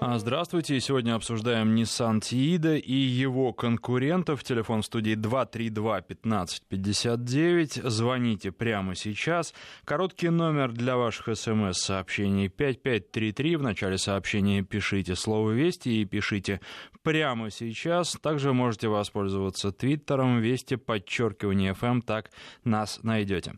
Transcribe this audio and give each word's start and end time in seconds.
А, 0.00 0.16
здравствуйте. 0.16 0.78
Сегодня 0.78 1.16
обсуждаем 1.16 1.74
Nissan 1.74 2.20
Tiida 2.20 2.78
и 2.78 2.94
его 2.94 3.52
конкурентов. 3.52 4.44
Телефон 4.44 4.84
студии 4.84 5.16
232-1559. 5.16 7.90
Звоните 7.90 8.52
прямо 8.52 8.94
сейчас. 8.94 9.52
Короткий 9.84 10.28
номер 10.28 10.70
для 10.70 10.96
ваших 10.96 11.36
смс-сообщений 11.36 12.48
5533. 12.48 13.56
В 13.56 13.62
начале 13.62 13.98
сообщения 13.98 14.62
пишите 14.62 15.16
слово 15.16 15.50
«Вести» 15.50 15.88
и 15.88 16.04
пишите 16.04 16.60
прямо 17.02 17.50
сейчас. 17.50 18.16
Также 18.22 18.52
можете 18.52 18.86
воспользоваться 18.86 19.72
твиттером 19.72 20.40
«Вести», 20.40 20.76
подчеркивание 20.76 21.72
FM. 21.72 22.02
Так 22.02 22.30
нас 22.62 23.00
найдете. 23.02 23.54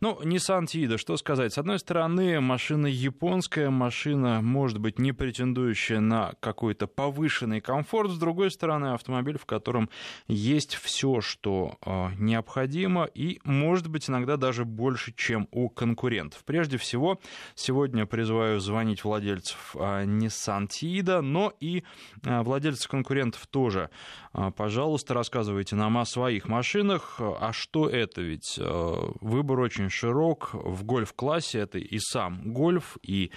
Ну, 0.00 0.16
Nissan 0.22 0.66
Tiida, 0.66 0.96
что 0.96 1.16
сказать? 1.16 1.52
С 1.52 1.58
одной 1.58 1.80
стороны, 1.80 2.40
машина 2.40 2.86
японская, 2.86 3.68
машина, 3.68 4.40
может 4.40 4.78
быть, 4.78 5.00
не 5.00 5.10
претендующая 5.10 5.98
на 5.98 6.34
какой-то 6.38 6.86
повышенный 6.86 7.60
комфорт. 7.60 8.12
С 8.12 8.18
другой 8.18 8.52
стороны, 8.52 8.92
автомобиль, 8.92 9.38
в 9.38 9.44
котором 9.44 9.90
есть 10.28 10.76
все, 10.76 11.20
что 11.20 11.78
э, 11.84 12.10
необходимо, 12.16 13.06
и, 13.12 13.40
может 13.42 13.88
быть, 13.88 14.08
иногда 14.08 14.36
даже 14.36 14.64
больше, 14.64 15.12
чем 15.16 15.48
у 15.50 15.68
конкурентов. 15.68 16.44
Прежде 16.44 16.78
всего, 16.78 17.18
сегодня 17.56 18.06
призываю 18.06 18.60
звонить 18.60 19.02
владельцев 19.02 19.74
э, 19.74 20.04
Nissan 20.04 20.68
Tiida, 20.68 21.22
но 21.22 21.52
и 21.58 21.82
э, 22.24 22.42
владельцев 22.42 22.88
конкурентов 22.88 23.48
тоже. 23.48 23.90
Э, 24.32 24.52
пожалуйста, 24.56 25.14
рассказывайте 25.14 25.74
нам 25.74 25.98
о 25.98 26.04
своих 26.04 26.46
машинах. 26.46 27.16
А 27.18 27.50
что 27.52 27.88
это 27.88 28.20
ведь? 28.20 28.60
Э, 28.60 28.94
выбор 29.20 29.58
очень 29.58 29.87
очень 29.88 29.96
широк. 29.96 30.50
В 30.52 30.84
гольф-классе 30.84 31.60
это 31.60 31.78
и 31.78 31.98
сам 31.98 32.52
гольф, 32.52 32.98
и 33.02 33.30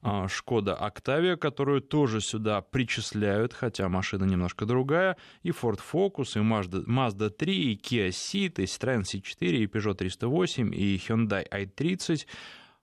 а, 0.00 0.28
Шкода 0.28 0.74
Октавия, 0.74 1.36
которую 1.36 1.80
тоже 1.80 2.20
сюда 2.20 2.60
причисляют, 2.60 3.52
хотя 3.52 3.88
машина 3.88 4.24
немножко 4.24 4.64
другая, 4.64 5.16
и 5.42 5.50
Ford 5.50 5.80
Focus, 5.92 6.36
и 6.36 6.38
Mazda, 6.38 6.84
Mazda 6.86 7.30
3, 7.30 7.72
и 7.72 7.76
Kia 7.76 8.08
Ceed, 8.10 8.62
и 8.62 8.64
Citroёn 8.64 9.02
C4, 9.02 9.50
и 9.50 9.66
Peugeot 9.66 9.94
308, 9.94 10.72
и 10.74 10.96
Hyundai 10.96 11.46
i30, 11.50 12.26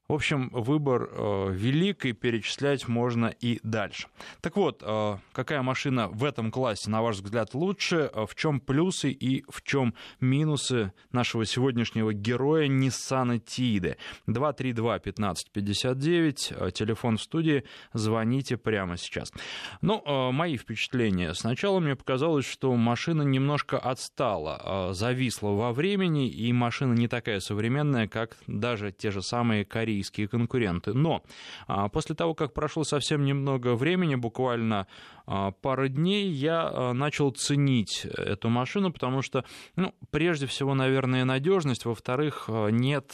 в 0.08 0.14
общем, 0.14 0.50
выбор 0.52 1.10
э, 1.12 1.50
велик, 1.52 2.06
и 2.06 2.14
перечислять 2.14 2.88
можно 2.88 3.26
и 3.26 3.60
дальше. 3.64 4.08
Так 4.42 4.56
вот, 4.56 4.84
э, 4.86 5.18
какая 5.34 5.64
машина 5.64 6.10
в 6.10 6.24
этом 6.24 6.52
классе, 6.52 6.92
на 6.92 7.02
ваш 7.02 7.16
взгляд, 7.16 7.56
лучше? 7.56 8.12
Э, 8.14 8.28
в 8.28 8.36
чем 8.36 8.60
плюсы 8.60 9.10
и 9.10 9.44
в 9.50 9.64
чем 9.64 9.96
минусы 10.20 10.94
нашего 11.12 11.44
сегодняшнего 11.46 12.14
героя 12.14 12.68
Nissan 12.68 13.44
Tiide? 13.44 13.98
232-1559, 14.28 16.72
телефон 16.72 17.18
в 17.18 17.24
студии, 17.24 17.64
звоните 17.94 18.58
прямо 18.58 18.98
сейчас. 18.98 19.34
Ну, 19.82 20.04
э, 20.06 20.30
мои 20.32 20.58
впечатления. 20.58 21.34
Сначала 21.34 21.80
мне 21.80 21.96
показалось, 21.96 22.46
что 22.46 22.76
машина 22.76 23.24
немножко 23.24 23.80
отстала, 23.80 24.92
э, 24.92 24.94
зависла 24.94 25.50
во 25.50 25.74
времени, 25.74 26.30
и 26.30 26.54
машина 26.54 26.94
не 26.94 27.08
такая 27.08 27.40
современная, 27.40 28.08
как 28.08 28.38
даже 28.46 28.92
те 28.92 29.10
же 29.10 29.24
самые 29.24 29.66
корейские 29.66 29.95
корейские 29.96 30.28
конкуренты. 30.28 30.94
Но 30.94 31.24
а, 31.68 31.88
после 31.90 32.16
того, 32.16 32.34
как 32.34 32.54
прошло 32.54 32.84
совсем 32.84 33.24
немного 33.24 33.76
времени, 33.76 34.16
буквально 34.16 34.88
а, 35.26 35.52
пара 35.52 35.88
дней, 35.88 36.30
я 36.30 36.68
а, 36.68 36.94
начал 36.94 37.32
ценить 37.32 38.06
эту 38.06 38.50
машину, 38.50 38.92
потому 38.92 39.22
что, 39.22 39.46
ну, 39.76 39.94
прежде 40.12 40.48
всего, 40.48 40.76
наверное, 40.76 41.26
надежность, 41.26 41.86
во-вторых, 41.86 42.50
нет, 42.50 43.14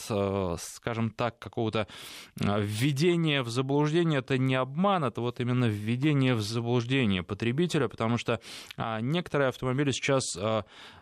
скажем 0.57 1.11
так, 1.11 1.39
какого-то 1.39 1.87
введения 2.37 3.43
в 3.43 3.49
заблуждение, 3.49 4.19
это 4.19 4.37
не 4.37 4.55
обман, 4.55 5.03
это 5.03 5.21
вот 5.21 5.39
именно 5.39 5.65
введение 5.65 6.33
в 6.33 6.41
заблуждение 6.41 7.23
потребителя, 7.23 7.87
потому 7.87 8.17
что 8.17 8.39
некоторые 9.01 9.49
автомобили 9.49 9.91
сейчас 9.91 10.37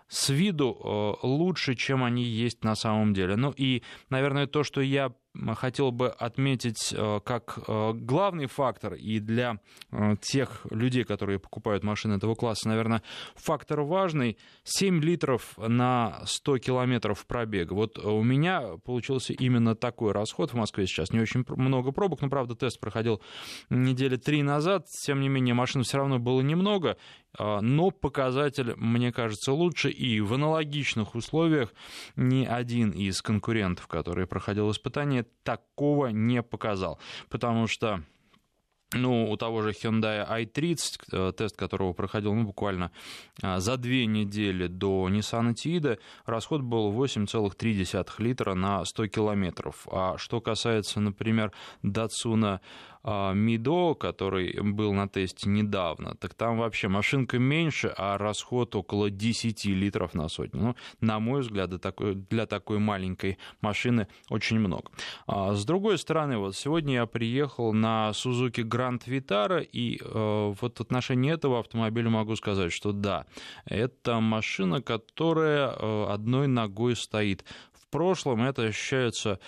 с 0.10 0.30
виду 0.30 1.18
лучше, 1.24 1.76
чем 1.76 2.04
они 2.04 2.24
есть 2.24 2.64
на 2.64 2.76
самом 2.76 3.14
деле. 3.14 3.36
Ну 3.36 3.54
и, 3.56 3.84
наверное, 4.10 4.48
то, 4.48 4.64
что 4.64 4.82
я 4.82 5.14
хотел 5.56 5.92
бы 5.92 6.10
отметить 6.10 6.94
э, 6.94 7.20
как 7.24 7.60
э, 7.68 7.94
главный 7.94 8.48
фактор 8.48 8.96
и 8.96 9.20
для 9.20 9.60
э, 9.92 10.16
тех 10.22 10.66
людей, 10.70 11.04
которые 11.04 11.40
покупают 11.40 11.84
машины 11.84 12.16
этого 12.16 12.36
класса, 12.36 12.68
наверное, 12.68 13.04
фактор 13.36 13.82
важный. 13.82 14.38
7 14.64 15.02
литров 15.02 15.58
на 15.58 16.22
100 16.26 16.60
километров 16.60 17.26
пробега. 17.26 17.74
Вот 17.74 17.98
у 18.00 18.24
меня 18.24 18.78
получился 18.84 19.34
именно 19.34 19.76
такой 19.76 20.12
расход 20.12 20.52
в 20.52 20.56
Москве 20.56 20.88
сейчас. 20.88 21.12
Не 21.12 21.20
очень 21.20 21.46
много 21.48 21.92
пробок, 21.92 22.22
но, 22.22 22.30
правда, 22.30 22.56
тест 22.56 22.80
проходил 22.80 23.22
недели 23.70 24.16
три 24.16 24.44
назад. 24.44 24.88
Тем 25.06 25.22
не 25.22 25.30
менее, 25.30 25.54
машин 25.54 25.84
все 25.84 25.98
равно 25.98 26.20
было 26.20 26.42
немного, 26.42 26.98
но 27.38 27.92
показатель, 27.92 28.74
мне 28.76 29.12
кажется, 29.12 29.54
лучше. 29.54 29.92
И 30.00 30.22
в 30.22 30.34
аналогичных 30.34 31.14
условиях 31.14 31.74
ни 32.16 32.46
один 32.46 32.92
из 32.92 33.22
конкурентов, 33.22 33.88
который 33.88 34.28
проходил 34.28 34.72
испытание, 34.72 35.26
такого 35.44 36.08
не 36.08 36.42
показал. 36.42 37.00
Потому 37.28 37.68
что 37.68 38.02
ну, 38.94 39.30
у 39.30 39.36
того 39.36 39.62
же 39.62 39.72
Hyundai 39.72 40.26
i30, 40.26 40.78
э, 41.12 41.34
тест 41.34 41.58
которого 41.58 41.92
проходил 41.92 42.34
ну, 42.34 42.46
буквально 42.46 42.92
э, 43.44 43.60
за 43.60 43.76
две 43.76 44.06
недели 44.06 44.68
до 44.68 45.10
Nissan 45.10 45.54
Tiida, 45.54 46.00
расход 46.26 46.62
был 46.62 46.94
8,3 46.94 48.06
литра 48.20 48.54
на 48.54 48.86
100 48.86 49.08
километров. 49.08 49.86
А 49.92 50.18
что 50.18 50.40
касается, 50.40 51.02
например, 51.02 51.52
Datsun 51.84 52.46
а, 52.46 52.62
Мидо, 53.04 53.96
который 53.96 54.60
был 54.62 54.94
на 54.94 55.08
тесте 55.08 55.50
недавно, 55.50 56.16
так 56.16 56.34
там 56.34 56.58
вообще 56.58 56.90
машинка 56.90 57.40
меньше, 57.40 57.94
а 57.98 58.18
расход 58.18 58.76
около 58.76 59.10
10 59.10 59.66
литров 59.66 60.14
на 60.14 60.28
сотню. 60.28 60.62
Ну, 60.62 60.76
на 61.00 61.20
мой 61.20 61.42
взгляд, 61.42 61.70
для 62.30 62.46
такой, 62.46 62.80
маленькой 62.80 63.38
машины 63.62 64.08
очень 64.30 64.60
много. 64.60 64.92
А 65.28 65.54
с 65.54 65.66
другой 65.66 65.98
стороны, 65.98 66.38
вот 66.38 66.56
сегодня 66.56 66.96
я 66.96 67.06
приехал 67.06 67.74
на 67.74 68.12
Suzuki 68.14 68.64
Grand 68.64 69.02
Vitara, 69.06 69.64
и 69.64 70.00
э, 70.02 70.54
вот 70.62 70.78
в 70.78 70.82
отношении 70.82 71.32
этого 71.32 71.60
автомобиля 71.60 72.10
могу 72.10 72.36
сказать, 72.36 72.74
что 72.74 72.92
да, 72.92 73.26
это 73.66 74.20
машина, 74.20 74.82
которая 74.82 75.70
одной 76.14 76.48
ногой 76.48 76.96
стоит. 76.96 77.46
В 77.74 77.88
прошлом 77.88 78.44
это 78.44 78.64
ощущается 78.64 79.40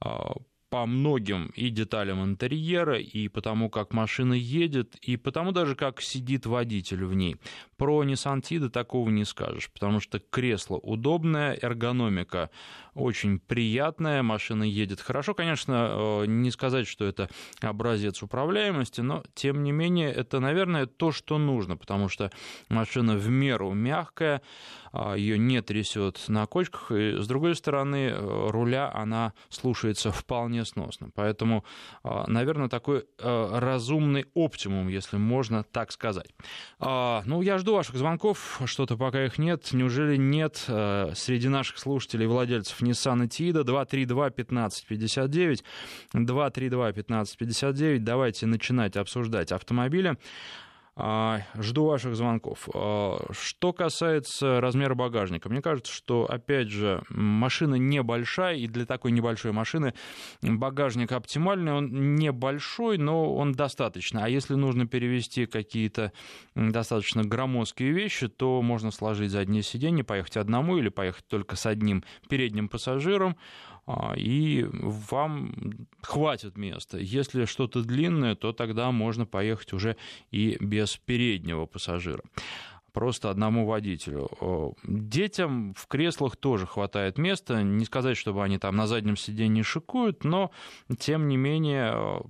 а, 0.00 0.34
по 0.74 0.86
многим 0.86 1.52
и 1.54 1.70
деталям 1.70 2.24
интерьера, 2.24 2.98
и 2.98 3.28
потому, 3.28 3.70
как 3.70 3.92
машина 3.92 4.32
едет, 4.32 4.96
и 4.96 5.16
потому 5.16 5.52
даже, 5.52 5.76
как 5.76 6.00
сидит 6.00 6.46
водитель 6.46 7.04
в 7.04 7.14
ней. 7.14 7.36
Про 7.76 8.02
Nissan 8.02 8.40
Tiida 8.40 8.70
такого 8.70 9.08
не 9.08 9.24
скажешь, 9.24 9.70
потому 9.70 10.00
что 10.00 10.18
кресло 10.18 10.74
удобное, 10.78 11.56
эргономика 11.62 12.50
очень 12.94 13.38
приятная, 13.38 14.24
машина 14.24 14.64
едет 14.64 15.00
хорошо. 15.00 15.32
Конечно, 15.32 16.22
э, 16.22 16.26
не 16.26 16.50
сказать, 16.50 16.88
что 16.88 17.04
это 17.04 17.30
образец 17.60 18.20
управляемости, 18.24 19.00
но, 19.00 19.22
тем 19.34 19.62
не 19.62 19.70
менее, 19.70 20.10
это, 20.10 20.40
наверное, 20.40 20.86
то, 20.86 21.12
что 21.12 21.38
нужно, 21.38 21.76
потому 21.76 22.08
что 22.08 22.32
машина 22.68 23.14
в 23.16 23.28
меру 23.28 23.72
мягкая, 23.72 24.42
ее 25.16 25.38
не 25.38 25.60
трясет 25.60 26.22
на 26.28 26.46
кочках, 26.46 26.92
и, 26.92 27.20
с 27.20 27.26
другой 27.26 27.56
стороны, 27.56 28.10
э, 28.10 28.50
руля 28.50 28.92
она 28.94 29.32
слушается 29.48 30.12
вполне 30.12 30.64
сносно. 30.64 31.10
Поэтому, 31.14 31.64
а, 32.04 32.24
наверное, 32.28 32.68
такой 32.68 33.04
э, 33.18 33.58
разумный 33.58 34.26
оптимум, 34.34 34.86
если 34.88 35.16
можно 35.16 35.64
так 35.64 35.90
сказать. 35.90 36.32
А, 36.78 37.24
ну, 37.26 37.42
я 37.42 37.58
жду 37.58 37.74
ваших 37.74 37.96
звонков, 37.96 38.60
что-то 38.66 38.96
пока 38.96 39.24
их 39.24 39.38
нет. 39.38 39.72
Неужели 39.72 40.16
нет 40.16 40.64
э, 40.68 41.12
среди 41.16 41.48
наших 41.48 41.78
слушателей 41.78 42.26
владельцев 42.26 42.80
Nissan 42.80 43.26
Tiida 43.28 43.64
232-1559, 43.64 45.64
232-1559, 46.14 47.98
давайте 47.98 48.46
начинать 48.46 48.96
обсуждать 48.96 49.50
автомобили. 49.50 50.16
А, 50.96 51.40
жду 51.56 51.86
ваших 51.86 52.14
звонков. 52.14 52.68
А, 52.72 53.18
что 53.32 53.72
касается 53.72 54.60
размера 54.60 54.94
багажника, 54.94 55.48
мне 55.48 55.60
кажется, 55.60 55.92
что, 55.92 56.24
опять 56.30 56.68
же, 56.68 57.02
машина 57.08 57.74
небольшая, 57.74 58.56
и 58.56 58.68
для 58.68 58.86
такой 58.86 59.10
небольшой 59.10 59.50
машины 59.50 59.94
багажник 60.40 61.10
оптимальный, 61.10 61.72
он 61.72 62.14
небольшой, 62.14 62.98
но 62.98 63.34
он 63.34 63.52
достаточно. 63.52 64.24
А 64.24 64.28
если 64.28 64.54
нужно 64.54 64.86
перевести 64.86 65.46
какие-то 65.46 66.12
достаточно 66.54 67.24
громоздкие 67.24 67.90
вещи, 67.90 68.28
то 68.28 68.62
можно 68.62 68.92
сложить 68.92 69.32
заднее 69.32 69.64
сиденье, 69.64 70.04
поехать 70.04 70.36
одному 70.36 70.78
или 70.78 70.90
поехать 70.90 71.26
только 71.26 71.56
с 71.56 71.66
одним 71.66 72.04
передним 72.28 72.68
пассажиром. 72.68 73.36
А, 73.86 74.14
и 74.16 74.64
вам 74.70 75.86
хватит 76.02 76.56
места. 76.56 76.98
Если 76.98 77.44
что-то 77.44 77.82
длинное, 77.82 78.34
то 78.34 78.52
тогда 78.52 78.90
можно 78.90 79.26
поехать 79.26 79.72
уже 79.72 79.96
и 80.30 80.56
без 80.60 80.96
переднего 80.96 81.66
пассажира 81.66 82.22
просто 82.94 83.28
одному 83.28 83.66
водителю. 83.66 84.76
Детям 84.84 85.74
в 85.74 85.86
креслах 85.88 86.36
тоже 86.36 86.64
хватает 86.64 87.18
места. 87.18 87.62
Не 87.62 87.84
сказать, 87.84 88.16
чтобы 88.16 88.42
они 88.44 88.56
там 88.56 88.76
на 88.76 88.86
заднем 88.86 89.16
сиденье 89.16 89.64
шикуют, 89.64 90.22
но 90.22 90.52
тем 90.98 91.26
не 91.28 91.36
менее 91.36 92.22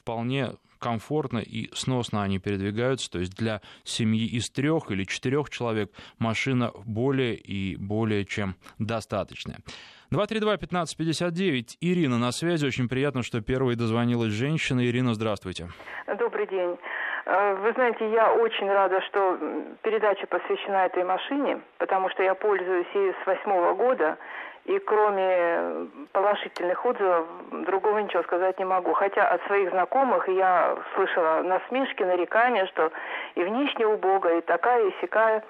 вполне 0.00 0.52
комфортно 0.82 1.38
и 1.38 1.70
сносно 1.74 2.22
они 2.22 2.38
передвигаются. 2.38 3.10
То 3.10 3.20
есть 3.20 3.34
для 3.36 3.60
семьи 3.84 4.26
из 4.26 4.50
трех 4.50 4.90
или 4.90 5.04
четырех 5.04 5.48
человек 5.48 5.90
машина 6.18 6.72
более 6.84 7.34
и 7.34 7.76
более 7.76 8.24
чем 8.24 8.56
достаточная. 8.78 9.58
232-1559. 10.12 11.78
Ирина 11.80 12.18
на 12.18 12.32
связи. 12.32 12.66
Очень 12.66 12.88
приятно, 12.88 13.22
что 13.22 13.40
первой 13.40 13.76
дозвонилась 13.76 14.32
женщина. 14.32 14.84
Ирина, 14.84 15.14
здравствуйте. 15.14 15.68
Добрый 16.18 16.46
день. 16.48 16.76
Э, 17.24 17.54
вы 17.54 17.72
знаете, 17.72 18.10
я 18.10 18.34
очень 18.34 18.68
рада, 18.68 19.00
что 19.02 19.38
передача 19.82 20.26
посвящена 20.26 20.86
этой 20.86 21.04
машине, 21.04 21.60
потому 21.78 22.10
что 22.10 22.22
я 22.22 22.34
пользуюсь 22.34 22.88
ей 22.94 23.14
с 23.22 23.26
восьмого 23.26 23.74
года, 23.74 24.18
и 24.64 24.78
кроме 24.78 25.88
положительных 26.12 26.84
отзывов 26.86 27.26
другого 27.50 27.98
ничего 27.98 28.22
сказать 28.22 28.58
не 28.58 28.64
могу. 28.64 28.92
Хотя 28.92 29.26
от 29.26 29.42
своих 29.46 29.70
знакомых 29.70 30.28
я 30.28 30.76
слышала 30.94 31.42
насмешки, 31.42 32.02
нарекания, 32.02 32.66
что 32.66 32.92
и 33.34 33.42
внешне 33.42 33.86
убого, 33.86 34.38
и 34.38 34.40
такая, 34.40 34.86
и 34.86 34.94
сякая. 35.00 35.42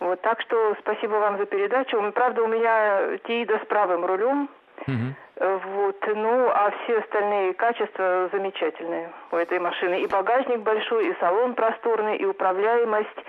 Вот, 0.00 0.20
так 0.20 0.40
что 0.42 0.76
спасибо 0.78 1.14
вам 1.14 1.38
за 1.38 1.46
передачу. 1.46 2.00
Правда, 2.12 2.42
у 2.44 2.46
меня 2.46 3.18
Тиида 3.24 3.58
с 3.58 3.66
правым 3.66 4.06
рулем. 4.06 4.48
Угу. 4.86 5.50
Вот, 5.74 5.96
ну, 6.14 6.48
а 6.48 6.72
все 6.82 6.98
остальные 6.98 7.54
качества 7.54 8.28
замечательные 8.32 9.10
у 9.32 9.36
этой 9.36 9.58
машины. 9.58 10.02
И 10.02 10.06
багажник 10.06 10.60
большой, 10.60 11.08
и 11.08 11.16
салон 11.18 11.54
просторный, 11.54 12.16
и 12.16 12.24
управляемость, 12.24 13.24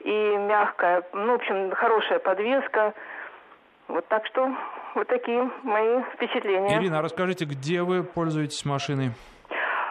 и 0.00 0.36
мягкая, 0.36 1.02
ну, 1.12 1.32
в 1.32 1.34
общем, 1.34 1.70
хорошая 1.72 2.18
подвеска. 2.18 2.94
Вот 3.88 4.06
так 4.08 4.26
что 4.26 4.50
вот 4.94 5.06
такие 5.08 5.50
мои 5.62 6.02
впечатления. 6.14 6.78
Ирина, 6.78 6.98
а 6.98 7.02
расскажите, 7.02 7.44
где 7.44 7.82
вы 7.82 8.02
пользуетесь 8.02 8.64
машиной? 8.64 9.10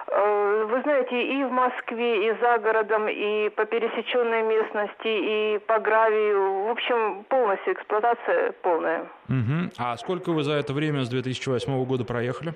Э, 0.07 0.65
вы 0.65 0.81
знаете, 0.81 1.21
и 1.21 1.43
в 1.43 1.51
Москве, 1.51 2.29
и 2.29 2.37
за 2.39 2.57
городом, 2.57 3.07
и 3.07 3.49
по 3.49 3.65
пересеченной 3.65 4.43
местности, 4.43 5.07
и 5.07 5.59
по 5.59 5.79
гравию. 5.79 6.65
В 6.65 6.69
общем, 6.71 7.23
полностью 7.25 7.73
эксплуатация 7.73 8.53
полная. 8.61 9.01
Угу. 9.29 9.71
А 9.77 9.95
сколько 9.97 10.31
вы 10.31 10.43
за 10.43 10.53
это 10.53 10.73
время 10.73 11.03
с 11.03 11.09
2008 11.09 11.85
года 11.85 12.05
проехали? 12.05 12.53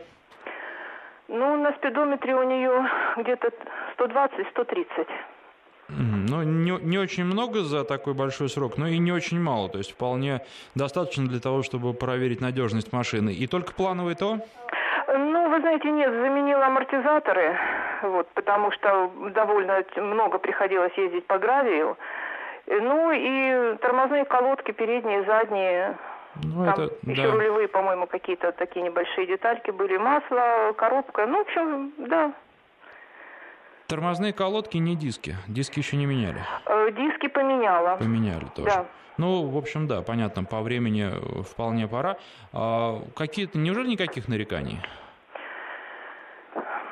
Ну, 1.28 1.58
на 1.58 1.74
спидометре 1.74 2.36
у 2.36 2.44
нее 2.44 2.88
где-то 3.18 3.50
120-130. 3.98 5.08
Ну, 5.90 6.44
не, 6.44 6.72
не 6.82 6.98
очень 6.98 7.24
много 7.24 7.62
за 7.62 7.84
такой 7.86 8.14
большой 8.14 8.50
срок, 8.50 8.78
но 8.78 8.88
и 8.88 8.98
не 8.98 9.12
очень 9.12 9.40
мало. 9.40 9.70
То 9.70 9.78
есть 9.78 9.92
вполне 9.92 10.42
достаточно 10.76 11.28
для 11.28 11.40
того, 11.40 11.64
чтобы 11.64 11.94
проверить 11.94 12.42
надежность 12.42 12.92
машины. 12.92 13.30
И 13.30 13.48
только 13.48 13.74
плановое 13.74 14.16
ТО? 14.16 14.40
Ну, 15.08 15.50
вы 15.50 15.62
знаете, 15.62 15.90
нет, 15.90 16.12
заменила 16.12 16.66
амортизаторы, 16.66 17.58
вот, 18.04 18.28
потому 18.34 18.72
что 18.72 19.10
довольно 19.34 19.84
много 19.96 20.38
приходилось 20.38 20.92
ездить 20.98 21.26
по 21.26 21.40
гравию. 21.40 21.98
Ну 22.68 23.12
и 23.14 23.78
тормозные 23.78 24.26
колодки 24.26 24.72
передние, 24.72 25.24
задние. 25.24 25.98
Ну, 26.44 26.66
Там 26.66 26.74
это, 26.74 26.94
еще 27.04 27.24
да. 27.24 27.32
рулевые, 27.32 27.70
по-моему, 27.70 28.06
какие-то 28.08 28.52
такие 28.52 28.84
небольшие 28.84 29.26
детальки 29.26 29.72
были. 29.72 29.98
Масло, 29.98 30.74
коробка. 30.78 31.26
Ну, 31.26 31.38
в 31.38 31.42
общем, 31.42 31.94
да, 31.98 32.34
Тормозные 33.88 34.34
колодки 34.34 34.78
не 34.78 34.96
диски. 34.96 35.38
Диски 35.48 35.80
еще 35.80 35.96
не 35.96 36.06
меняли. 36.06 36.42
Э, 36.66 36.92
диски 36.92 37.28
поменяла. 37.28 37.96
Поменяли 37.96 38.46
тоже. 38.54 38.70
Да. 38.70 38.86
Ну, 39.18 39.48
в 39.48 39.58
общем, 39.58 39.88
да, 39.88 40.02
понятно, 40.02 40.44
по 40.44 40.62
времени 40.62 41.10
вполне 41.44 41.88
пора. 41.88 42.18
А 42.52 43.02
какие-то, 43.16 43.58
неужели 43.58 43.88
никаких 43.88 44.28
нареканий? 44.28 44.80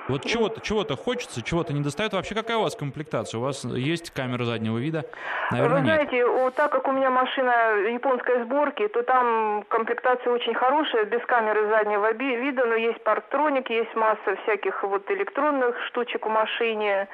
Вот 0.08 0.24
чего-то 0.26 0.62
чего 0.62 0.86
хочется, 0.96 1.42
чего-то 1.42 1.74
не 1.74 1.82
достает. 1.82 2.14
Вообще, 2.14 2.36
какая 2.36 2.58
у 2.58 2.62
вас 2.62 2.76
комплектация? 2.76 3.40
У 3.40 3.42
вас 3.42 3.64
есть 3.64 4.12
камера 4.12 4.44
заднего 4.44 4.78
вида? 4.78 5.06
Наверное, 5.52 5.80
Вы 5.80 5.86
знаете, 5.86 6.18
нет. 6.18 6.56
так 6.56 6.72
как 6.72 6.88
у 6.88 6.92
меня 6.92 7.10
машина 7.10 7.52
японской 7.92 8.44
сборки, 8.44 8.88
то 8.88 9.02
там 9.04 9.64
комплектация 9.68 10.32
очень 10.32 10.54
хорошая, 10.54 11.06
без 11.06 11.26
камеры 11.26 11.68
заднего 11.70 12.12
вида, 12.14 12.66
но 12.66 12.76
есть 12.76 13.04
парктроник, 13.04 13.70
есть 13.70 13.96
масса 13.96 14.36
всяких 14.44 14.84
вот 14.84 15.10
электронных 15.10 15.76
штучек 15.88 16.26
в 16.26 16.30
машине, 16.30 17.08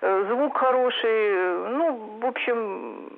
э, 0.00 0.24
звук 0.28 0.58
хороший, 0.58 1.68
ну, 1.68 2.18
в 2.20 2.26
общем, 2.26 3.10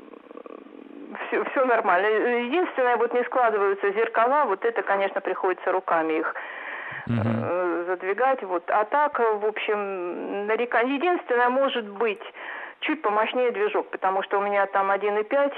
все, 1.26 1.44
все 1.44 1.64
нормально. 1.64 2.06
Единственное, 2.06 2.96
вот 2.96 3.14
не 3.14 3.22
складываются 3.24 3.90
зеркала, 3.92 4.44
вот 4.44 4.64
это, 4.64 4.82
конечно, 4.82 5.20
приходится 5.20 5.72
руками 5.72 6.18
их 6.18 6.34
угу. 7.06 7.84
задвигать. 7.86 8.42
Вот. 8.42 8.64
А 8.70 8.84
так, 8.84 9.18
в 9.18 9.46
общем, 9.46 10.46
нарекание. 10.46 10.96
Единственное, 10.96 11.48
может 11.48 11.88
быть, 11.88 12.22
чуть 12.80 13.02
помощнее 13.02 13.50
движок, 13.50 13.90
потому 13.90 14.22
что 14.22 14.38
у 14.38 14.42
меня 14.42 14.66
там 14.66 14.90
1,5. 14.90 15.52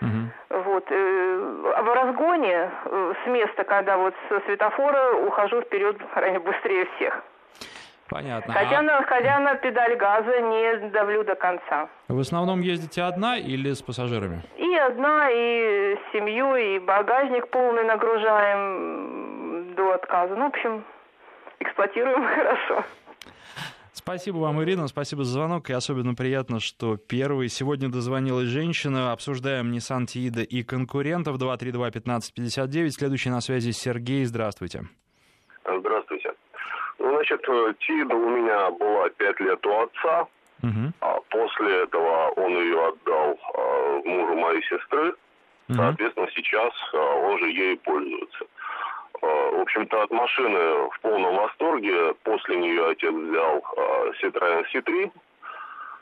Угу. 0.00 0.60
Вот. 0.64 0.84
Э, 0.90 1.82
в 1.82 1.94
разгоне 1.94 2.70
э, 2.84 3.14
с 3.24 3.28
места, 3.28 3.64
когда 3.64 3.96
вот 3.96 4.14
со 4.28 4.40
светофора 4.40 5.14
ухожу 5.26 5.62
вперед 5.62 5.96
быстрее 6.44 6.86
всех. 6.96 7.22
Понятно. 8.08 8.52
Хотя, 8.52 8.80
а... 8.80 8.82
на, 8.82 9.02
хотя 9.04 9.38
на 9.40 9.54
педаль 9.54 9.96
газа 9.96 10.40
не 10.40 10.90
давлю 10.90 11.24
до 11.24 11.34
конца. 11.34 11.88
В 12.08 12.18
основном 12.18 12.60
ездите 12.60 13.02
одна 13.02 13.38
или 13.38 13.72
с 13.72 13.80
пассажирами? 13.80 14.42
И 14.58 14.76
одна, 14.76 15.30
и 15.30 15.96
с 15.96 16.12
семьей, 16.12 16.76
и 16.76 16.78
багажник 16.78 17.48
полный 17.48 17.84
нагружаем 17.84 19.31
до 19.74 19.94
отказа. 19.94 20.34
Ну, 20.34 20.44
в 20.44 20.48
общем, 20.48 20.84
эксплуатируем 21.60 22.24
хорошо. 22.34 22.84
Спасибо 23.92 24.38
вам, 24.38 24.62
Ирина, 24.62 24.88
спасибо 24.88 25.22
за 25.22 25.34
звонок. 25.34 25.70
И 25.70 25.72
особенно 25.72 26.14
приятно, 26.14 26.60
что 26.60 26.96
первый. 26.96 27.48
Сегодня 27.48 27.88
дозвонилась 27.88 28.48
женщина. 28.48 29.12
Обсуждаем 29.12 29.70
Nissan 29.70 30.06
Тиида 30.06 30.42
и 30.42 30.62
конкурентов. 30.62 31.36
232-1559. 31.36 32.90
Следующий 32.90 33.30
на 33.30 33.40
связи 33.40 33.70
Сергей. 33.70 34.24
Здравствуйте. 34.24 34.82
Здравствуйте. 35.64 36.32
Ну, 36.98 37.14
значит, 37.14 37.42
Тиида 37.42 38.14
у 38.14 38.30
меня 38.30 38.70
была 38.70 39.08
пять 39.10 39.38
лет 39.40 39.64
у 39.66 39.80
отца. 39.82 40.26
Угу. 40.62 40.92
А 41.00 41.20
после 41.30 41.82
этого 41.82 42.30
он 42.36 42.52
ее 42.52 42.88
отдал 42.88 43.38
а, 43.54 44.00
мужу 44.04 44.34
моей 44.36 44.62
сестры. 44.62 45.10
Угу. 45.68 45.76
Соответственно, 45.76 46.28
сейчас 46.34 46.72
а, 46.92 46.96
он 46.96 47.38
же 47.38 47.50
ею 47.50 47.78
пользуется. 47.78 48.44
Э, 49.22 49.50
в 49.52 49.60
общем-то, 49.60 50.02
от 50.02 50.10
машины 50.10 50.88
в 50.90 51.00
полном 51.00 51.36
восторге. 51.36 52.14
После 52.24 52.56
нее 52.56 52.88
отец 52.88 53.12
взял 53.12 53.62
э, 53.76 54.12
Citroёn 54.20 54.64
C3. 54.72 55.12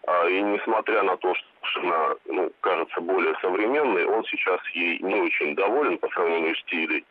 Э, 0.06 0.30
и 0.30 0.40
несмотря 0.40 1.02
на 1.02 1.16
то, 1.18 1.34
что 1.34 1.46
машина 1.60 2.16
ну, 2.24 2.50
кажется 2.62 3.00
более 3.00 3.34
современной, 3.42 4.06
он 4.06 4.24
сейчас 4.24 4.60
ей 4.72 4.98
не 5.00 5.20
очень 5.20 5.54
доволен 5.54 5.98
по 5.98 6.08
сравнению 6.08 6.56
с 6.56 6.62
Тилей. 6.64 7.04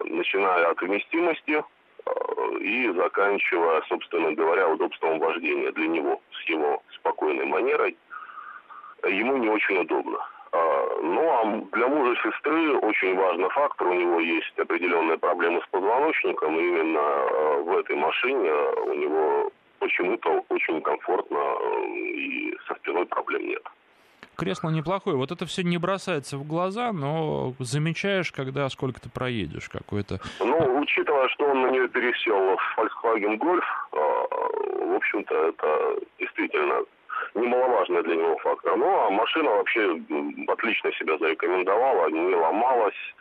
Начиная 0.00 0.70
от 0.70 0.80
вместимости 0.80 1.62
и 2.60 2.92
заканчивая, 2.96 3.82
собственно 3.88 4.32
говоря, 4.32 4.68
удобством 4.68 5.20
вождения 5.20 5.70
для 5.70 5.86
него 5.86 6.20
с 6.32 6.48
его 6.48 6.82
спокойной 6.96 7.44
манерой. 7.44 7.96
Ему 9.06 9.36
не 9.36 9.48
очень 9.48 9.78
удобно. 9.78 10.18
А, 10.52 10.98
ну, 11.02 11.30
а 11.30 11.76
для 11.76 11.86
мужа 11.86 12.20
сестры 12.22 12.76
очень 12.78 13.16
важный 13.16 13.48
фактор. 13.50 13.88
У 13.88 13.94
него 13.94 14.20
есть 14.20 14.58
определенные 14.58 15.18
проблемы 15.18 15.60
с 15.62 15.70
позвоночником. 15.70 16.58
И 16.58 16.62
именно 16.62 17.00
а, 17.00 17.62
в 17.62 17.78
этой 17.78 17.96
машине 17.96 18.50
у 18.86 18.94
него 18.94 19.52
почему-то 19.78 20.44
очень 20.48 20.80
комфортно 20.82 21.38
э, 21.38 21.86
и 21.96 22.56
со 22.68 22.74
спиной 22.74 23.06
проблем 23.06 23.46
нет. 23.48 23.62
Кресло 24.36 24.70
неплохое. 24.70 25.16
Вот 25.16 25.30
это 25.30 25.44
все 25.46 25.62
не 25.62 25.78
бросается 25.78 26.38
в 26.38 26.46
глаза, 26.46 26.92
но 26.92 27.54
замечаешь, 27.58 28.32
когда 28.32 28.68
сколько 28.70 29.00
ты 29.00 29.10
проедешь 29.10 29.68
какой-то. 29.68 30.18
Ну, 30.40 30.80
учитывая, 30.80 31.28
что 31.28 31.44
он 31.44 31.62
на 31.62 31.70
нее 31.70 31.88
пересел 31.88 32.56
в 32.56 32.78
Volkswagen 32.78 33.38
Golf, 33.38 33.64
а, 33.92 34.86
в 34.86 34.96
общем-то, 34.96 35.34
это 35.34 35.96
действительно 36.18 36.82
немаловажный 37.34 38.02
для 38.02 38.16
него 38.16 38.36
фактор. 38.38 38.76
Ну, 38.76 39.06
а 39.06 39.10
машина 39.10 39.50
вообще 39.50 40.00
отлично 40.48 40.92
себя 40.92 41.18
зарекомендовала, 41.18 42.08
не 42.08 42.34
ломалась, 42.34 43.14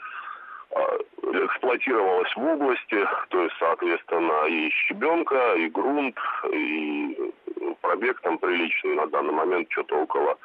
а, 0.72 0.98
эксплуатировалась 1.46 2.36
в 2.36 2.44
области, 2.44 3.08
то 3.30 3.44
есть, 3.44 3.56
соответственно, 3.60 4.48
и 4.48 4.70
щебенка, 4.88 5.56
и 5.56 5.70
грунт, 5.70 6.18
и 6.52 7.34
пробег 7.82 8.20
там 8.22 8.38
приличный 8.38 8.96
на 8.96 9.08
данный 9.08 9.34
момент, 9.34 9.72
что-то 9.72 9.96
около 9.96 10.38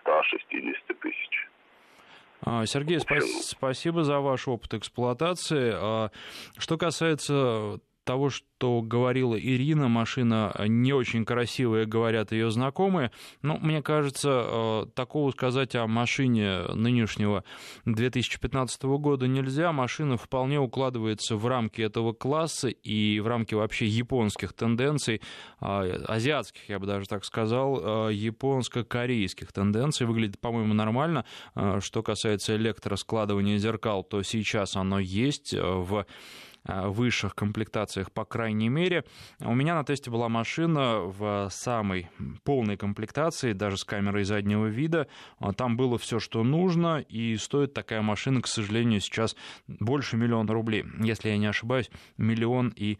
160 0.00 0.98
тысяч. 1.00 1.48
А, 2.44 2.66
Сергей, 2.66 2.98
спа- 2.98 3.20
спасибо 3.20 4.02
за 4.04 4.20
ваш 4.20 4.48
опыт 4.48 4.74
эксплуатации. 4.74 5.72
А, 5.74 6.10
что 6.58 6.76
касается 6.76 7.78
того, 8.04 8.30
что 8.30 8.82
говорила 8.82 9.38
Ирина, 9.38 9.88
машина 9.88 10.54
не 10.66 10.92
очень 10.92 11.24
красивая, 11.24 11.86
говорят 11.86 12.32
ее 12.32 12.50
знакомые. 12.50 13.10
Но 13.42 13.58
мне 13.58 13.82
кажется, 13.82 14.44
э, 14.44 14.86
такого 14.94 15.30
сказать 15.30 15.74
о 15.74 15.86
машине 15.86 16.62
нынешнего 16.74 17.44
2015 17.84 18.82
года 18.98 19.26
нельзя. 19.26 19.72
Машина 19.72 20.16
вполне 20.16 20.60
укладывается 20.60 21.36
в 21.36 21.46
рамки 21.46 21.80
этого 21.80 22.12
класса 22.12 22.68
и 22.68 23.20
в 23.20 23.26
рамки 23.26 23.54
вообще 23.54 23.86
японских 23.86 24.52
тенденций, 24.52 25.20
э, 25.60 26.04
азиатских, 26.06 26.68
я 26.68 26.78
бы 26.78 26.86
даже 26.86 27.06
так 27.06 27.24
сказал, 27.24 28.08
э, 28.08 28.14
японско-корейских 28.14 29.52
тенденций. 29.52 30.06
Выглядит, 30.06 30.40
по-моему, 30.40 30.74
нормально. 30.74 31.24
Что 31.80 32.02
касается 32.02 32.56
электроскладывания 32.56 33.58
зеркал, 33.58 34.04
то 34.04 34.22
сейчас 34.22 34.76
оно 34.76 34.98
есть 34.98 35.54
в 35.54 35.92
Э, 35.92 36.04
высших 36.64 37.34
комплектациях, 37.34 38.12
по 38.12 38.24
крайней 38.24 38.68
мере. 38.68 39.04
У 39.40 39.54
меня 39.54 39.74
на 39.74 39.84
тесте 39.84 40.10
была 40.10 40.28
машина 40.28 41.00
в 41.00 41.48
самой 41.50 42.08
полной 42.44 42.76
комплектации, 42.76 43.52
даже 43.52 43.76
с 43.76 43.84
камерой 43.84 44.24
заднего 44.24 44.66
вида. 44.66 45.08
А 45.38 45.52
там 45.52 45.76
было 45.76 45.98
все, 45.98 46.18
что 46.18 46.44
нужно, 46.44 46.98
и 47.00 47.36
стоит 47.36 47.74
такая 47.74 48.02
машина, 48.02 48.42
к 48.42 48.46
сожалению, 48.46 49.00
сейчас 49.00 49.36
больше 49.66 50.16
миллиона 50.16 50.52
рублей. 50.52 50.84
Если 51.00 51.30
я 51.30 51.36
не 51.36 51.46
ошибаюсь, 51.46 51.90
миллион 52.16 52.72
и 52.76 52.98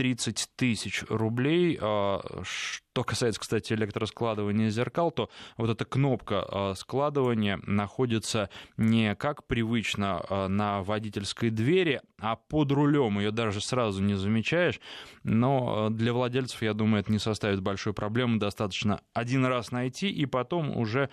30 0.00 0.48
тысяч 0.56 1.04
рублей. 1.10 1.78
А, 1.78 2.22
что 2.42 3.04
касается, 3.04 3.38
кстати, 3.38 3.74
электроскладывания 3.74 4.70
зеркал, 4.70 5.10
то 5.10 5.28
вот 5.58 5.68
эта 5.68 5.84
кнопка 5.84 6.42
а, 6.42 6.74
складывания 6.74 7.60
находится 7.66 8.48
не 8.78 9.14
как 9.14 9.46
привычно 9.46 10.24
а, 10.26 10.48
на 10.48 10.82
водительской 10.82 11.50
двери, 11.50 12.00
а 12.18 12.36
под 12.36 12.72
рулем. 12.72 13.18
Ее 13.18 13.30
даже 13.30 13.60
сразу 13.60 14.02
не 14.02 14.14
замечаешь. 14.14 14.80
Но 15.22 15.90
для 15.90 16.14
владельцев, 16.14 16.62
я 16.62 16.72
думаю, 16.72 17.02
это 17.02 17.12
не 17.12 17.18
составит 17.18 17.60
большой 17.60 17.92
проблемы. 17.92 18.38
Достаточно 18.38 19.02
один 19.12 19.44
раз 19.44 19.70
найти 19.70 20.08
и 20.08 20.24
потом 20.24 20.74
уже 20.78 21.10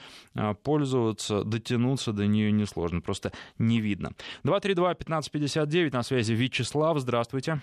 пользоваться, 0.63 1.43
дотянуться 1.43 2.13
до 2.13 2.25
нее 2.25 2.53
несложно. 2.53 3.01
Просто 3.01 3.33
не 3.57 3.81
видно. 3.81 4.13
232-1559 4.45 5.91
на 5.91 6.03
связи 6.03 6.31
Вячеслав. 6.31 6.97
Здравствуйте. 6.99 7.61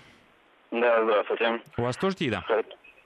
Да, 0.81 1.05
здравствуйте. 1.05 1.61
У 1.77 1.83
вас 1.83 1.97
тоже 1.97 2.17
ТИИДа? 2.17 2.43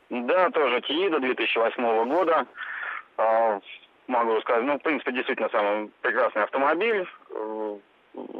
Да, 0.09 0.51
тоже 0.51 0.81
ТИИДа 0.81 1.21
2008 1.21 2.09
года. 2.09 2.47
А, 3.19 3.61
могу 4.07 4.41
сказать, 4.41 4.65
ну, 4.65 4.79
в 4.79 4.83
принципе, 4.83 5.13
действительно, 5.13 5.51
самый 5.51 5.91
прекрасный 6.01 6.45
автомобиль 6.45 7.07
э, 7.31 7.77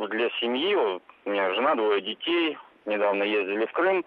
для 0.09 0.31
семьи. 0.41 0.75
У 0.75 1.31
меня 1.31 1.53
жена, 1.55 1.75
двое 1.75 2.01
детей. 2.01 2.57
Недавно 2.87 3.23
ездили 3.23 3.67
в 3.67 3.73
Крым. 3.73 4.03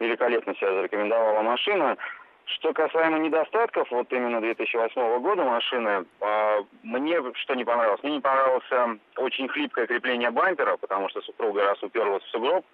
Великолепно 0.00 0.54
себя 0.56 0.74
зарекомендовала 0.74 1.40
машина. 1.40 1.96
Что 2.44 2.74
касаемо 2.74 3.18
недостатков, 3.18 3.90
вот 3.90 4.12
именно 4.12 4.42
2008 4.42 5.18
года 5.20 5.44
машины, 5.44 6.04
а, 6.20 6.58
мне 6.82 7.22
что 7.36 7.54
не 7.54 7.64
понравилось? 7.64 8.02
Мне 8.02 8.16
не 8.16 8.20
понравился 8.20 8.98
очень 9.16 9.48
хлипкое 9.48 9.86
крепление 9.86 10.30
бампера, 10.30 10.76
потому 10.76 11.08
что 11.08 11.22
супруга 11.22 11.64
раз 11.64 11.82
уперлась 11.82 12.22
в 12.24 12.28
сугроб, 12.28 12.66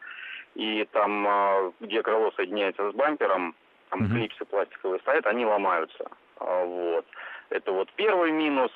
и 0.55 0.87
там, 0.93 1.27
а, 1.27 1.73
где 1.81 2.03
крыло 2.03 2.33
соединяется 2.37 2.91
с 2.91 2.95
бампером, 2.95 3.55
там 3.91 4.03
mm-hmm. 4.03 4.11
клипсы 4.11 4.45
пластиковые 4.45 5.01
стоят, 5.01 5.27
они 5.27 5.45
ломаются. 5.45 6.05
А, 6.39 6.65
вот. 6.65 7.07
Это 7.51 7.73
вот 7.73 7.91
первый 7.97 8.33
минус. 8.33 8.71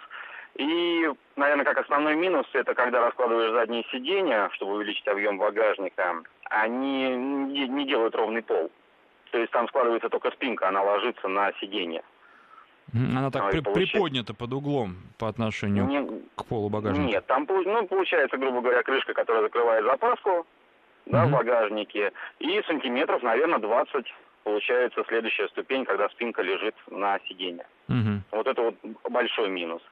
И, 0.57 1.09
наверное, 1.37 1.65
как 1.65 1.79
основной 1.79 2.17
минус, 2.17 2.47
это 2.53 2.75
когда 2.75 3.05
раскладываешь 3.05 3.53
задние 3.53 3.85
сиденья, 3.93 4.51
чтобы 4.55 4.75
увеличить 4.75 5.07
объем 5.07 5.39
багажника, 5.39 6.23
они 6.51 7.11
не, 7.15 7.87
делают 7.87 8.15
ровный 8.17 8.43
пол. 8.43 8.71
То 9.31 9.39
есть 9.39 9.53
там 9.53 9.69
складывается 9.69 10.09
только 10.09 10.31
спинка, 10.33 10.69
она 10.69 10.83
ложится 10.83 11.29
на 11.29 11.53
сиденье. 11.61 12.03
Она 12.93 13.31
так 13.31 13.51
при, 13.51 13.61
получается... 13.61 13.93
приподнята 13.93 14.35
под 14.35 14.53
углом 14.53 14.97
по 15.19 15.29
отношению 15.29 15.87
не, 15.87 16.23
к 16.35 16.47
полу 16.47 16.71
багажника? 16.71 17.07
Нет, 17.07 17.27
там 17.27 17.47
ну, 17.47 17.87
получается, 17.87 18.39
грубо 18.39 18.63
говоря, 18.63 18.83
крышка, 18.83 19.13
которая 19.13 19.43
закрывает 19.43 19.85
запаску, 19.85 20.47
да, 21.11 21.27
в 21.27 21.31
багажнике. 21.31 22.13
И 22.39 22.63
сантиметров, 22.67 23.23
наверное, 23.23 23.59
20 23.59 24.07
получается 24.45 25.05
следующая 25.09 25.49
ступень, 25.49 25.85
когда 25.85 26.09
спинка 26.09 26.43
лежит 26.43 26.75
на 26.91 27.19
сиденье. 27.29 27.67
Угу. 27.89 28.23
Вот 28.33 28.47
это 28.47 28.63
вот 28.63 28.75
большой 29.11 29.49
минус. 29.51 29.83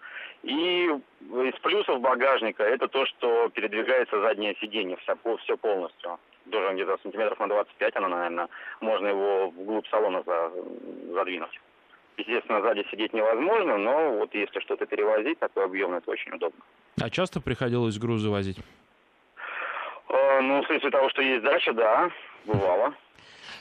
И 0.42 0.86
из 0.86 1.60
плюсов 1.60 2.00
багажника 2.00 2.62
это 2.62 2.88
то, 2.88 3.04
что 3.06 3.48
передвигается 3.50 4.20
заднее 4.20 4.54
сиденье 4.60 4.96
вся, 4.98 5.16
все 5.42 5.56
полностью. 5.56 6.18
Тоже 6.50 6.74
где-то 6.74 6.98
сантиметров 7.02 7.38
на 7.40 7.48
25 7.48 7.96
оно, 7.96 8.08
наверное, 8.08 8.48
можно 8.80 9.08
его 9.08 9.50
вглубь 9.50 9.88
салона 9.88 10.22
за, 10.24 10.52
задвинуть. 11.12 11.60
Естественно, 12.16 12.62
сзади 12.62 12.86
сидеть 12.90 13.12
невозможно, 13.12 13.76
но 13.76 14.12
вот 14.12 14.34
если 14.34 14.60
что-то 14.60 14.86
перевозить, 14.86 15.38
такой 15.38 15.64
объем, 15.64 15.92
это 15.94 16.10
очень 16.10 16.32
удобно. 16.32 16.60
А 17.02 17.10
часто 17.10 17.40
приходилось 17.40 17.98
грузы 17.98 18.30
возить? 18.30 18.58
Э, 20.08 20.40
ну, 20.40 20.62
в 20.62 20.66
смысле 20.66 20.90
того, 20.90 21.08
что 21.10 21.22
есть 21.22 21.42
дача, 21.42 21.72
да, 21.72 22.10
бывало. 22.44 22.94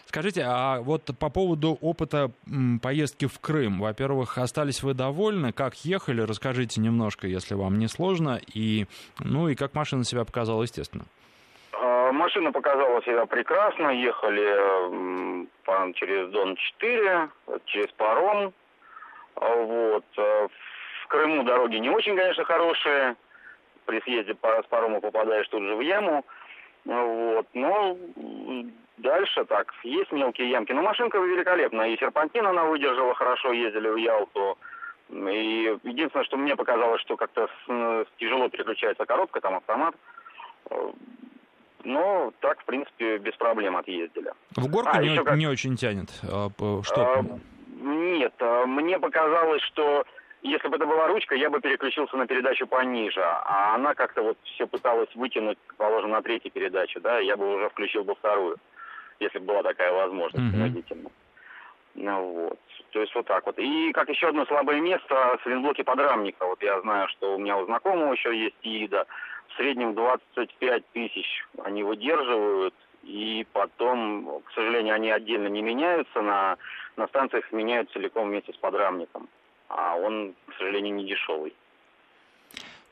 Скажите, 0.06 0.44
а 0.46 0.80
вот 0.82 1.10
по 1.20 1.30
поводу 1.30 1.78
опыта 1.82 2.32
поездки 2.82 3.26
в 3.26 3.40
Крым, 3.40 3.80
во-первых, 3.80 4.38
остались 4.38 4.84
вы 4.84 4.94
довольны? 4.94 5.52
Как 5.52 5.74
ехали? 5.84 6.22
Расскажите 6.22 6.80
немножко, 6.80 7.28
если 7.28 7.56
вам 7.56 7.80
не 7.80 7.88
сложно. 7.88 8.40
И, 8.54 8.86
ну 9.20 9.50
и 9.50 9.56
как 9.56 9.74
машина 9.74 10.04
себя 10.04 10.24
показала, 10.24 10.62
естественно. 10.62 11.06
Э, 11.74 12.12
машина 12.12 12.52
показала 12.52 13.02
себя 13.04 13.26
прекрасно. 13.26 13.90
Ехали 13.90 15.46
через 15.96 16.30
Дон-4, 16.32 17.30
через 17.66 17.92
паром. 17.94 18.54
Вот. 19.36 20.06
Э, 20.18 20.48
в 21.04 21.08
Крыму 21.08 21.44
дороги 21.44 21.78
не 21.78 21.90
очень, 21.90 22.16
конечно, 22.16 22.44
хорошие 22.46 23.16
при 23.86 24.02
съезде 24.02 24.36
с 24.36 24.68
парома 24.68 25.00
попадаешь 25.00 25.48
тут 25.48 25.64
же 25.64 25.76
в 25.76 25.82
яму. 25.82 26.26
Вот. 26.86 27.48
Но 27.54 27.98
дальше 28.98 29.46
так, 29.46 29.74
есть 29.84 30.12
мелкие 30.12 30.50
ямки. 30.50 30.72
Но 30.72 30.82
машинка 30.82 31.18
великолепная. 31.18 31.90
И 31.90 31.98
серпантин 31.98 32.46
она 32.46 32.66
выдержала 32.66 33.14
хорошо, 33.16 33.52
ездили 33.54 33.90
в 33.90 33.96
Ялту. 33.96 34.58
И 35.10 35.78
единственное, 35.84 36.26
что 36.26 36.38
мне 36.38 36.56
показалось, 36.56 37.02
что 37.02 37.16
как-то 37.16 37.48
тяжело 38.18 38.50
переключается 38.50 39.06
коробка, 39.06 39.42
там 39.42 39.56
автомат. 39.56 39.96
Но 41.84 42.34
так, 42.40 42.60
в 42.62 42.66
принципе, 42.66 43.20
без 43.20 43.36
проблем 43.36 43.78
отъездили. 43.78 44.32
В 44.56 44.68
горку 44.68 44.90
а, 44.92 45.02
не, 45.04 45.24
как... 45.24 45.38
не 45.38 45.48
очень 45.48 45.76
тянет? 45.76 46.10
А, 46.24 46.50
что? 46.82 47.02
А, 47.02 47.24
нет, 47.82 48.34
а, 48.40 48.66
мне 48.66 49.00
показалось, 49.00 49.62
что 49.62 50.04
если 50.46 50.68
бы 50.68 50.76
это 50.76 50.86
была 50.86 51.08
ручка, 51.08 51.36
я 51.36 51.50
бы 51.50 51.60
переключился 51.60 52.16
на 52.18 52.28
передачу 52.28 52.68
пониже, 52.68 53.22
а 53.22 53.74
она 53.76 53.96
как-то 53.96 54.22
вот 54.22 54.38
все 54.44 54.68
пыталась 54.68 55.10
вытянуть, 55.16 55.58
положим, 55.78 56.12
на 56.12 56.22
третью 56.22 56.52
передачу, 56.52 57.02
да, 57.02 57.20
я 57.20 57.36
бы 57.36 57.56
уже 57.56 57.70
включил 57.70 58.04
бы 58.04 58.14
вторую, 58.14 58.58
если 59.20 59.40
бы 59.40 59.46
была 59.46 59.64
такая 59.64 59.92
возможность 59.92 60.52
принудительно. 60.52 61.10
Ну 61.96 62.22
вот. 62.22 62.60
То 62.92 63.02
есть 63.02 63.16
вот 63.16 63.26
так 63.26 63.46
вот. 63.46 63.58
И 63.58 63.92
как 63.94 64.10
еще 64.10 64.28
одно 64.28 64.46
слабое 64.46 64.80
место, 64.82 65.40
сайлентблоки 65.44 65.82
подрамника. 65.82 66.46
Вот 66.46 66.62
я 66.62 66.80
знаю, 66.82 67.08
что 67.10 67.36
у 67.36 67.40
меня 67.40 67.58
у 67.58 67.66
знакомого 67.66 68.14
еще 68.14 68.38
есть 68.38 68.56
Tiida. 68.62 69.08
В 69.48 69.56
среднем 69.56 69.96
25 69.96 70.84
тысяч 70.92 71.46
они 71.64 71.84
выдерживают. 71.84 72.76
И 73.04 73.48
потом, 73.54 74.42
к 74.46 74.52
сожалению, 74.52 74.96
они 74.96 75.10
отдельно 75.10 75.48
не 75.48 75.62
меняются. 75.62 76.22
На, 76.22 76.58
на 76.98 77.08
станциях 77.08 77.50
меняют 77.52 77.92
целиком 77.92 78.28
вместе 78.28 78.52
с 78.52 78.58
подрамником 78.58 79.30
а 79.70 79.96
он, 79.96 80.36
к 80.48 80.54
сожалению, 80.58 80.96
не 80.96 81.06
дешевый. 81.06 81.54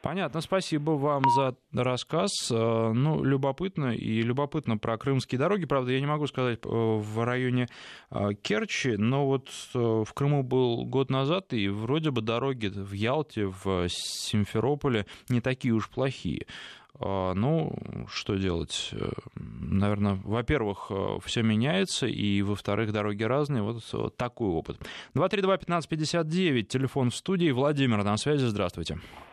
Понятно, 0.03 0.41
спасибо 0.41 0.91
вам 0.91 1.23
за 1.33 1.55
рассказ. 1.71 2.51
Э, 2.51 2.91
ну, 2.93 3.23
любопытно 3.23 3.95
и 3.95 4.21
любопытно 4.21 4.77
про 4.77 4.97
крымские 4.97 5.39
дороги. 5.39 5.63
Правда, 5.63 5.93
я 5.93 6.01
не 6.01 6.05
могу 6.05 6.27
сказать 6.27 6.59
э, 6.61 6.67
в 6.67 7.23
районе 7.23 7.69
э, 8.11 8.33
Керчи, 8.41 8.97
но 8.97 9.25
вот 9.25 9.49
в 9.73 10.13
Крыму 10.13 10.43
был 10.43 10.83
год 10.83 11.09
назад, 11.09 11.53
и 11.53 11.69
вроде 11.69 12.11
бы 12.11 12.21
дороги 12.21 12.67
в 12.67 12.91
Ялте, 12.91 13.45
в 13.45 13.87
Симферополе 13.87 15.05
не 15.29 15.39
такие 15.39 15.73
уж 15.73 15.89
плохие. 15.89 16.47
Ну, 16.99 17.75
что 18.07 18.35
делать? 18.35 18.93
Наверное, 19.35 20.19
во-первых, 20.23 20.91
все 21.25 21.41
меняется, 21.41 22.05
и, 22.05 22.41
во-вторых, 22.43 22.91
дороги 22.91 23.23
разные. 23.23 23.63
Вот 23.63 24.15
такой 24.15 24.49
опыт. 24.49 24.77
232-1559, 25.15 26.63
телефон 26.63 27.09
в 27.09 27.15
студии. 27.15 27.49
Владимир 27.49 28.03
на 28.03 28.15
связи, 28.17 28.45
здравствуйте. 28.45 28.95
Здравствуйте. 28.95 29.32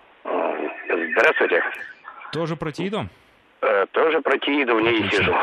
Тоже 2.32 2.56
про 2.56 2.72
Тииду? 2.72 3.08
Э, 3.60 3.86
тоже 3.92 4.20
про 4.20 4.38
Тииду 4.38 4.76
в 4.76 4.80
ней 4.80 5.08
сижу. 5.10 5.34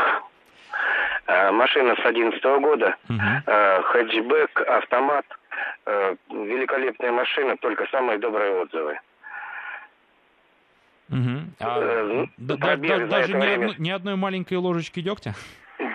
Машина 1.51 1.95
с 2.01 2.05
11 2.05 2.41
года, 2.61 2.95
угу. 3.09 3.19
хэтчбэк, 3.45 4.61
автомат, 4.61 5.25
великолепная 6.29 7.11
машина, 7.11 7.57
только 7.57 7.85
самые 7.91 8.17
добрые 8.17 8.61
отзывы. 8.61 8.97
Угу. 11.09 11.39
А, 11.61 11.79
э, 11.81 12.25
да, 12.37 12.55
да, 12.57 12.75
даже 13.05 13.33
ни, 13.33 13.45
одно, 13.45 13.73
ни 13.77 13.89
одной 13.89 14.15
маленькой 14.15 14.57
ложечки 14.57 14.99
дегтя? 14.99 15.35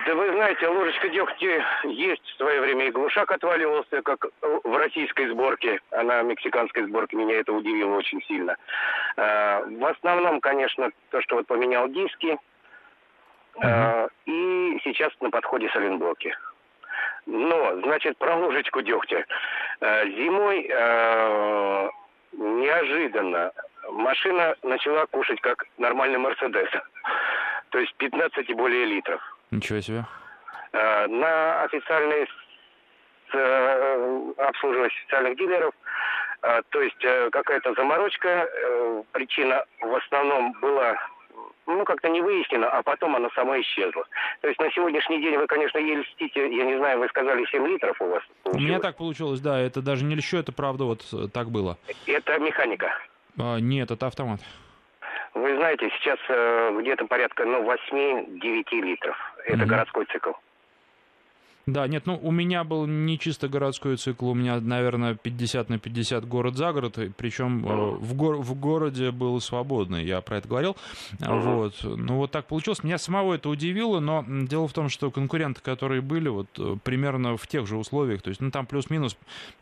Да 0.06 0.14
вы 0.14 0.32
знаете, 0.32 0.66
ложечка 0.68 1.08
дегтя 1.08 1.64
есть. 1.84 2.22
В 2.24 2.36
свое 2.36 2.60
время 2.60 2.86
и 2.86 2.90
глушак 2.90 3.30
отваливался, 3.30 4.02
как 4.02 4.26
в 4.40 4.76
российской 4.76 5.28
сборке, 5.28 5.80
а 5.90 6.02
на 6.02 6.22
мексиканской 6.22 6.84
сборке 6.84 7.16
меня 7.16 7.38
это 7.38 7.52
удивило 7.52 7.96
очень 7.96 8.22
сильно. 8.22 8.56
А, 9.16 9.62
в 9.64 9.84
основном, 9.84 10.40
конечно, 10.40 10.90
то, 11.10 11.20
что 11.20 11.36
вот 11.36 11.46
поменял 11.46 11.88
диски, 11.88 12.38
uh-huh. 13.56 14.10
и 14.26 14.80
сейчас 14.82 15.12
на 15.20 15.30
подходе 15.30 15.68
соленблоки. 15.68 16.34
Но, 17.26 17.80
значит, 17.82 18.16
про 18.18 18.34
ложечку 18.34 18.82
дегтя. 18.82 19.24
А, 19.80 20.04
зимой 20.06 20.68
неожиданно 22.32 23.52
машина 23.90 24.56
начала 24.62 25.06
кушать 25.06 25.40
как 25.40 25.64
нормальный 25.78 26.18
Мерседес. 26.18 26.70
То 27.70 27.78
есть 27.78 27.94
15 27.96 28.48
и 28.48 28.54
более 28.54 28.86
литров. 28.86 29.20
Ничего 29.52 29.80
себе. 29.80 30.04
Э, 30.72 31.06
на 31.06 31.62
официальные 31.62 32.26
э, 33.34 34.32
обслуживать 34.38 34.92
официальных 34.92 35.36
дилеров. 35.36 35.74
Э, 36.42 36.62
то 36.70 36.80
есть 36.80 36.98
какая-то 37.30 37.74
заморочка. 37.74 38.48
Причина 39.12 39.64
в 39.80 39.94
основном 39.94 40.52
была 40.60 40.96
ну, 41.66 41.84
как-то 41.84 42.08
не 42.08 42.20
выяснено, 42.20 42.68
а 42.68 42.82
потом 42.82 43.14
она 43.14 43.28
сама 43.34 43.60
исчезла. 43.60 44.04
То 44.40 44.48
есть 44.48 44.58
на 44.58 44.70
сегодняшний 44.72 45.20
день 45.20 45.36
вы, 45.36 45.46
конечно, 45.46 45.78
ей 45.78 45.96
льстите, 45.96 46.40
я 46.56 46.64
не 46.64 46.76
знаю, 46.78 46.98
вы 46.98 47.08
сказали 47.08 47.44
7 47.44 47.66
литров 47.68 48.00
у 48.00 48.06
вас 48.08 48.22
получилось. 48.42 48.64
У 48.64 48.68
меня 48.68 48.80
так 48.80 48.96
получилось, 48.96 49.40
да, 49.40 49.60
это 49.60 49.82
даже 49.82 50.04
не 50.04 50.16
льщу, 50.16 50.38
это 50.38 50.52
правда 50.52 50.84
вот 50.84 51.04
так 51.32 51.50
было. 51.50 51.78
Это 52.06 52.38
механика? 52.38 52.90
А, 53.38 53.58
нет, 53.58 53.90
это 53.90 54.06
автомат. 54.06 54.40
Вы 55.34 55.56
знаете, 55.56 55.90
сейчас 55.96 56.18
э, 56.28 56.78
где-то 56.80 57.06
порядка 57.06 57.44
ну, 57.44 57.62
8-9 57.62 58.80
литров. 58.82 59.16
Это 59.46 59.62
угу. 59.62 59.70
городской 59.70 60.06
цикл. 60.06 60.32
Да, 61.66 61.86
нет, 61.86 62.06
ну 62.06 62.18
у 62.20 62.32
меня 62.32 62.64
был 62.64 62.86
не 62.86 63.18
чисто 63.18 63.48
городской 63.48 63.96
цикл, 63.96 64.30
у 64.30 64.34
меня, 64.34 64.60
наверное, 64.60 65.14
50 65.14 65.68
на 65.68 65.78
50 65.78 66.26
город 66.26 66.56
за 66.56 66.72
город, 66.72 66.98
причем 67.16 67.64
э, 67.64 67.96
в, 68.00 68.14
го- 68.14 68.42
в 68.42 68.54
городе 68.58 69.12
был 69.12 69.40
свободный, 69.40 70.04
я 70.04 70.20
про 70.20 70.38
это 70.38 70.48
говорил. 70.48 70.76
Uh-huh. 71.18 71.40
Вот. 71.40 71.74
Ну 71.84 72.16
вот 72.16 72.32
так 72.32 72.46
получилось. 72.46 72.82
Меня 72.82 72.98
самого 72.98 73.34
это 73.34 73.48
удивило, 73.48 74.00
но 74.00 74.24
дело 74.26 74.66
в 74.66 74.72
том, 74.72 74.88
что 74.88 75.12
конкуренты, 75.12 75.60
которые 75.60 76.00
были, 76.00 76.28
вот 76.28 76.48
э, 76.58 76.76
примерно 76.82 77.36
в 77.36 77.46
тех 77.46 77.66
же 77.68 77.76
условиях, 77.76 78.22
то 78.22 78.30
есть, 78.30 78.40
ну 78.40 78.50
там 78.50 78.66
плюс-минус, 78.66 79.16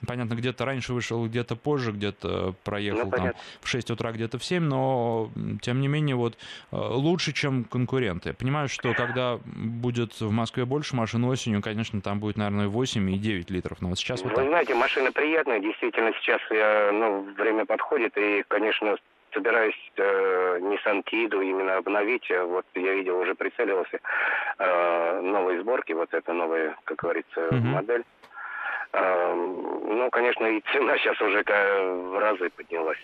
понятно, 0.07 0.35
где-то 0.35 0.65
раньше 0.65 0.95
вышел, 0.95 1.27
где-то 1.27 1.55
позже, 1.55 1.93
где-то 1.93 2.55
проехал 2.65 3.05
ну, 3.05 3.11
там 3.11 3.33
в 3.61 3.69
6 3.69 3.91
утра, 3.91 4.13
где-то 4.13 4.39
в 4.39 4.45
7, 4.45 4.63
но 4.63 5.31
тем 5.61 5.81
не 5.81 5.89
менее 5.89 6.17
вот 6.17 6.39
э, 6.71 6.77
лучше, 6.77 7.33
чем 7.35 7.65
конкуренты. 7.65 8.33
понимаю, 8.33 8.69
что 8.71 8.95
когда 8.95 9.39
будет 9.45 10.19
в 10.19 10.31
Москве 10.31 10.65
больше 10.65 10.97
машин 10.97 11.25
осенью, 11.25 11.61
конечно, 11.61 11.90
конечно, 11.91 12.01
там 12.01 12.21
будет, 12.21 12.37
наверное, 12.37 12.69
8 12.69 13.11
и 13.11 13.19
9 13.19 13.51
литров. 13.51 13.81
Но 13.81 13.89
вот 13.89 13.99
сейчас 13.99 14.23
вот 14.23 14.31
Вы 14.31 14.37
так. 14.37 14.47
знаете, 14.47 14.75
машина 14.75 15.13
приятная, 15.13 15.61
действительно, 15.61 16.13
сейчас 16.21 16.41
я, 16.51 16.91
ну, 16.93 17.23
время 17.37 17.65
подходит, 17.67 18.17
и, 18.17 18.45
конечно, 18.49 18.97
собираюсь 19.33 19.75
э, 19.97 20.59
Nissan 20.61 21.03
Tido 21.05 21.43
именно 21.43 21.77
обновить. 21.77 22.29
Вот 22.31 22.67
я 22.75 22.95
видел, 22.95 23.19
уже 23.19 23.35
прицелился 23.35 23.99
э, 24.59 25.21
новые 25.21 25.61
сборки, 25.61 25.93
вот 25.93 26.13
это 26.13 26.33
новая, 26.33 26.77
как 26.85 26.99
говорится, 26.99 27.41
uh-huh. 27.41 27.61
модель. 27.61 28.05
Э, 28.93 29.35
ну, 29.35 30.09
конечно, 30.11 30.47
и 30.47 30.61
цена 30.73 30.99
сейчас 30.99 31.21
уже 31.21 31.43
в 31.45 32.19
разы 32.19 32.51
поднялась. 32.51 32.99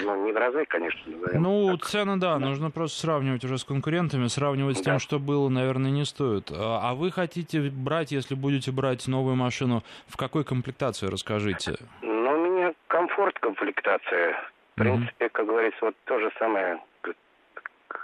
Ну, 0.00 0.24
не 0.24 0.32
в 0.32 0.36
разы, 0.36 0.64
конечно. 0.66 1.00
Ну, 1.34 1.76
так. 1.76 1.88
цены, 1.88 2.16
да, 2.16 2.38
нужно 2.38 2.70
просто 2.70 3.00
сравнивать 3.00 3.44
уже 3.44 3.58
с 3.58 3.64
конкурентами, 3.64 4.26
сравнивать 4.28 4.78
с 4.78 4.80
да. 4.80 4.92
тем, 4.92 4.98
что 4.98 5.18
было, 5.18 5.48
наверное, 5.48 5.90
не 5.90 6.04
стоит. 6.04 6.50
А, 6.50 6.90
а 6.90 6.94
вы 6.94 7.10
хотите 7.10 7.70
брать, 7.70 8.12
если 8.12 8.34
будете 8.34 8.70
брать 8.70 9.06
новую 9.08 9.36
машину, 9.36 9.82
в 10.06 10.16
какой 10.16 10.44
комплектации, 10.44 11.06
расскажите? 11.06 11.76
Ну, 12.02 12.30
у 12.30 12.46
меня 12.46 12.72
комфорт 12.86 13.38
комплектация. 13.38 14.36
В 14.76 14.80
принципе, 14.80 15.26
mm-hmm. 15.26 15.30
как 15.30 15.46
говорится, 15.46 15.78
вот 15.84 15.96
то 16.04 16.20
же 16.20 16.30
самое, 16.38 16.78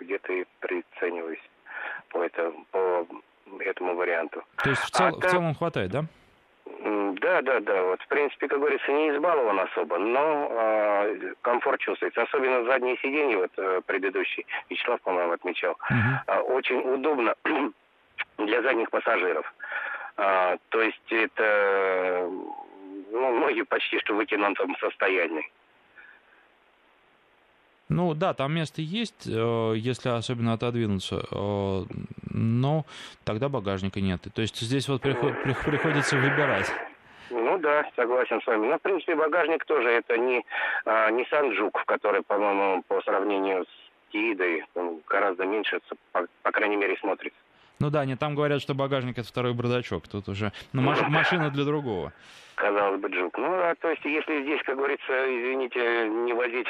где-то 0.01 0.33
и 0.33 0.45
прицениваюсь 0.61 1.43
по, 2.09 2.19
это, 2.19 2.53
по 2.73 3.07
этому 3.61 3.95
варианту. 3.95 4.43
То 4.63 4.71
есть 4.71 4.83
в, 4.83 4.91
цел, 4.91 5.07
а 5.07 5.11
в 5.13 5.21
целом 5.21 5.55
хватает, 5.55 5.91
да? 5.91 6.05
Да, 6.85 7.41
да, 7.41 7.61
да. 7.61 7.83
Вот, 7.83 8.03
в 8.03 8.09
принципе, 8.09 8.47
как 8.47 8.59
говорится, 8.59 8.93
не 8.93 9.09
избалован 9.09 9.59
особо, 9.59 9.97
но 9.99 10.49
э, 10.51 11.33
комфорт 11.41 11.81
чувствуется. 11.81 12.23
Особенно 12.23 12.65
задние 12.65 12.99
сиденья, 12.99 13.39
вот 13.39 13.51
э, 13.57 13.81
предыдущий, 13.87 14.45
Вячеслав, 14.69 15.01
по-моему, 15.01 15.33
отмечал. 15.33 15.79
Uh-huh. 15.91 16.41
Очень 16.43 16.81
удобно 16.81 17.35
для 18.39 18.63
задних 18.63 18.91
пассажиров. 18.91 19.51
Э, 20.19 20.59
то 20.69 20.83
есть 20.83 21.11
это, 21.11 22.29
ну, 23.13 23.41
ноги 23.41 23.63
почти 23.63 23.99
что 24.01 24.13
в 24.13 24.17
вытянутом 24.17 24.77
состоянии. 24.77 25.51
Ну 27.89 28.13
да, 28.13 28.35
там 28.35 28.53
место 28.53 28.83
есть, 28.83 29.27
э, 29.27 29.75
если 29.77 30.11
особенно 30.11 30.53
отодвинуться, 30.53 31.25
э, 31.31 31.83
но 32.35 32.85
тогда 33.25 33.49
багажника 33.49 34.01
нет. 34.01 34.21
То 34.35 34.43
есть 34.43 34.61
здесь 34.61 34.89
вот 34.89 35.01
приходится 35.01 36.17
выбирать. 36.17 36.71
Ну 37.31 37.59
да, 37.59 37.87
согласен 37.97 38.41
с 38.43 38.47
вами. 38.47 38.67
Но, 38.67 38.79
в 38.79 38.83
принципе, 38.83 39.15
багажник 39.15 39.65
тоже 39.65 39.89
это 39.89 40.19
не, 40.19 40.45
а, 40.85 41.11
не 41.11 41.25
Санджук, 41.27 41.85
который, 41.87 42.23
по-моему, 42.23 42.83
по 42.87 43.01
сравнению 43.03 43.65
с 43.65 44.13
Тидой 44.13 44.65
гораздо 45.09 45.47
меньше, 45.47 45.81
по, 46.13 46.27
по 46.43 46.53
крайней 46.53 46.77
мере, 46.77 46.97
смотрится. 46.99 47.39
Ну 47.81 47.91
да, 47.91 48.01
они 48.01 48.15
там 48.17 48.35
говорят, 48.35 48.61
что 48.61 48.75
багажник 48.75 49.19
это 49.19 49.27
второй 49.27 49.55
бардачок. 49.55 50.07
Тут 50.07 50.29
уже 50.29 50.53
ну, 50.73 50.83
маш- 50.83 51.09
машина 51.09 51.51
для 51.51 51.65
другого 51.65 52.13
казалось 52.55 53.01
бы, 53.01 53.09
джук. 53.09 53.37
Ну, 53.39 53.53
а 53.53 53.75
то 53.77 53.91
есть, 53.91 54.05
если 54.05 54.43
здесь, 54.43 54.63
как 54.63 54.77
говорится, 54.77 55.13
извините, 55.27 56.09
не 56.09 56.33
возить, 56.33 56.69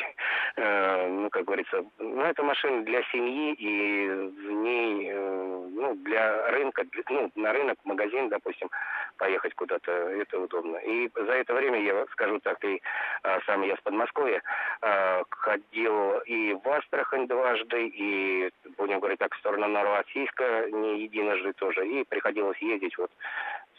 э, 0.56 1.08
ну, 1.08 1.30
как 1.30 1.44
говорится, 1.44 1.84
ну, 1.98 2.22
это 2.22 2.42
машина 2.42 2.82
для 2.82 3.02
семьи, 3.04 3.54
и 3.54 4.08
в 4.08 4.50
ней, 4.50 5.10
э, 5.12 5.68
ну, 5.72 5.94
для 5.96 6.50
рынка, 6.50 6.84
для, 6.84 7.02
ну, 7.10 7.30
на 7.34 7.52
рынок, 7.52 7.78
в 7.82 7.86
магазин, 7.86 8.28
допустим, 8.28 8.70
поехать 9.18 9.54
куда-то, 9.54 9.92
это 9.92 10.38
удобно. 10.38 10.76
И 10.78 11.10
за 11.14 11.32
это 11.32 11.54
время, 11.54 11.80
я 11.82 12.06
скажу 12.12 12.40
так, 12.40 12.62
и 12.64 12.80
э, 13.22 13.40
сам 13.46 13.62
я 13.62 13.76
с 13.76 13.80
Подмосковья 13.80 14.42
э, 14.82 15.22
ходил 15.30 16.18
и 16.20 16.54
в 16.54 16.68
Астрахань 16.68 17.26
дважды, 17.26 17.86
и, 17.88 18.50
будем 18.76 19.00
говорить 19.00 19.18
так, 19.18 19.34
в 19.34 19.38
сторону 19.38 19.68
Новороссийска 19.68 20.70
не 20.70 21.02
единожды 21.02 21.52
тоже, 21.54 21.86
и 21.86 22.04
приходилось 22.04 22.58
ездить 22.58 22.96
вот 22.98 23.10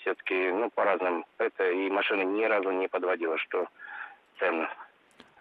все-таки, 0.05 0.51
ну, 0.51 0.69
по 0.69 0.83
разным. 0.83 1.25
Это 1.39 1.69
и 1.69 1.89
машина 1.89 2.21
ни 2.21 2.43
разу 2.45 2.69
не 2.71 2.87
подводила, 2.87 3.37
что 3.39 3.67
ценно. 4.39 4.69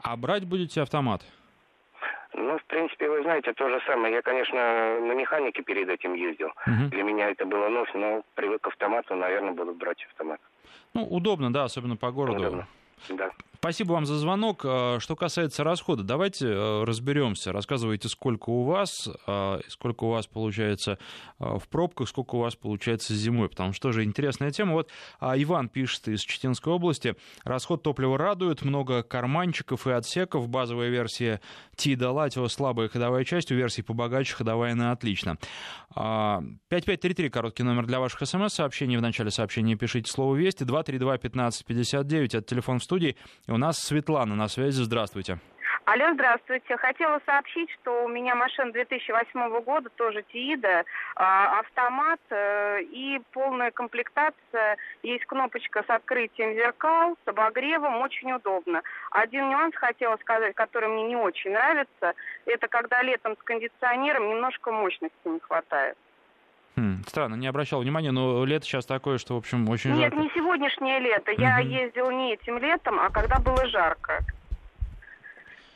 А 0.02 0.16
брать 0.16 0.44
будете 0.46 0.80
автомат? 0.80 1.22
Ну, 2.32 2.58
в 2.58 2.64
принципе, 2.64 3.08
вы 3.08 3.22
знаете, 3.22 3.52
то 3.52 3.68
же 3.68 3.80
самое. 3.86 4.14
Я, 4.14 4.22
конечно, 4.22 4.56
на 5.00 5.12
механике 5.14 5.62
перед 5.62 5.88
этим 5.88 6.14
ездил. 6.14 6.48
Угу. 6.66 6.88
Для 6.90 7.02
меня 7.02 7.30
это 7.30 7.44
было 7.44 7.68
новость, 7.68 7.94
но 7.94 8.22
привык 8.34 8.62
к 8.62 8.66
автомату, 8.68 9.14
наверное, 9.14 9.52
буду 9.52 9.72
брать 9.72 10.04
автомат. 10.10 10.40
Ну, 10.94 11.04
удобно, 11.04 11.52
да, 11.52 11.64
особенно 11.64 11.96
по 11.96 12.10
городу. 12.10 12.38
Удобно. 12.38 12.66
Да. 13.10 13.30
Спасибо 13.64 13.92
вам 13.92 14.04
за 14.04 14.18
звонок. 14.18 14.60
А, 14.66 14.98
что 15.00 15.16
касается 15.16 15.64
расхода, 15.64 16.02
давайте 16.02 16.48
э, 16.48 16.84
разберемся. 16.84 17.50
Рассказывайте, 17.50 18.10
сколько 18.10 18.50
у 18.50 18.64
вас, 18.64 19.08
а, 19.26 19.58
сколько 19.68 20.04
у 20.04 20.10
вас 20.10 20.26
получается 20.26 20.98
а, 21.38 21.58
в 21.58 21.66
пробках, 21.68 22.10
сколько 22.10 22.34
у 22.34 22.40
вас 22.40 22.56
получается 22.56 23.14
зимой, 23.14 23.48
потому 23.48 23.72
что 23.72 23.88
тоже 23.88 24.04
интересная 24.04 24.50
тема. 24.50 24.74
Вот 24.74 24.90
Иван 25.22 25.70
пишет 25.70 26.08
из 26.08 26.20
Читинской 26.20 26.74
области. 26.74 27.16
Расход 27.42 27.82
топлива 27.82 28.18
радует, 28.18 28.60
много 28.60 29.02
карманчиков 29.02 29.86
и 29.86 29.92
отсеков. 29.92 30.46
Базовая 30.46 30.90
версия 30.90 31.40
Тида 31.74 32.10
Латио 32.10 32.46
слабая 32.48 32.90
ходовая 32.90 33.24
часть, 33.24 33.50
у 33.50 33.54
версии 33.54 33.80
побогаче 33.80 34.34
ходовая 34.34 34.74
на 34.74 34.92
отлично. 34.92 35.38
5533, 35.94 37.30
короткий 37.30 37.62
номер 37.62 37.86
для 37.86 37.98
ваших 37.98 38.28
смс-сообщений. 38.28 38.98
В 38.98 39.00
начале 39.00 39.30
сообщения 39.30 39.74
пишите 39.74 40.12
слово 40.12 40.36
«Вести». 40.36 40.64
232-1559, 40.64 42.24
это 42.24 42.42
телефон 42.42 42.80
в 42.80 42.84
студии. 42.84 43.16
У 43.54 43.56
нас 43.56 43.76
Светлана 43.78 44.34
на 44.34 44.48
связи. 44.48 44.82
Здравствуйте. 44.82 45.38
Алло, 45.84 46.12
здравствуйте. 46.14 46.76
Хотела 46.76 47.20
сообщить, 47.24 47.70
что 47.70 48.04
у 48.04 48.08
меня 48.08 48.34
машина 48.34 48.72
2008 48.72 49.60
года, 49.60 49.90
тоже 49.90 50.24
Тиида, 50.32 50.82
автомат 51.14 52.18
э, 52.30 52.82
и 52.82 53.20
полная 53.30 53.70
комплектация. 53.70 54.76
Есть 55.04 55.24
кнопочка 55.26 55.84
с 55.86 55.90
открытием 55.90 56.54
зеркал, 56.54 57.16
с 57.24 57.28
обогревом, 57.28 58.00
очень 58.00 58.32
удобно. 58.32 58.82
Один 59.12 59.50
нюанс 59.50 59.76
хотела 59.76 60.16
сказать, 60.16 60.56
который 60.56 60.88
мне 60.88 61.04
не 61.04 61.16
очень 61.16 61.52
нравится, 61.52 62.14
это 62.46 62.66
когда 62.66 63.02
летом 63.02 63.36
с 63.36 63.42
кондиционером 63.44 64.30
немножко 64.30 64.72
мощности 64.72 65.28
не 65.28 65.38
хватает. 65.38 65.96
Хм, 66.76 67.04
странно, 67.06 67.36
не 67.36 67.46
обращал 67.46 67.80
внимания, 67.80 68.10
но 68.10 68.44
лето 68.44 68.66
сейчас 68.66 68.84
такое, 68.84 69.18
что, 69.18 69.34
в 69.34 69.38
общем, 69.38 69.68
очень 69.68 69.90
Нет, 69.90 70.12
жарко. 70.12 70.16
Нет, 70.16 70.24
не 70.24 70.40
сегодняшнее 70.40 70.98
лето. 70.98 71.30
Я 71.38 71.58
ездил 71.58 72.10
не 72.10 72.34
этим 72.34 72.58
летом, 72.58 72.98
а 72.98 73.10
когда 73.10 73.38
было 73.38 73.66
жарко. 73.68 74.24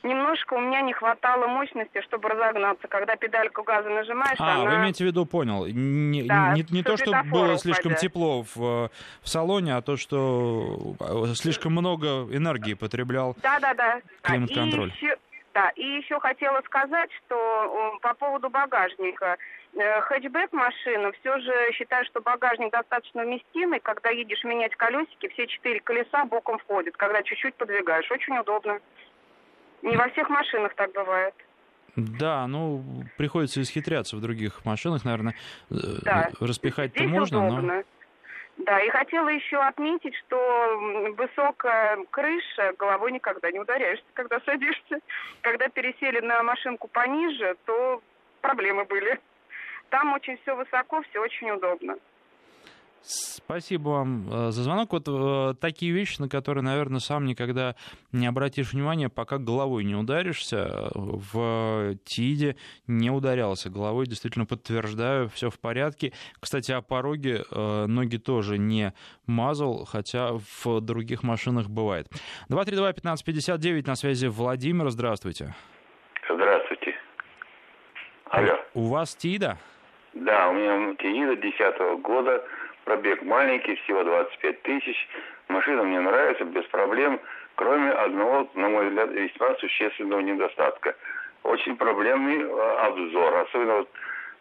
немножко 0.03 0.55
у 0.55 0.61
меня 0.61 0.81
не 0.81 0.93
хватало 0.93 1.47
мощности, 1.47 2.01
чтобы 2.03 2.29
разогнаться. 2.31 2.89
Когда 2.89 3.15
педальку 3.15 3.63
газа 3.63 3.89
нажимаешь, 3.89 4.37
а, 4.41 4.63
она... 4.63 4.71
вы 4.71 4.77
имеете 4.77 5.05
в 5.05 5.07
виду, 5.07 5.25
понял. 5.25 5.67
Не, 5.67 6.25
да, 6.25 6.55
не, 6.55 6.65
не 6.71 6.83
то, 6.83 6.97
что 6.97 7.23
было 7.25 7.59
слишком 7.59 7.95
тепло 7.95 8.43
в, 8.43 8.57
в 8.57 9.29
салоне, 9.29 9.77
а 9.77 9.83
то, 9.83 9.97
что 9.97 10.97
э, 10.99 11.35
слишком 11.35 11.73
много 11.73 12.27
энергии 12.35 12.75
потреблял 12.75 13.37
да, 13.43 13.61
да, 13.61 13.75
да. 13.75 14.01
климат-контроль. 14.23 14.91
И 14.91 15.05
еще, 15.05 15.17
да, 15.55 15.71
и 15.71 15.85
еще 15.85 16.19
хотела 16.21 16.61
сказать, 16.63 17.11
что 17.25 17.99
по 18.03 18.15
поводу 18.15 18.51
багажника. 18.51 19.37
Э, 19.79 20.01
хэтчбэк 20.01 20.53
машина, 20.53 21.13
все 21.13 21.39
же 21.39 21.53
считаю, 21.73 22.05
что 22.07 22.21
багажник 22.21 22.73
достаточно 22.73 23.23
вместимый. 23.23 23.79
Когда 23.79 24.11
едешь 24.11 24.43
менять 24.43 24.75
колесики, 24.75 25.29
все 25.29 25.47
четыре 25.47 25.79
колеса 25.79 26.25
боком 26.25 26.59
входят, 26.59 26.97
когда 26.97 27.23
чуть-чуть 27.23 27.55
подвигаешь. 27.55 28.11
Очень 28.11 28.37
удобно. 28.39 28.81
Не 29.83 29.97
во 29.97 30.09
всех 30.09 30.31
машинах 30.31 30.75
так 30.75 30.93
бывает. 30.93 31.35
Да, 31.95 32.49
ну, 32.49 32.83
приходится 33.17 33.63
исхитряться 33.63 34.17
в 34.17 34.21
других 34.21 34.65
машинах, 34.65 35.05
наверное. 35.05 35.35
Э, 35.71 35.75
да. 36.03 36.31
Распихать-то 36.41 37.05
можно, 37.05 37.47
удобно. 37.47 37.75
но... 37.77 37.83
Да, 38.67 38.81
и 38.81 38.89
хотела 38.89 39.29
еще 39.29 39.59
отметить, 39.59 40.17
что 40.27 41.15
высокая 41.17 41.99
крыша, 42.11 42.75
головой 42.77 43.13
никогда 43.13 43.53
не 43.53 43.61
ударяешься, 43.61 44.05
когда 44.15 44.41
садишься. 44.41 44.99
Когда 45.43 45.69
пересели 45.69 46.19
на 46.19 46.43
машинку 46.43 46.89
пониже, 46.89 47.57
то 47.65 48.03
проблемы 48.41 48.85
были. 48.85 49.21
Там 49.91 50.13
очень 50.13 50.37
все 50.43 50.55
высоко, 50.55 51.03
все 51.03 51.21
очень 51.21 51.51
удобно. 51.51 51.97
Спасибо 53.01 53.89
вам 53.91 54.29
э, 54.31 54.51
за 54.51 54.63
звонок. 54.63 54.93
Вот 54.93 55.05
э, 55.07 55.55
такие 55.61 55.93
вещи, 55.93 56.21
на 56.21 56.29
которые, 56.29 56.63
наверное, 56.63 57.01
сам 57.01 57.25
никогда 57.25 57.75
не 58.13 58.27
обратишь 58.27 58.73
внимания, 58.73 59.09
пока 59.09 59.39
головой 59.39 59.85
не 59.85 59.95
ударишься. 59.95 60.91
В 60.95 61.95
ТИДе 62.05 62.57
не 62.87 63.11
ударялся 63.11 63.71
головой, 63.71 64.07
действительно 64.07 64.47
подтверждаю, 64.47 65.29
все 65.29 65.49
в 65.49 65.59
порядке. 65.59 66.13
Кстати, 66.41 66.73
о 66.73 66.83
пороге 66.83 67.45
э, 67.51 67.87
ноги 67.87 68.17
тоже 68.17 68.59
не 68.59 68.93
мазал, 69.27 69.85
хотя 69.85 70.33
в 70.63 70.81
других 70.81 71.23
машинах 71.23 71.69
бывает. 71.69 72.09
232-1559 72.51 73.87
на 73.87 73.95
связи 73.95 74.27
Владимир, 74.27 74.91
здравствуйте. 74.91 75.55
Здравствуйте. 76.29 76.95
Алло. 78.31 78.59
У 78.75 78.89
вас 78.89 79.15
ТИДа? 79.15 79.59
Да, 80.15 80.49
у 80.49 80.53
меня 80.55 80.95
ТИДа 80.95 81.37
10 81.37 82.01
года 82.03 82.45
Пробег 82.85 83.23
маленький, 83.23 83.75
всего 83.77 84.03
25 84.03 84.63
тысяч. 84.63 85.09
Машина 85.49 85.83
мне 85.83 86.01
нравится, 86.01 86.45
без 86.45 86.65
проблем, 86.67 87.21
кроме 87.57 87.91
одного, 87.91 88.49
на 88.55 88.69
мой 88.69 88.89
взгляд, 88.89 89.11
весьма 89.11 89.55
существенного 89.57 90.21
недостатка. 90.21 90.97
Очень 91.43 91.77
проблемный 91.77 92.41
э, 92.43 92.77
обзор, 92.87 93.35
особенно 93.35 93.75
вот 93.77 93.91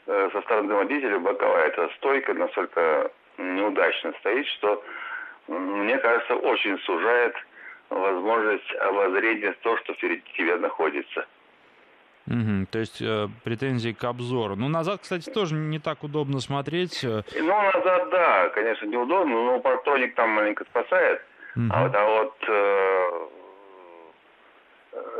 э, 0.08 0.30
со 0.32 0.42
стороны 0.42 0.74
водителя 0.74 1.20
боковая 1.20 1.68
эта 1.68 1.90
стойка 1.98 2.34
настолько 2.34 3.12
неудачно 3.38 4.14
стоит, 4.20 4.48
что 4.48 4.82
мне 5.48 5.98
кажется, 5.98 6.36
очень 6.36 6.80
сужает 6.80 7.36
возможность 7.90 8.74
обозрения 8.76 9.56
то, 9.62 9.78
что 9.78 9.94
впереди 9.94 10.24
тебя 10.38 10.58
находится. 10.58 11.26
Угу, 12.28 12.68
то 12.72 12.80
есть 12.80 13.02
э, 13.02 13.30
претензии 13.46 13.94
к 13.94 14.04
обзору. 14.04 14.56
Ну, 14.58 14.68
назад, 14.68 15.00
кстати, 15.02 15.30
тоже 15.30 15.56
не 15.56 15.80
так 15.80 16.04
удобно 16.04 16.42
смотреть. 16.42 17.04
Э. 17.04 17.24
Ну, 17.40 17.48
назад, 17.48 18.10
да, 18.10 18.50
конечно, 18.50 18.86
неудобно, 18.86 19.34
но 19.34 19.60
партроник 19.60 20.14
там 20.16 20.32
маленько 20.32 20.66
спасает. 20.66 21.22
Угу. 21.56 21.66
А 21.72 21.84
вот, 21.84 21.96
а 21.96 22.06
вот 22.06 22.36
э, 22.50 23.28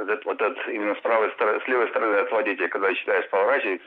этот, 0.02 0.26
вот 0.26 0.42
этот, 0.42 0.68
именно 0.68 0.96
с 0.96 1.00
правой 1.00 1.32
стороны, 1.32 1.62
с 1.64 1.68
левой 1.68 1.88
стороны 1.90 2.16
от 2.18 2.32
водителя, 2.32 2.68
когда 2.68 2.94
считаешь 2.94 3.30
поворачивать, 3.30 3.82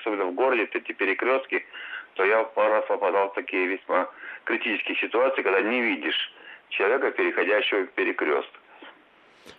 особенно 0.00 0.26
в 0.26 0.34
городе, 0.34 0.68
эти 0.72 0.92
перекрестки, 0.92 1.66
то 2.14 2.24
я 2.24 2.44
пару 2.44 2.74
раз 2.74 2.84
попадал 2.86 3.30
в 3.30 3.34
такие 3.34 3.66
весьма 3.66 4.08
критические 4.44 4.96
ситуации, 4.98 5.42
когда 5.42 5.60
не 5.62 5.80
видишь 5.82 6.32
человека, 6.68 7.10
переходящего 7.10 7.86
в 7.86 7.90
перекресток. 7.90 8.61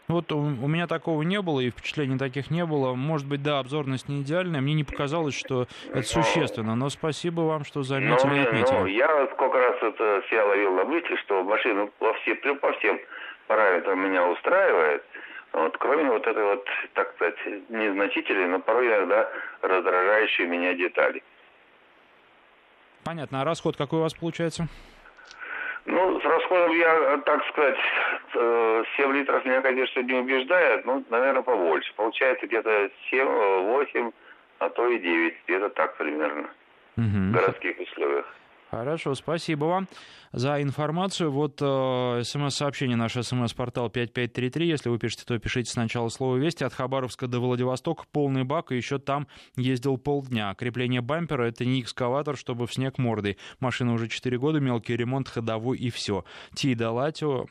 Вот 0.07 0.31
у, 0.31 0.37
у 0.37 0.67
меня 0.67 0.87
такого 0.87 1.21
не 1.21 1.41
было, 1.41 1.61
и 1.61 1.69
впечатлений 1.69 2.17
таких 2.17 2.51
не 2.51 2.65
было. 2.65 2.93
Может 2.93 3.27
быть, 3.27 3.41
да, 3.41 3.59
обзорность 3.59 4.09
не 4.09 4.21
идеальная. 4.21 4.61
Мне 4.61 4.73
не 4.73 4.83
показалось, 4.83 5.33
что 5.33 5.67
это 5.89 6.03
существенно. 6.03 6.75
Но 6.75 6.89
спасибо 6.89 7.41
вам, 7.41 7.63
что 7.63 7.83
заметили 7.83 8.29
ну, 8.29 8.35
и 8.35 8.39
отметили. 8.39 8.75
Ну, 8.75 8.85
я 8.85 9.27
сколько 9.33 9.57
раз 9.57 9.77
это 9.81 10.23
себя 10.29 10.45
ловил 10.45 10.73
на 10.73 10.83
мысли, 10.83 11.15
что 11.23 11.43
машина 11.43 11.89
во 11.99 12.13
все, 12.15 12.35
по 12.35 12.73
всем 12.73 12.99
параметрам 13.47 13.99
меня 13.99 14.27
устраивает. 14.27 15.03
Вот, 15.53 15.77
кроме 15.77 16.09
вот 16.09 16.25
этой 16.25 16.43
вот, 16.43 16.67
так 16.93 17.13
сказать, 17.15 17.35
незначительной, 17.69 18.47
но 18.47 18.59
порой 18.59 18.87
иногда 18.87 19.29
раздражающей 19.61 20.47
меня 20.47 20.73
детали. 20.73 21.23
Понятно. 23.03 23.41
А 23.41 23.45
расход 23.45 23.77
какой 23.77 23.99
у 23.99 24.01
вас 24.01 24.13
получается? 24.13 24.67
Ну, 25.85 26.19
с 26.21 26.23
расходом 26.23 26.71
я, 26.77 27.17
так 27.25 27.45
сказать, 27.47 27.77
7 28.33 28.41
э, 28.41 28.85
литров 29.13 29.43
меня, 29.45 29.61
конечно, 29.61 29.99
не 29.99 30.13
убеждает, 30.13 30.85
ну, 30.85 31.03
наверное, 31.09 31.41
побольше. 31.41 31.93
Получается 31.95 32.47
где-то 32.47 32.89
7, 33.09 33.25
8, 33.25 34.11
а 34.59 34.69
то 34.69 34.87
и 34.87 34.99
9, 34.99 35.35
где-то 35.45 35.69
так 35.69 35.97
примерно, 35.97 36.49
угу. 36.95 37.05
в 37.05 37.31
городских 37.33 37.79
условиях. 37.79 38.25
Хорошо, 38.73 39.13
спасибо 39.13 39.65
вам 39.65 39.87
за 40.33 40.61
информацию. 40.61 41.31
Вот 41.31 41.59
э, 41.61 42.21
смс-сообщение, 42.23 42.97
наш 42.97 43.13
смс-портал 43.13 43.89
5533. 43.89 44.67
Если 44.67 44.89
вы 44.89 44.97
пишете, 44.97 45.23
то 45.25 45.37
пишите 45.37 45.71
сначала 45.71 46.09
слово 46.09 46.37
«Вести». 46.37 46.63
От 46.63 46.73
Хабаровска 46.73 47.27
до 47.27 47.39
Владивостока 47.39 48.05
полный 48.11 48.43
бак, 48.43 48.71
и 48.71 48.75
еще 48.75 48.97
там 48.97 49.27
ездил 49.55 49.97
полдня. 49.97 50.53
Крепление 50.55 51.01
бампера— 51.01 51.43
это 51.47 51.65
не 51.65 51.81
экскаватор, 51.81 52.35
чтобы 52.35 52.65
в 52.65 52.73
снег 52.73 52.97
мордой. 52.97 53.37
Машина 53.59 53.93
уже 53.93 54.07
4 54.07 54.37
года, 54.39 54.59
мелкий 54.59 54.97
ремонт, 54.97 55.29
ходовой 55.29 55.77
и 55.77 55.91
все. 55.91 56.25
Тида 56.55 56.89
Латио, 56.89 57.45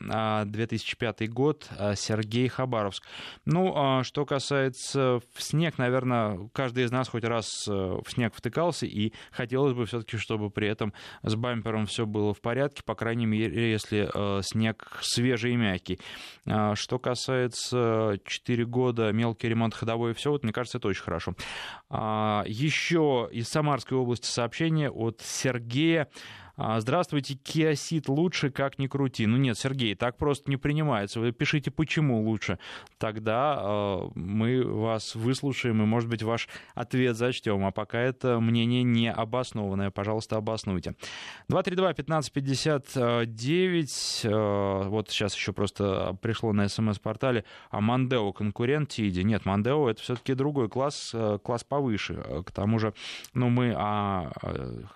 2005 0.45 1.29
год, 1.29 1.69
а, 1.79 1.95
Сергей 1.95 2.49
Хабаровск. 2.49 3.03
Ну, 3.45 3.73
а 3.75 4.03
что 4.03 4.25
касается 4.25 5.21
в 5.33 5.41
снег, 5.41 5.77
наверное, 5.77 6.49
каждый 6.51 6.83
из 6.83 6.91
нас 6.91 7.07
хоть 7.07 7.23
раз 7.23 7.65
э, 7.69 7.71
в 7.71 8.11
снег 8.11 8.33
втыкался, 8.35 8.85
и 8.85 9.13
хотелось 9.31 9.73
бы 9.73 9.85
все-таки, 9.85 10.17
чтобы 10.17 10.49
при 10.49 10.67
этом 10.67 10.93
с 11.21 11.35
бампером 11.35 11.85
все 11.85 12.05
было 12.05 12.33
в 12.33 12.41
порядке, 12.41 12.83
по 12.85 12.95
крайней 12.95 13.25
мере, 13.25 13.71
если 13.71 14.09
э, 14.13 14.41
снег 14.41 14.99
свежий 15.01 15.53
и 15.53 15.55
мягкий. 15.55 15.99
А, 16.45 16.75
что 16.75 16.99
касается 16.99 18.19
4 18.25 18.65
года, 18.65 19.11
мелкий 19.11 19.49
ремонт 19.49 19.73
ходовой 19.73 20.11
и 20.11 20.13
все, 20.13 20.31
вот 20.31 20.43
мне 20.43 20.53
кажется, 20.53 20.77
это 20.77 20.87
очень 20.87 21.03
хорошо. 21.03 21.35
А, 21.89 22.43
еще 22.47 23.29
из 23.31 23.47
Самарской 23.47 23.97
области 23.97 24.27
сообщение 24.27 24.89
от 24.89 25.21
Сергея. 25.21 26.09
А, 26.55 26.79
здравствуйте, 26.79 27.33
Киосит 27.33 28.07
лучше, 28.07 28.51
как 28.51 28.77
ни 28.77 28.85
крути. 28.85 29.25
Ну 29.25 29.37
нет, 29.37 29.57
Сергей, 29.57 29.95
так 29.95 30.17
просто 30.17 30.51
не 30.51 30.57
принимается. 30.57 31.19
Вы 31.19 31.31
пишите, 31.31 31.71
почему 31.71 32.21
лучше. 32.21 32.59
Тогда 32.99 33.57
э, 33.59 34.09
мы 34.13 34.63
вас 34.63 35.15
выслушаем 35.15 35.81
и, 35.81 35.85
может 35.85 36.07
быть, 36.09 36.21
ваш 36.21 36.47
ответ 36.75 37.17
зачтем. 37.17 37.65
А 37.65 37.71
пока 37.71 37.99
это 37.99 38.39
мнение 38.39 38.83
не 38.83 39.11
обоснованное. 39.11 39.89
Пожалуйста, 39.89 40.37
обоснуйте. 40.37 40.93
232-1559. 41.49 44.25
Э, 44.25 44.83
вот 44.89 45.09
сейчас 45.09 45.35
еще 45.35 45.53
просто 45.53 46.15
пришло 46.21 46.53
на 46.53 46.69
смс-портале. 46.69 47.45
А 47.71 47.81
Мандео 47.81 48.31
конкурент 48.31 48.89
Тиди. 48.89 49.21
Нет, 49.21 49.45
Мандео 49.45 49.89
это 49.89 50.03
все-таки 50.03 50.35
другой 50.35 50.69
класс, 50.69 51.13
э, 51.15 51.39
класс 51.43 51.63
повыше. 51.63 52.43
К 52.45 52.51
тому 52.51 52.77
же, 52.77 52.93
ну, 53.33 53.49
мы 53.49 53.73
о 53.75 54.31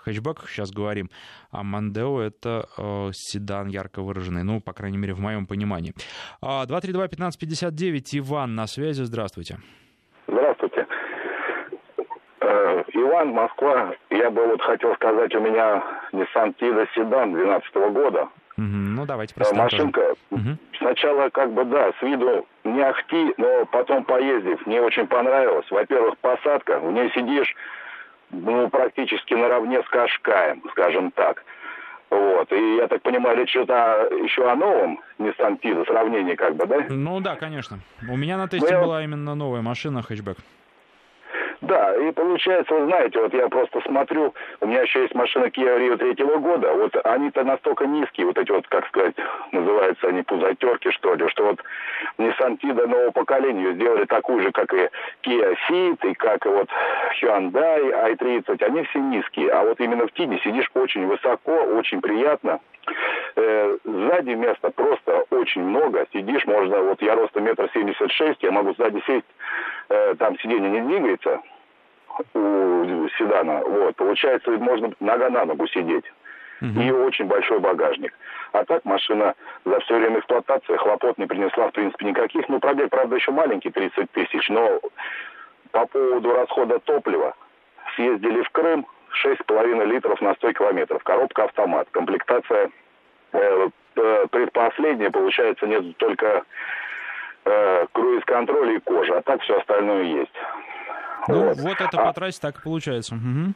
хэтчбеках 0.04 0.52
сейчас 0.52 0.70
говорим. 0.70 1.10
А 1.52 1.64
Мандео— 1.64 2.22
это 2.22 2.68
э, 2.78 3.10
седан 3.14 3.68
ярко 3.68 4.02
выраженный, 4.02 4.44
ну, 4.44 4.60
по 4.62 4.74
крайней 4.74 4.98
мере, 4.98 5.14
в 5.14 5.20
моем 5.20 5.46
понимании. 5.46 5.94
232-1559, 6.42 8.14
а, 8.14 8.18
Иван 8.18 8.56
на 8.56 8.68
связи, 8.68 9.04
здравствуйте. 9.04 9.58
Здравствуйте. 10.28 10.88
Э, 12.42 12.84
Иван, 12.94 13.30
Москва. 13.30 13.94
Я 14.10 14.30
бы 14.30 14.46
вот 14.46 14.62
хотел 14.62 14.94
сказать, 14.96 15.34
у 15.36 15.40
меня 15.40 15.84
Nissan 16.12 16.56
Tido 16.60 16.88
седан 16.94 17.34
2012 17.34 17.76
года. 17.94 18.30
Ну, 18.58 19.06
давайте 19.06 19.36
э, 19.38 19.54
Машинка 19.54 20.16
угу. 20.32 20.58
сначала 20.80 21.30
как 21.30 21.54
бы, 21.54 21.64
да, 21.66 21.92
с 22.00 22.02
виду 22.02 22.48
не 22.64 22.82
ахти, 22.82 23.34
но 23.38 23.66
потом 23.72 24.04
поездив, 24.04 24.66
мне 24.66 24.82
очень 24.82 25.06
понравилось. 25.06 25.70
Во-первых, 25.70 26.18
посадка, 26.18 26.80
в 26.80 26.92
ней 26.92 27.12
сидишь, 27.12 27.56
ну, 28.32 28.70
практически 28.70 29.34
наравне 29.34 29.82
с 29.82 29.90
Кашкаем, 29.90 30.64
скажем 30.72 31.12
так. 31.12 31.44
Вот. 32.10 32.52
И 32.54 32.76
я 32.78 32.88
так 32.88 33.02
понимаю, 33.02 33.38
речь 33.38 33.56
идет 33.56 33.70
о, 33.70 34.08
еще 34.24 34.50
о 34.50 34.56
новом 34.56 35.00
Nissan 35.20 35.60
Tido, 35.62 35.86
сравнение 35.86 36.36
как 36.36 36.56
бы, 36.56 36.66
да? 36.66 36.86
Ну 36.90 37.20
да, 37.20 37.36
конечно. 37.36 37.80
У 38.10 38.16
меня 38.16 38.38
на 38.38 38.48
тесте 38.48 38.76
ну, 38.76 38.86
была 38.86 39.04
именно 39.04 39.36
новая 39.36 39.62
машина 39.62 40.02
хэтчбэк. 40.02 40.38
Да, 41.68 41.94
и 41.98 42.12
получается, 42.14 42.74
вы 42.74 42.86
знаете, 42.86 43.20
вот 43.20 43.34
я 43.34 43.50
просто 43.50 43.82
смотрю, 43.82 44.34
у 44.62 44.68
меня 44.68 44.84
еще 44.84 45.02
есть 45.02 45.14
машина 45.14 45.48
Kia 45.48 45.78
Rio 45.78 45.98
третьего 45.98 46.38
года, 46.38 46.72
вот 46.72 46.96
они-то 47.04 47.44
настолько 47.44 47.86
низкие, 47.86 48.26
вот 48.26 48.38
эти 48.38 48.52
вот, 48.52 48.66
как 48.70 48.88
сказать, 48.88 49.16
называются 49.52 50.08
они 50.08 50.22
пузатерки, 50.22 50.92
что 50.92 51.16
ли, 51.16 51.28
что 51.28 51.44
вот 51.44 51.60
Nissan 52.20 52.58
Tido 52.60 52.88
нового 52.88 53.12
поколения 53.12 53.74
сделали 53.74 54.06
такую 54.06 54.44
же, 54.44 54.54
как 54.54 54.74
и 54.74 54.88
Kia 55.24 55.58
Ceed, 55.68 56.10
и 56.10 56.14
как 56.14 56.46
и 56.46 56.50
вот 56.50 56.70
Hyundai 57.22 58.16
i30, 58.16 58.64
они 58.64 58.84
все 58.84 59.00
низкие, 59.00 59.50
а 59.52 59.66
вот 59.66 59.78
именно 59.82 60.08
в 60.08 60.14
Тиде 60.14 60.40
сидишь 60.46 60.72
очень 60.74 61.06
высоко, 61.06 61.52
очень 61.52 62.00
приятно, 62.00 62.62
э, 63.36 63.78
сзади 63.84 64.30
места 64.30 64.72
просто 64.72 65.26
очень 65.32 65.64
много, 65.64 66.08
сидишь, 66.14 66.46
можно, 66.46 66.82
вот 66.84 67.02
я 67.02 67.16
роста 67.16 67.42
метр 67.42 67.70
семьдесят 67.74 68.10
шесть, 68.14 68.42
я 68.42 68.52
могу 68.52 68.74
сзади 68.76 69.04
сесть 69.06 69.28
э, 69.90 70.16
там 70.18 70.40
сиденье 70.40 70.70
не 70.70 70.80
двигается 70.80 71.42
у 72.34 73.10
седана, 73.18 73.62
вот, 73.66 73.96
получается, 73.96 74.52
можно 74.52 74.92
нога 75.00 75.30
на 75.30 75.46
ногу 75.46 75.68
сидеть. 75.68 76.06
Угу. 76.62 76.82
И 76.82 76.92
очень 76.92 77.26
большой 77.26 77.60
багажник. 77.60 78.14
А 78.52 78.66
так 78.66 78.84
машина 78.86 79.36
за 79.66 79.80
все 79.82 79.98
время 79.98 80.20
эксплуатации 80.20 80.76
хлопот 80.78 81.18
не 81.18 81.26
принесла, 81.26 81.68
в 81.68 81.74
принципе, 81.74 82.06
никаких. 82.06 82.50
Ну, 82.50 82.60
пробег, 82.60 82.90
правда, 82.90 83.16
еще 83.16 83.32
маленький, 83.32 83.70
30 83.70 84.12
тысяч, 84.12 84.50
но 84.50 84.80
по 85.72 85.86
поводу 85.86 86.34
расхода 86.34 86.80
топлива 86.80 87.36
съездили 87.96 88.42
в 88.42 88.50
Крым, 88.50 88.88
6,5 89.24 89.86
литров 89.86 90.22
на 90.22 90.34
100 90.36 90.54
километров. 90.54 91.04
Коробка 91.04 91.46
автомат. 91.46 91.88
Комплектация 91.92 92.72
э, 93.34 93.70
э, 93.96 94.26
предпоследняя, 94.32 95.12
получается, 95.12 95.68
нет 95.68 95.98
только 95.98 96.44
э, 97.46 97.86
круиз-контроль 97.92 98.74
и 98.74 98.80
кожа, 98.80 99.18
а 99.18 99.22
так 99.22 99.42
все 99.42 99.60
остальное 99.60 100.04
есть. 100.04 100.36
Ну, 101.28 101.50
вот, 101.50 101.58
вот 101.58 101.82
это 101.82 102.02
а, 102.02 102.06
по 102.06 102.14
трассе 102.14 102.40
так 102.42 102.60
и 102.60 102.62
получается. 102.62 103.16
Угу. 103.16 103.54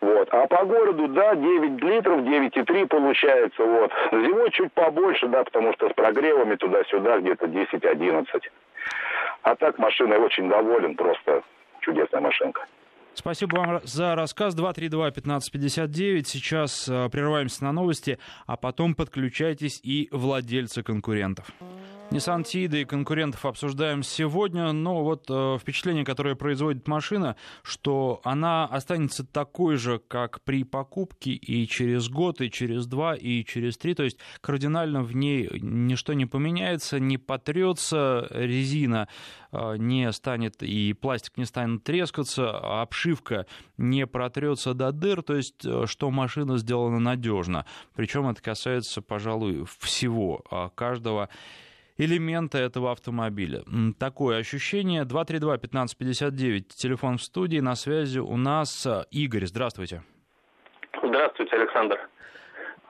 Вот. 0.00 0.28
А 0.30 0.46
по 0.46 0.64
городу, 0.64 1.08
да, 1.08 1.34
9 1.34 1.82
литров, 1.82 2.20
9,3 2.20 2.86
получается. 2.86 3.64
Вот. 3.64 3.90
Зимой 4.12 4.50
чуть 4.52 4.72
побольше, 4.72 5.26
да, 5.28 5.44
потому 5.44 5.72
что 5.74 5.88
с 5.88 5.92
прогревами 5.92 6.54
туда-сюда 6.54 7.18
где-то 7.18 7.46
10-11. 7.46 8.26
А 9.42 9.54
так 9.56 9.78
машиной 9.78 10.18
очень 10.18 10.48
доволен, 10.48 10.94
просто 10.94 11.42
чудесная 11.80 12.20
машинка. 12.20 12.64
Спасибо 13.14 13.56
вам 13.56 13.80
за 13.82 14.14
рассказ. 14.14 14.54
232-1559. 14.56 16.22
Сейчас 16.24 16.88
э, 16.88 17.08
прерываемся 17.10 17.64
на 17.64 17.72
новости, 17.72 18.18
а 18.46 18.56
потом 18.56 18.94
подключайтесь 18.94 19.80
и 19.82 20.08
владельцы 20.12 20.84
конкурентов. 20.84 21.46
Nissan 22.10 22.42
Tiida 22.42 22.80
и 22.80 22.86
конкурентов 22.86 23.44
обсуждаем 23.44 24.02
сегодня, 24.02 24.72
но 24.72 25.04
вот 25.04 25.26
э, 25.28 25.58
впечатление, 25.60 26.06
которое 26.06 26.36
производит 26.36 26.88
машина, 26.88 27.36
что 27.62 28.22
она 28.24 28.64
останется 28.64 29.24
такой 29.24 29.76
же, 29.76 30.00
как 30.08 30.40
при 30.40 30.64
покупке 30.64 31.32
и 31.32 31.68
через 31.68 32.08
год, 32.08 32.40
и 32.40 32.50
через 32.50 32.86
два, 32.86 33.14
и 33.14 33.44
через 33.44 33.76
три, 33.76 33.92
то 33.92 34.04
есть 34.04 34.16
кардинально 34.40 35.02
в 35.02 35.14
ней 35.14 35.50
ничто 35.60 36.14
не 36.14 36.24
поменяется, 36.24 36.98
не 36.98 37.18
потрется, 37.18 38.26
резина 38.30 39.06
э, 39.52 39.76
не 39.76 40.10
станет 40.12 40.62
и 40.62 40.94
пластик 40.94 41.36
не 41.36 41.44
станет 41.44 41.84
трескаться, 41.84 42.80
обшивка 42.80 43.44
не 43.76 44.06
протрется 44.06 44.72
до 44.72 44.92
дыр, 44.92 45.22
то 45.22 45.36
есть 45.36 45.62
э, 45.62 45.84
что 45.86 46.10
машина 46.10 46.56
сделана 46.56 47.00
надежно. 47.00 47.66
Причем 47.94 48.30
это 48.30 48.40
касается, 48.40 49.02
пожалуй, 49.02 49.66
всего, 49.78 50.42
а, 50.50 50.70
каждого 50.70 51.28
элемента 51.98 52.58
этого 52.58 52.92
автомобиля. 52.92 53.62
Такое 53.98 54.38
ощущение. 54.38 55.02
232-1559, 55.02 56.60
телефон 56.76 57.18
в 57.18 57.22
студии, 57.22 57.58
на 57.58 57.74
связи 57.74 58.20
у 58.20 58.36
нас 58.36 58.86
э, 58.86 59.04
Игорь. 59.10 59.46
Здравствуйте. 59.46 60.02
Здравствуйте, 61.02 61.56
Александр. 61.56 61.98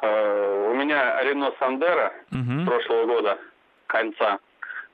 Э, 0.03 0.71
у 0.71 0.75
меня 0.75 1.23
Рено 1.23 1.53
Сандера 1.59 2.13
угу. 2.31 2.67
прошлого 2.67 3.07
года, 3.07 3.39
конца, 3.87 4.39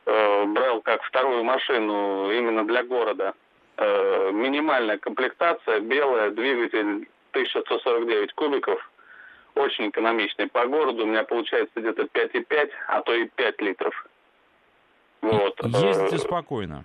э, 0.07 0.44
брал 0.46 0.81
как 0.83 1.03
вторую 1.03 1.44
машину 1.44 2.31
именно 2.31 2.66
для 2.66 2.85
города. 2.85 3.35
Минимальная 3.77 4.98
комплектация, 4.98 5.81
белая, 5.81 6.31
двигатель 6.31 7.09
1149 7.33 8.33
кубиков, 8.35 8.79
очень 9.55 9.88
экономичный. 9.88 10.49
По 10.49 10.67
городу 10.67 11.05
у 11.05 11.07
меня 11.07 11.25
получается 11.25 11.81
где-то 11.81 12.03
5,5, 12.03 12.71
а 12.88 13.03
то 13.03 13.14
и 13.14 13.27
5 13.27 13.61
литров. 13.61 14.07
Вот. 15.23 15.59
Ездите 15.64 16.19
спокойно? 16.19 16.85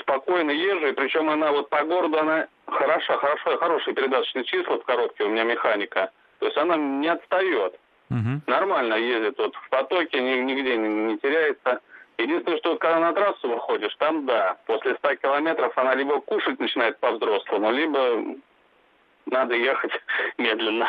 Спокойно 0.00 0.50
езжу, 0.50 0.88
и 0.88 0.92
причем 0.92 1.30
она 1.30 1.52
вот 1.52 1.68
по 1.68 1.84
городу, 1.84 2.18
она 2.18 2.48
хороша, 2.66 3.16
хорошо, 3.18 3.56
хорошие 3.56 3.94
передаточные 3.94 4.44
числа 4.44 4.78
в 4.78 4.84
коробке, 4.84 5.24
у 5.24 5.28
меня 5.28 5.44
механика. 5.44 6.10
То 6.38 6.46
есть 6.46 6.58
она 6.58 6.76
не 6.76 7.08
отстает. 7.08 7.78
Угу. 8.10 8.42
Нормально 8.46 8.94
ездит 8.94 9.38
вот 9.38 9.54
в 9.54 9.68
потоке, 9.68 10.20
нигде 10.20 10.76
не, 10.76 10.88
не 10.88 11.18
теряется. 11.18 11.80
Единственное, 12.18 12.58
что 12.58 12.76
когда 12.76 12.98
на 12.98 13.12
трассу 13.12 13.48
выходишь, 13.48 13.94
там 13.96 14.26
да, 14.26 14.56
после 14.66 14.94
100 14.94 15.16
километров 15.16 15.76
она 15.76 15.94
либо 15.94 16.20
кушать 16.20 16.58
начинает 16.58 16.98
по-взрослому, 16.98 17.70
либо 17.72 18.36
надо 19.26 19.54
ехать 19.54 19.92
медленно. 20.38 20.88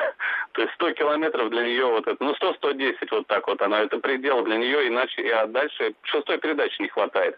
То 0.54 0.62
есть 0.62 0.74
100 0.76 0.92
километров 0.92 1.50
для 1.50 1.64
нее 1.64 1.86
вот 1.86 2.08
это, 2.08 2.24
ну 2.24 2.34
100-110 2.34 2.96
вот 3.12 3.28
так 3.28 3.48
вот, 3.48 3.62
она 3.62 3.82
это 3.82 4.00
предел 4.00 4.44
для 4.44 4.58
нее, 4.58 4.88
иначе, 4.88 5.22
и 5.22 5.30
а 5.30 5.48
дальше 5.48 5.94
шестой 6.04 6.38
передачи 6.38 6.82
не 6.82 6.88
хватает. 6.88 7.38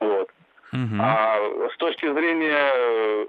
Вот. 0.00 0.30
Угу. 0.72 0.96
А 1.00 1.38
с 1.72 1.76
точки 1.78 2.12
зрения 2.12 2.72
э, 2.74 3.26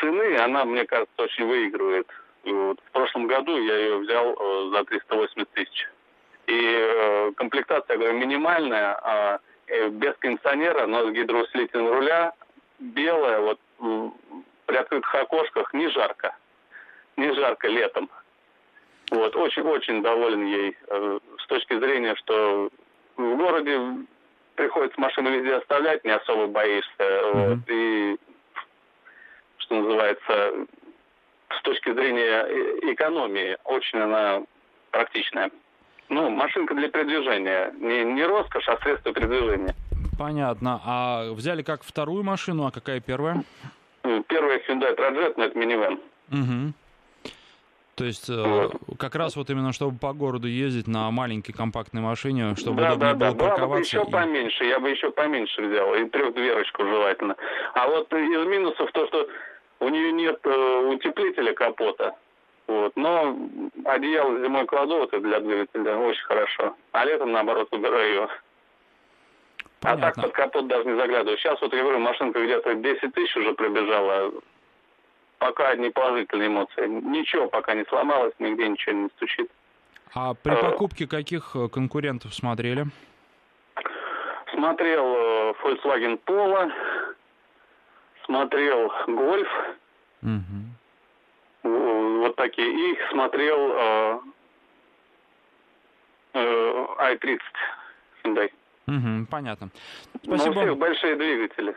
цены, 0.00 0.36
она, 0.38 0.64
мне 0.64 0.86
кажется, 0.86 1.22
очень 1.22 1.46
выигрывает. 1.46 2.08
Вот 2.44 2.80
в 2.80 2.90
прошлом 2.92 3.26
году 3.26 3.58
я 3.58 3.76
ее 3.76 3.98
взял 3.98 4.32
э, 4.32 4.70
за 4.72 4.84
380 4.84 5.50
тысяч. 5.50 5.88
И 6.46 6.58
э, 6.58 7.32
комплектация, 7.36 7.96
говорю, 7.96 8.14
минимальная, 8.14 8.98
а, 9.02 9.40
без 9.90 10.14
кондиционера, 10.18 10.86
но 10.86 11.08
с 11.08 11.12
гидроусилителем 11.12 11.92
руля, 11.92 12.32
белая, 12.80 13.40
вот 13.40 13.60
при 14.70 14.76
открытых 14.76 15.12
окошках 15.12 15.74
не 15.74 15.88
жарко. 15.88 16.36
Не 17.16 17.34
жарко 17.34 17.66
летом. 17.66 18.08
Вот, 19.10 19.34
очень-очень 19.34 20.00
доволен 20.00 20.46
ей 20.46 20.78
э, 20.86 21.18
с 21.38 21.46
точки 21.48 21.76
зрения, 21.76 22.14
что 22.14 22.70
в 23.16 23.36
городе 23.36 23.80
приходится 24.54 25.00
машину 25.00 25.30
везде 25.30 25.56
оставлять, 25.56 26.04
не 26.04 26.12
особо 26.12 26.46
боишься. 26.46 26.92
Mm-hmm. 26.98 27.48
Вот, 27.48 27.58
и, 27.66 28.16
что 29.58 29.74
называется, 29.74 30.66
с 31.58 31.62
точки 31.62 31.92
зрения 31.92 32.46
э, 32.46 32.92
экономии, 32.92 33.56
очень 33.64 33.98
она 33.98 34.42
практичная. 34.92 35.50
Ну, 36.08 36.30
машинка 36.30 36.74
для 36.74 36.88
передвижения. 36.88 37.72
Не, 37.72 38.04
не 38.04 38.24
роскошь, 38.24 38.68
а 38.68 38.78
средство 38.82 39.12
передвижения. 39.12 39.74
Понятно. 40.16 40.80
А 40.84 41.32
взяли 41.32 41.62
как 41.64 41.82
вторую 41.82 42.22
машину, 42.22 42.66
а 42.66 42.70
какая 42.70 43.00
первая? 43.00 43.42
Первая 44.28 44.60
Hyundai 44.66 44.96
Trajet, 44.96 45.34
но 45.36 45.44
это 45.44 45.58
минивэн. 45.58 46.00
Угу. 46.30 46.72
То 47.96 48.04
есть 48.04 48.28
вот. 48.28 48.74
Э, 48.74 48.94
как 48.98 49.14
раз 49.14 49.36
вот 49.36 49.50
именно 49.50 49.72
чтобы 49.72 49.98
по 49.98 50.12
городу 50.14 50.48
ездить 50.48 50.86
на 50.86 51.10
маленькой 51.10 51.52
компактной 51.52 52.00
машине, 52.00 52.54
чтобы 52.56 52.80
да, 52.80 52.94
удобно 52.94 53.14
да, 53.14 53.14
было 53.14 53.34
да. 53.34 53.48
парковаться. 53.50 53.66
Была 53.66 53.76
бы 53.76 53.80
еще 53.80 54.02
и... 54.08 54.10
поменьше, 54.10 54.64
я 54.64 54.80
бы 54.80 54.88
еще 54.88 55.10
поменьше 55.10 55.62
взял, 55.62 55.94
и 55.94 56.08
трехдверочку 56.08 56.82
желательно. 56.84 57.36
А 57.74 57.88
вот 57.88 58.12
из 58.12 58.46
минусов 58.46 58.90
то, 58.92 59.06
что 59.06 59.28
у 59.80 59.88
нее 59.88 60.12
нет 60.12 60.38
э, 60.44 60.86
утеплителя 60.94 61.52
капота. 61.52 62.14
Вот. 62.66 62.92
Но 62.96 63.36
одеяло 63.84 64.40
зимой 64.40 64.64
кладу 64.64 64.98
вот 64.98 65.10
для 65.10 65.40
двигателя 65.40 65.96
очень 65.96 66.22
хорошо. 66.22 66.76
А 66.92 67.04
летом, 67.04 67.32
наоборот, 67.32 67.68
убираю 67.72 68.08
ее. 68.08 68.28
Понятно. 69.80 70.08
А 70.08 70.12
так 70.12 70.22
под 70.22 70.32
капот 70.32 70.66
даже 70.68 70.84
не 70.84 70.96
заглядываю. 70.96 71.38
Сейчас 71.38 71.60
вот 71.60 71.72
я 71.72 71.82
говорю, 71.82 71.98
машинка 71.98 72.44
где-то 72.44 72.74
10 72.74 73.14
тысяч 73.14 73.36
уже 73.36 73.54
пробежала. 73.54 74.32
Пока 75.38 75.70
одни 75.70 75.88
положительные 75.88 76.48
эмоции. 76.48 76.86
Ничего 76.86 77.48
пока 77.48 77.74
не 77.74 77.84
сломалось, 77.84 78.34
нигде 78.38 78.68
ничего 78.68 78.94
не 78.94 79.08
стучит. 79.16 79.50
А 80.12 80.34
при 80.34 80.52
э, 80.52 80.60
покупке 80.60 81.06
каких 81.06 81.56
э, 81.56 81.68
конкурентов 81.68 82.34
смотрели? 82.34 82.84
Смотрел 84.52 85.04
э, 85.16 85.54
Volkswagen 85.62 86.20
Polo, 86.26 86.70
смотрел 88.26 88.92
Golf, 89.06 89.48
угу. 90.22 90.62
вот 91.62 92.36
такие, 92.36 92.92
и 92.92 92.98
смотрел 93.10 93.72
э, 93.72 94.18
э, 96.34 96.86
i30 96.98 97.40
Hyundai. 98.24 98.50
Угу, 98.90 99.26
понятно. 99.30 99.70
Спасибо. 100.22 100.54
Но 100.54 100.60
у 100.60 100.64
всех 100.64 100.78
большие 100.78 101.16
двигатели. 101.16 101.76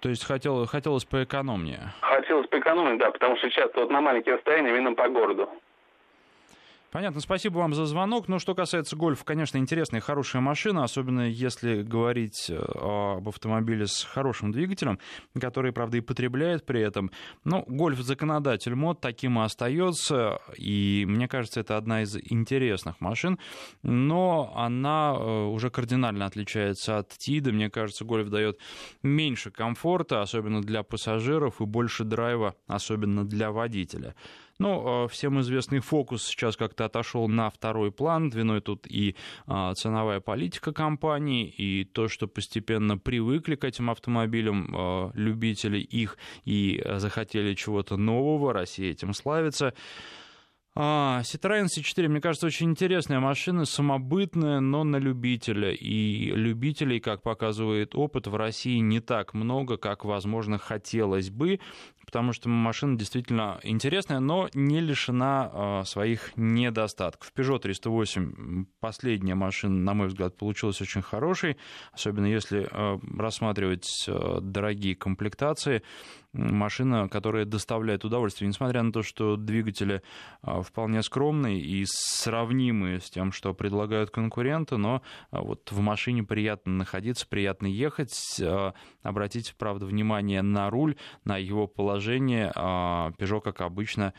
То 0.00 0.10
есть 0.10 0.24
хотел, 0.24 0.66
хотелось 0.66 1.06
поэкономнее? 1.06 1.94
Хотелось 2.02 2.46
поэкономнее, 2.48 2.98
да, 2.98 3.10
потому 3.10 3.36
что 3.38 3.48
часто 3.50 3.80
вот 3.80 3.90
на 3.90 4.02
маленькие 4.02 4.34
расстояния 4.34 4.70
именно 4.70 4.94
по 4.94 5.08
городу. 5.08 5.48
Понятно, 6.94 7.20
спасибо 7.20 7.58
вам 7.58 7.74
за 7.74 7.86
звонок. 7.86 8.28
Ну, 8.28 8.38
что 8.38 8.54
касается 8.54 8.94
гольфа, 8.94 9.24
конечно, 9.24 9.58
интересная 9.58 9.98
и 9.98 10.00
хорошая 10.00 10.40
машина, 10.40 10.84
особенно 10.84 11.28
если 11.28 11.82
говорить 11.82 12.46
э, 12.48 12.56
об 12.56 13.28
автомобиле 13.28 13.88
с 13.88 14.04
хорошим 14.04 14.52
двигателем, 14.52 15.00
который, 15.36 15.72
правда, 15.72 15.96
и 15.96 16.00
потребляет 16.00 16.64
при 16.64 16.82
этом. 16.82 17.10
Ну, 17.42 17.64
гольф 17.66 17.98
законодатель 17.98 18.76
мод 18.76 19.00
таким 19.00 19.40
и 19.40 19.42
остается, 19.42 20.38
и 20.56 21.04
мне 21.08 21.26
кажется, 21.26 21.58
это 21.58 21.76
одна 21.76 22.02
из 22.02 22.16
интересных 22.16 23.00
машин, 23.00 23.40
но 23.82 24.52
она 24.54 25.16
э, 25.18 25.46
уже 25.46 25.70
кардинально 25.70 26.26
отличается 26.26 26.98
от 26.98 27.08
Тида. 27.08 27.50
Мне 27.50 27.70
кажется, 27.70 28.04
гольф 28.04 28.28
дает 28.28 28.60
меньше 29.02 29.50
комфорта, 29.50 30.22
особенно 30.22 30.62
для 30.62 30.84
пассажиров, 30.84 31.60
и 31.60 31.64
больше 31.64 32.04
драйва, 32.04 32.54
особенно 32.68 33.24
для 33.24 33.50
водителя. 33.50 34.14
Ну, 34.58 35.08
всем 35.08 35.40
известный 35.40 35.80
фокус 35.80 36.24
сейчас 36.24 36.56
как-то 36.56 36.84
отошел 36.84 37.28
на 37.28 37.50
второй 37.50 37.90
план. 37.90 38.30
Виной 38.30 38.60
тут 38.60 38.86
и 38.86 39.16
а, 39.46 39.74
ценовая 39.74 40.20
политика 40.20 40.72
компании, 40.72 41.48
и 41.48 41.84
то, 41.84 42.08
что 42.08 42.28
постепенно 42.28 42.96
привыкли 42.96 43.56
к 43.56 43.64
этим 43.64 43.90
автомобилям 43.90 44.70
а, 44.72 45.10
любители 45.14 45.78
их 45.78 46.18
и 46.44 46.84
захотели 46.96 47.54
чего-то 47.54 47.96
нового. 47.96 48.52
Россия 48.52 48.92
этим 48.92 49.12
славится. 49.12 49.74
А, 50.76 51.20
Citroёn 51.22 51.66
C4, 51.66 52.08
мне 52.08 52.20
кажется, 52.20 52.48
очень 52.48 52.70
интересная 52.70 53.20
машина, 53.20 53.64
самобытная, 53.64 54.58
но 54.58 54.82
на 54.82 54.96
любителя. 54.96 55.70
И 55.70 56.32
любителей, 56.32 56.98
как 56.98 57.22
показывает 57.22 57.94
опыт, 57.94 58.26
в 58.26 58.34
России 58.34 58.78
не 58.78 58.98
так 58.98 59.34
много, 59.34 59.76
как, 59.76 60.04
возможно, 60.04 60.58
хотелось 60.58 61.30
бы, 61.30 61.60
потому 62.14 62.32
что 62.32 62.48
машина 62.48 62.96
действительно 62.96 63.58
интересная, 63.64 64.20
но 64.20 64.48
не 64.54 64.78
лишена 64.78 65.50
а, 65.52 65.84
своих 65.84 66.30
недостатков. 66.36 67.32
Peugeot 67.34 67.58
308, 67.58 68.66
последняя 68.78 69.34
машина, 69.34 69.74
на 69.80 69.94
мой 69.94 70.06
взгляд, 70.06 70.36
получилась 70.36 70.80
очень 70.80 71.02
хорошей, 71.02 71.56
особенно 71.92 72.26
если 72.26 72.68
а, 72.70 73.00
рассматривать 73.18 74.08
дорогие 74.08 74.94
комплектации 74.94 75.82
машина, 76.34 77.08
которая 77.08 77.44
доставляет 77.44 78.04
удовольствие, 78.04 78.48
несмотря 78.48 78.82
на 78.82 78.92
то, 78.92 79.02
что 79.02 79.36
двигатели 79.36 80.02
а, 80.42 80.62
вполне 80.62 81.02
скромные 81.02 81.60
и 81.60 81.84
сравнимые 81.86 83.00
с 83.00 83.08
тем, 83.08 83.32
что 83.32 83.54
предлагают 83.54 84.10
конкуренты, 84.10 84.76
но 84.76 85.02
а, 85.30 85.42
вот 85.42 85.70
в 85.70 85.80
машине 85.80 86.24
приятно 86.24 86.72
находиться, 86.74 87.26
приятно 87.26 87.66
ехать. 87.66 88.40
А, 88.42 88.74
обратите, 89.02 89.54
правда, 89.56 89.86
внимание 89.86 90.42
на 90.42 90.68
руль, 90.70 90.96
на 91.24 91.38
его 91.38 91.66
положение. 91.66 92.03
Peugeot, 92.12 93.40
как 93.40 93.60
обычно, 93.60 94.12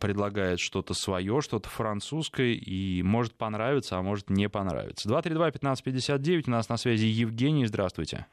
предлагает 0.00 0.60
что-то 0.60 0.94
свое, 0.94 1.40
что-то 1.40 1.68
французское, 1.68 2.54
и 2.54 3.02
может 3.02 3.36
понравиться, 3.36 3.96
а 3.96 4.02
может 4.02 4.30
не 4.30 4.48
понравиться. 4.48 5.08
232-1559, 5.08 6.44
у 6.46 6.50
нас 6.50 6.68
на 6.68 6.76
связи 6.76 7.06
Евгений, 7.06 7.66
здравствуйте. 7.66 8.26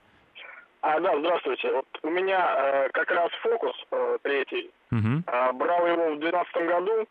А, 0.86 1.00
да, 1.00 1.18
здравствуйте. 1.18 1.72
Вот 1.72 1.88
у 2.04 2.10
меня 2.12 2.56
э, 2.58 2.90
как 2.94 3.10
раз 3.10 3.32
фокус 3.42 3.76
э, 3.90 4.18
третий. 4.22 4.70
Угу. 4.92 5.24
Э, 5.26 5.52
брал 5.54 5.88
его 5.88 6.14
в 6.14 6.20
2012 6.20 6.56
году. 6.68 7.08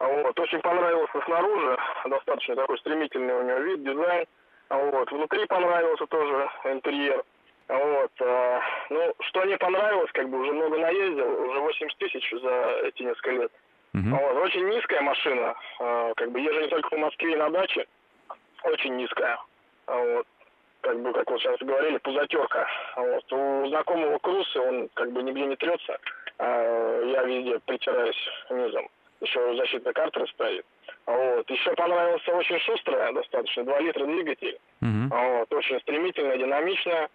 Вот, 0.00 0.40
очень 0.40 0.60
понравился 0.60 1.20
снаружи, 1.24 1.78
достаточно 2.06 2.56
такой 2.56 2.78
стремительный 2.80 3.34
у 3.34 3.42
него 3.44 3.58
вид, 3.60 3.84
дизайн. 3.84 4.26
Вот, 4.68 5.10
внутри 5.12 5.46
понравился 5.46 6.06
тоже 6.06 6.48
интерьер. 6.64 7.22
Вот, 7.68 8.12
э, 8.20 8.60
ну, 8.90 9.14
что 9.20 9.44
не 9.44 9.56
понравилось, 9.56 10.10
как 10.12 10.28
бы 10.28 10.40
уже 10.40 10.52
много 10.52 10.78
наездил, 10.78 11.50
уже 11.50 11.60
80 11.60 11.98
тысяч 11.98 12.30
за 12.40 12.80
эти 12.84 13.02
несколько 13.02 13.30
лет. 13.32 13.52
Uh-huh. 13.94 14.10
Вот, 14.10 14.44
очень 14.44 14.68
низкая 14.68 15.00
машина, 15.00 15.54
э, 15.80 16.12
как 16.16 16.30
бы 16.30 16.40
езжу 16.40 16.60
не 16.60 16.68
только 16.68 16.90
по 16.90 16.96
Москве 16.98 17.32
и 17.32 17.36
на 17.36 17.50
даче, 17.50 17.86
очень 18.62 18.96
низкая. 18.96 19.38
Вот 19.86 20.26
как 20.86 21.00
бы, 21.00 21.12
как 21.12 21.28
вот 21.28 21.40
сейчас 21.40 21.58
говорили, 21.58 21.98
пузатерка. 21.98 22.68
Вот. 22.96 23.32
У 23.32 23.68
знакомого 23.68 24.18
Крусы 24.18 24.60
он 24.60 24.88
как 24.94 25.10
бы 25.10 25.22
нигде 25.22 25.44
не 25.46 25.56
трется, 25.56 25.98
а 26.38 27.02
я 27.04 27.24
везде 27.24 27.58
притираюсь 27.66 28.28
низом. 28.50 28.88
Еще 29.20 29.56
защитная 29.56 29.92
карта 29.92 30.24
стоит. 30.26 30.64
Вот. 31.06 31.50
Еще 31.50 31.72
понравился 31.74 32.32
очень 32.32 32.60
шустрая 32.60 33.12
достаточно, 33.12 33.64
2 33.64 33.80
литра 33.80 34.04
двигатель. 34.04 34.58
Угу. 34.80 35.16
Вот. 35.16 35.52
Очень 35.52 35.80
стремительная, 35.80 36.38
динамичная. 36.38 37.08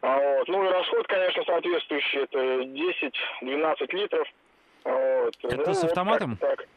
Вот. 0.00 0.48
Ну 0.48 0.64
и 0.64 0.68
расход, 0.68 1.06
конечно, 1.06 1.44
соответствующий, 1.44 2.20
это 2.20 2.38
10-12 3.42 3.96
литров. 3.96 4.28
Вот. 4.84 5.34
Это 5.42 5.56
ну, 5.56 5.74
с 5.74 5.84
автоматом? 5.84 6.30
Вот 6.30 6.40
так, 6.40 6.58
так. 6.58 6.68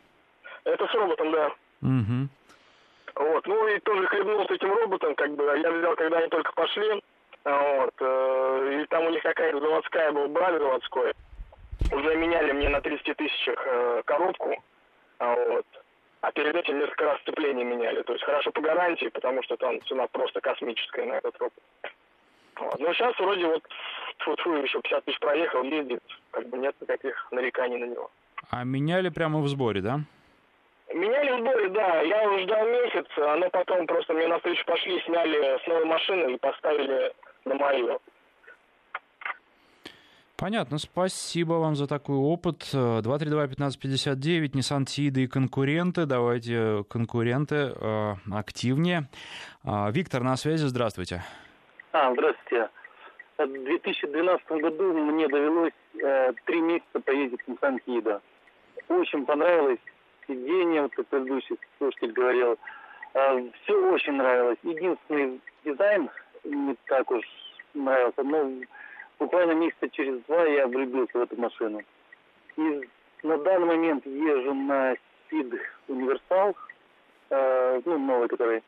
Это 0.64 0.88
с 0.88 0.94
роботом, 0.94 1.32
да. 1.32 1.48
Угу. 1.82 2.30
Вот. 3.16 3.48
Ну 3.48 3.68
и 3.68 3.80
тоже 3.80 4.08
хлебнул 4.08 4.46
с 4.48 4.52
этим 4.52 4.74
роботом, 4.74 5.16
как 5.16 5.36
бы, 5.36 5.44
я 5.44 5.72
взял, 5.72 5.96
когда 5.96 6.18
они 6.20 6.30
только 6.30 6.52
пошли, 6.54 7.04
вот, 7.44 7.94
э, 8.00 8.82
и 8.82 8.86
там 8.88 9.06
у 9.06 9.10
них 9.10 9.24
какая-то 9.24 9.60
заводская 9.60 10.12
была, 10.12 10.28
брали 10.28 10.60
заводской, 10.60 11.14
уже 11.92 12.16
меняли 12.16 12.52
мне 12.52 12.70
на 12.70 12.82
30 12.82 13.18
тысячах 13.18 13.64
э, 13.66 14.02
коробку, 14.06 14.64
вот, 15.20 15.66
а 16.22 16.32
перед 16.32 16.56
этим 16.56 16.80
несколько 16.80 17.06
раз 17.06 17.20
сцепление 17.22 17.66
меняли, 17.66 18.04
то 18.04 18.14
есть 18.14 18.24
хорошо 18.24 18.52
по 18.52 18.62
гарантии, 18.62 19.08
потому 19.08 19.42
что 19.44 19.58
там 19.58 19.82
цена 19.84 20.08
просто 20.08 20.40
космическая 20.40 21.06
на 21.06 21.14
этот 21.14 21.36
робот. 21.40 21.64
Вот. 22.62 22.80
Ну, 22.80 22.94
сейчас 22.94 23.18
вроде 23.20 23.48
вот 23.48 23.64
фу 24.20 24.34
-фу, 24.34 24.64
еще 24.64 24.80
50 24.82 25.06
тысяч 25.06 25.20
проехал, 25.20 25.64
ездит, 25.64 26.04
как 26.32 26.48
бы 26.50 26.58
нет 26.58 26.76
никаких 26.80 27.28
нареканий 27.32 27.78
на 27.78 27.86
него. 27.86 28.12
А 28.50 28.64
меняли 28.64 29.10
прямо 29.10 29.40
в 29.40 29.48
сборе, 29.48 29.82
да? 29.82 30.02
Меняли 30.94 31.32
в 31.32 31.40
сборе, 31.40 31.70
да. 31.70 32.02
Я 32.02 32.30
уже 32.30 32.44
ждал 32.44 32.68
месяц, 32.68 33.08
но 33.18 33.50
потом 33.50 33.88
просто 33.88 34.14
мне 34.14 34.28
навстречу 34.28 34.66
пошли, 34.66 35.02
сняли 35.02 35.60
с 35.64 35.68
новой 35.68 35.86
машины 35.86 36.34
и 36.34 36.38
поставили 36.38 37.14
на 37.46 37.56
мою. 37.56 38.00
Понятно, 40.38 40.80
спасибо 40.80 41.54
вам 41.54 41.76
за 41.76 41.88
такой 41.88 42.18
опыт. 42.18 42.70
232-1559, 42.74 44.54
Nissan 44.54 44.86
Тида 44.86 45.20
и 45.22 45.28
конкуренты. 45.28 46.06
Давайте 46.08 46.84
конкуренты 46.90 47.56
э, 47.56 48.16
активнее. 48.32 49.08
Э, 49.64 49.92
Виктор 49.92 50.24
на 50.24 50.36
связи, 50.38 50.66
здравствуйте. 50.66 51.24
А, 51.94 52.14
здравствуйте. 52.14 52.70
В 53.38 53.48
2012 53.48 54.48
году 54.62 54.94
мне 54.94 55.28
довелось 55.28 55.74
э, 56.02 56.32
три 56.46 56.62
месяца 56.62 57.02
поездить 57.02 57.42
Nissan 57.48 57.80
Тида. 57.86 58.22
Очень 58.88 59.26
понравилось 59.26 59.80
сиденье, 60.26 60.84
вот 60.84 60.96
как 60.96 61.08
предыдущий 61.08 61.58
слушатель 61.78 62.14
говорил. 62.14 62.58
А, 63.14 63.38
Все 63.64 63.92
очень 63.92 64.14
нравилось. 64.14 64.58
Единственный 64.64 65.42
дизайн 65.66 66.10
не 66.46 66.78
так 66.86 67.12
уж 67.12 67.26
нравился. 67.74 68.24
Но 68.24 68.50
буквально 69.20 69.52
месяца 69.52 69.90
через 69.90 70.22
два 70.24 70.46
я 70.46 70.68
влюбился 70.68 71.18
в 71.18 71.22
эту 71.24 71.36
машину. 71.36 71.82
И 72.56 72.88
на 73.24 73.38
данный 73.40 73.68
момент 73.68 74.06
езжу 74.06 74.54
на 74.54 74.94
Speed 75.30 75.60
Универсал, 75.90 76.56
э, 77.32 77.82
ну, 77.84 77.98
новый 77.98 78.30
который. 78.30 78.64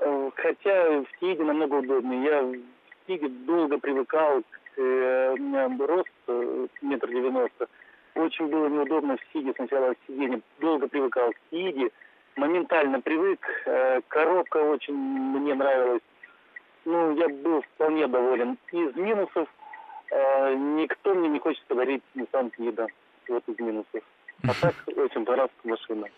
Э, 0.00 0.30
хотя 0.34 1.02
в 1.02 1.20
Тиге 1.20 1.44
намного 1.44 1.74
удобнее. 1.74 2.24
Я 2.24 2.42
в 2.42 3.06
Тиге 3.06 3.28
долго 3.28 3.78
привыкал, 3.78 4.42
к, 4.42 4.80
э, 4.80 5.32
у 5.32 5.36
меня 5.36 5.70
рост 5.86 6.08
э, 6.26 6.66
метр 6.82 7.08
девяносто 7.08 7.68
очень 8.14 8.48
было 8.48 8.66
неудобно 8.66 9.16
в 9.16 9.32
сиде. 9.32 9.52
Сначала 9.54 9.94
сиденье 10.06 10.40
долго 10.58 10.88
привыкал 10.88 11.32
к 11.32 11.36
сиде, 11.50 11.90
моментально 12.36 13.00
привык. 13.00 13.40
Коробка 14.08 14.56
очень 14.56 14.94
мне 14.94 15.54
нравилась. 15.54 16.02
Ну, 16.84 17.14
я 17.16 17.28
был 17.28 17.62
вполне 17.62 18.08
доволен. 18.08 18.58
Из 18.72 18.96
минусов 18.96 19.48
никто 20.10 21.14
мне 21.14 21.28
не 21.28 21.38
хочет 21.38 21.62
подарить 21.66 22.02
Nissan 22.16 22.50
Кида. 22.50 22.88
Вот 23.28 23.44
из 23.46 23.58
минусов. 23.60 24.02
А 24.42 24.54
так 24.60 24.74
очень 24.96 25.24
понравилась 25.24 25.52
машина. 25.62 26.08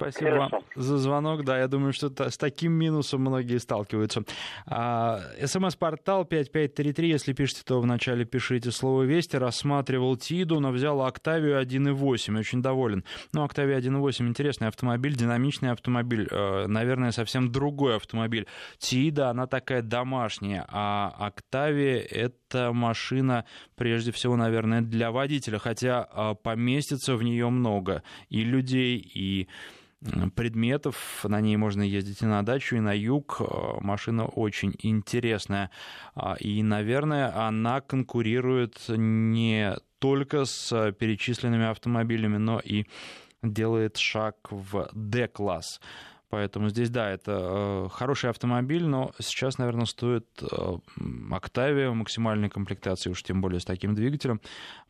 Спасибо 0.00 0.30
Хорошо. 0.30 0.56
вам 0.56 0.64
за 0.76 0.98
звонок. 0.98 1.44
Да, 1.44 1.58
я 1.58 1.68
думаю, 1.68 1.92
что 1.92 2.08
с 2.08 2.38
таким 2.38 2.72
минусом 2.72 3.20
многие 3.20 3.58
сталкиваются. 3.58 4.22
А, 4.66 5.20
СМС-портал 5.44 6.24
5533. 6.24 7.08
Если 7.10 7.32
пишете, 7.34 7.62
то 7.64 7.80
вначале 7.80 8.24
пишите 8.24 8.70
слово 8.70 9.02
«Вести». 9.02 9.36
Рассматривал 9.36 10.16
Тиду, 10.16 10.58
но 10.60 10.70
взял 10.70 11.02
Октавию 11.02 11.60
1.8. 11.60 12.38
Очень 12.38 12.62
доволен. 12.62 13.04
Ну, 13.32 13.44
Октавия 13.44 13.78
1.8 13.78 14.26
интересный 14.26 14.68
автомобиль, 14.68 15.14
динамичный 15.14 15.70
автомобиль. 15.72 16.26
Э, 16.30 16.66
наверное, 16.66 17.10
совсем 17.10 17.52
другой 17.52 17.96
автомобиль. 17.96 18.46
Тида, 18.78 19.30
она 19.30 19.46
такая 19.46 19.82
домашняя, 19.82 20.64
а 20.68 21.14
Октавия— 21.18 21.98
это 22.10 22.72
машина, 22.72 23.44
прежде 23.76 24.12
всего, 24.12 24.36
наверное, 24.36 24.80
для 24.80 25.10
водителя. 25.10 25.58
Хотя 25.58 26.08
э, 26.10 26.34
поместится 26.42 27.16
в 27.16 27.22
нее 27.22 27.50
много 27.50 28.02
и 28.28 28.42
людей, 28.42 28.96
и 28.96 29.48
предметов. 30.34 31.24
На 31.24 31.40
ней 31.40 31.56
можно 31.56 31.82
ездить 31.82 32.22
и 32.22 32.26
на 32.26 32.42
дачу, 32.42 32.76
и 32.76 32.80
на 32.80 32.96
юг. 32.96 33.40
Э, 33.40 33.78
машина 33.80 34.26
очень 34.26 34.74
интересная. 34.78 35.70
А, 36.14 36.36
и, 36.38 36.62
наверное, 36.62 37.36
она 37.36 37.80
конкурирует 37.80 38.78
не 38.88 39.76
только 39.98 40.44
с 40.46 40.92
перечисленными 40.92 41.66
автомобилями, 41.66 42.38
но 42.38 42.60
и 42.60 42.86
делает 43.42 43.96
шаг 43.96 44.36
в 44.50 44.88
D-класс. 44.92 45.80
Поэтому 46.30 46.68
здесь, 46.68 46.90
да, 46.90 47.10
это 47.10 47.32
э, 47.32 47.88
хороший 47.90 48.30
автомобиль, 48.30 48.86
но 48.86 49.10
сейчас, 49.18 49.58
наверное, 49.58 49.84
стоит 49.84 50.26
э, 50.40 50.46
Octavia 50.96 51.92
максимальной 51.92 52.48
комплектации, 52.48 53.10
уж 53.10 53.22
тем 53.24 53.40
более 53.40 53.58
с 53.58 53.64
таким 53.64 53.96
двигателем, 53.96 54.40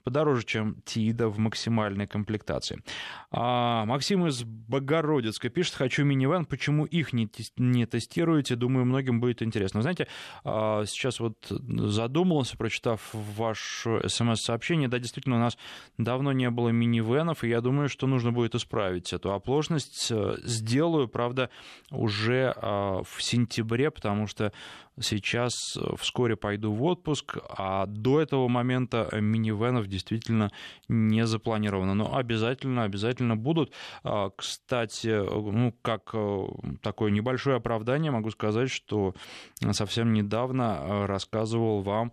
подороже, 0.05 0.45
чем 0.45 0.77
Тида 0.85 1.29
в 1.29 1.39
максимальной 1.39 2.07
комплектации. 2.07 2.83
А, 3.31 3.85
Максим 3.87 4.27
из 4.27 4.43
Богородицка 4.45 5.49
пишет, 5.49 5.75
хочу 5.75 6.05
минивэн, 6.05 6.45
почему 6.45 6.85
их 6.85 7.13
не, 7.13 7.29
не 7.57 7.87
тестируете? 7.87 8.57
Думаю, 8.57 8.85
многим 8.85 9.21
будет 9.21 9.43
интересно. 9.43 9.79
Вы 9.79 9.83
знаете, 9.83 10.09
а, 10.45 10.85
сейчас 10.85 11.21
вот 11.21 11.37
задумался, 11.49 12.57
прочитав 12.57 13.01
ваше 13.13 14.03
смс-сообщение, 14.09 14.89
да, 14.89 14.99
действительно, 14.99 15.37
у 15.37 15.41
нас 15.41 15.57
давно 15.97 16.33
не 16.33 16.51
было 16.51 16.69
минивэнов, 16.69 17.45
и 17.45 17.49
я 17.49 17.61
думаю, 17.61 17.89
что 17.89 18.07
нужно 18.07 18.31
будет 18.33 18.55
исправить 18.55 19.13
эту 19.13 19.33
оплошность. 19.33 20.13
Сделаю, 20.45 21.09
правда, 21.09 21.30
уже 21.91 22.55
а, 22.57 23.03
в 23.03 23.23
сентябре, 23.23 23.91
потому 23.91 24.27
что 24.27 24.53
сейчас 25.01 25.53
вскоре 25.99 26.37
пойду 26.37 26.73
в 26.73 26.83
отпуск, 26.85 27.39
а 27.49 27.87
до 27.87 28.21
этого 28.21 28.49
момента 28.49 29.09
минивэнов 29.13 29.87
действительно 29.87 30.51
не 30.89 31.27
запланировано. 31.27 31.95
Но 31.95 32.17
обязательно, 32.17 32.85
обязательно 32.85 33.37
будут. 33.37 33.73
А, 34.05 34.31
кстати, 34.31 35.09
ну, 35.09 35.75
как 35.83 36.11
э, 36.13 36.47
такое 36.83 37.11
небольшое 37.11 37.57
оправдание 37.57 38.11
могу 38.11 38.31
сказать, 38.31 38.71
что 38.71 39.15
совсем 39.73 40.13
недавно 40.13 40.79
э, 40.81 41.07
рассказывал 41.07 41.83
вам 41.83 42.13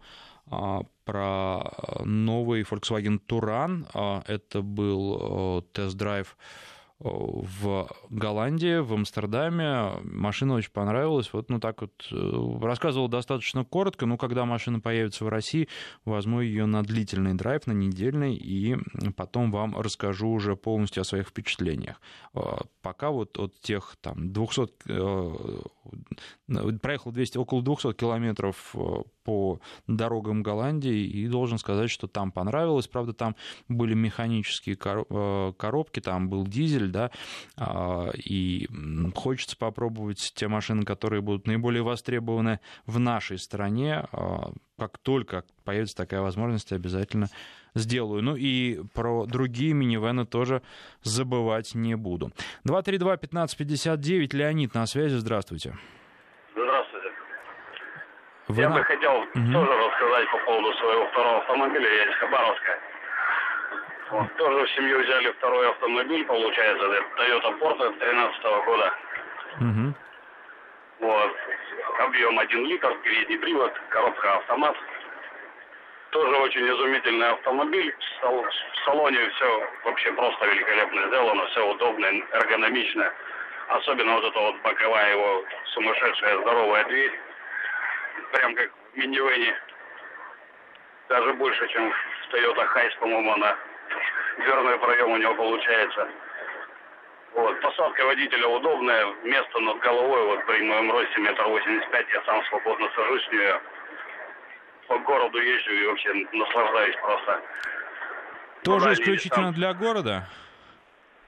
а, 0.49 0.81
про 1.03 1.71
новый 2.05 2.63
Volkswagen 2.63 3.19
Touran. 3.27 3.85
Это 4.27 4.61
был 4.61 5.59
э, 5.59 5.61
тест-драйв 5.73 6.37
в 6.99 7.87
Голландии, 8.09 8.79
в 8.79 8.93
Амстердаме. 8.93 9.99
Машина 10.03 10.55
очень 10.55 10.71
понравилась. 10.71 11.31
Вот, 11.31 11.49
ну, 11.49 11.59
так 11.59 11.81
вот, 11.81 11.91
э, 12.11 12.59
рассказывал 12.61 13.07
достаточно 13.07 13.63
коротко, 13.63 14.05
но 14.05 14.17
когда 14.17 14.45
машина 14.45 14.79
появится 14.79 15.23
в 15.23 15.29
России, 15.29 15.67
возьму 16.05 16.41
ее 16.41 16.65
на 16.65 16.83
длительный 16.83 17.35
драйв, 17.35 17.67
на 17.67 17.73
недельный, 17.73 18.35
и 18.35 18.77
потом 19.15 19.51
вам 19.51 19.79
расскажу 19.79 20.29
уже 20.29 20.55
полностью 20.55 21.01
о 21.01 21.05
своих 21.05 21.27
впечатлениях. 21.27 22.01
Э, 22.33 22.39
пока 22.81 23.11
вот 23.11 23.37
от 23.37 23.59
тех, 23.61 23.95
там, 24.01 24.33
200... 24.33 25.67
Э, 26.49 26.71
проехал 26.81 27.11
200, 27.11 27.37
около 27.37 27.61
200 27.61 27.93
километров 27.93 28.75
по 29.23 29.59
дорогам 29.87 30.43
Голландии 30.43 31.05
и 31.05 31.27
должен 31.27 31.57
сказать, 31.57 31.89
что 31.89 32.07
там 32.07 32.31
понравилось. 32.31 32.87
Правда, 32.87 33.13
там 33.13 33.35
были 33.67 33.93
механические 33.93 34.77
э, 34.79 35.53
коробки, 35.57 35.99
там 35.99 36.29
был 36.29 36.47
дизель, 36.47 36.89
да, 36.89 37.11
а, 37.57 38.11
и 38.11 38.67
хочется 39.15 39.57
попробовать 39.57 40.31
те 40.35 40.47
машины, 40.47 40.83
которые 40.83 41.21
будут 41.21 41.47
наиболее 41.47 41.83
востребованы 41.83 42.59
в 42.85 42.99
нашей 42.99 43.37
стране. 43.37 44.05
А, 44.11 44.53
как 44.77 44.97
только 44.99 45.43
появится 45.63 45.95
такая 45.95 46.21
возможность, 46.21 46.71
обязательно 46.71 47.27
сделаю. 47.75 48.23
Ну 48.23 48.35
и 48.35 48.81
про 48.93 49.25
другие 49.25 49.73
минивены 49.73 50.25
тоже 50.25 50.61
забывать 51.03 51.75
не 51.75 51.97
буду. 51.97 52.31
232-1559, 52.65 54.35
Леонид 54.35 54.73
на 54.73 54.85
связи, 54.85 55.15
здравствуйте. 55.15 55.75
Вы 58.47 58.61
я 58.61 58.69
бы 58.69 58.81
хотел 58.83 59.17
угу. 59.17 59.51
тоже 59.51 59.71
рассказать 59.71 60.31
по 60.31 60.37
поводу 60.37 60.73
своего 60.77 61.05
второго 61.07 61.37
автомобиля. 61.39 61.89
Я 61.89 62.03
из 62.05 62.15
Хабаровска. 62.15 62.79
Вот, 64.09 64.35
тоже 64.37 64.65
в 64.65 64.71
семью 64.71 64.99
взяли 65.03 65.31
второй 65.31 65.69
автомобиль, 65.69 66.25
получается, 66.25 66.85
Toyota 66.85 67.59
Porto 67.59 67.99
13 67.99 68.45
-го 68.45 68.65
года. 68.65 68.93
Угу. 69.59 69.93
Вот. 70.99 71.35
Объем 71.99 72.39
1 72.39 72.65
литр, 72.67 72.95
передний 73.03 73.37
привод, 73.37 73.73
коробка 73.89 74.37
автомат. 74.37 74.77
Тоже 76.11 76.37
очень 76.37 76.65
изумительный 76.69 77.29
автомобиль. 77.31 77.93
В 78.21 78.85
салоне 78.85 79.29
все 79.29 79.69
вообще 79.83 80.13
просто 80.13 80.45
великолепно 80.45 81.07
сделано, 81.07 81.45
все 81.47 81.69
удобно, 81.69 82.05
эргономично. 82.31 83.11
Особенно 83.67 84.13
вот 84.13 84.23
эта 84.23 84.39
вот 84.39 84.55
боковая 84.61 85.11
его 85.11 85.43
сумасшедшая 85.65 86.39
здоровая 86.39 86.85
дверь 86.85 87.26
прям 88.31 88.55
как 88.55 88.69
в 88.93 88.97
минивэне. 88.97 89.55
Даже 91.09 91.33
больше, 91.33 91.67
чем 91.69 91.91
в 91.91 92.33
Toyota 92.33 92.67
Hiace, 92.73 92.99
по-моему, 92.99 93.33
она 93.33 93.55
дверной 94.37 94.77
проем 94.79 95.11
у 95.11 95.17
него 95.17 95.33
получается. 95.35 96.07
Вот. 97.33 97.59
Посадка 97.61 98.05
водителя 98.05 98.47
удобная, 98.47 99.05
место 99.23 99.59
над 99.59 99.79
головой, 99.79 100.25
вот 100.25 100.45
при 100.45 100.61
моем 100.63 100.91
росте 100.91 101.19
метр 101.19 101.43
восемьдесят 101.43 101.89
пять, 101.91 102.09
я 102.09 102.21
сам 102.23 102.43
свободно 102.45 102.89
сажусь 102.95 103.27
в 103.27 103.31
нее. 103.31 103.61
По 104.87 104.97
городу 104.99 105.39
езжу 105.39 105.71
и 105.71 105.85
вообще 105.85 106.13
наслаждаюсь 106.31 106.95
просто. 106.97 107.41
Тоже 108.63 108.93
исключительно 108.93 109.51
для 109.51 109.73
города? 109.73 110.27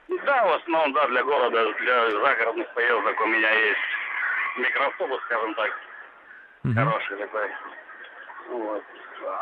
Да, 0.08 0.46
в 0.46 0.52
основном, 0.54 0.92
да, 0.92 1.06
для 1.06 1.22
города, 1.22 1.72
для 1.74 2.10
загородных 2.10 2.68
поездок 2.74 3.20
у 3.20 3.26
меня 3.26 3.50
есть 3.50 3.80
микроавтобус, 4.56 5.22
скажем 5.22 5.54
так 5.54 5.78
угу. 6.64 6.74
хороший 6.74 7.16
такой. 7.16 7.50
Вот. 8.48 8.84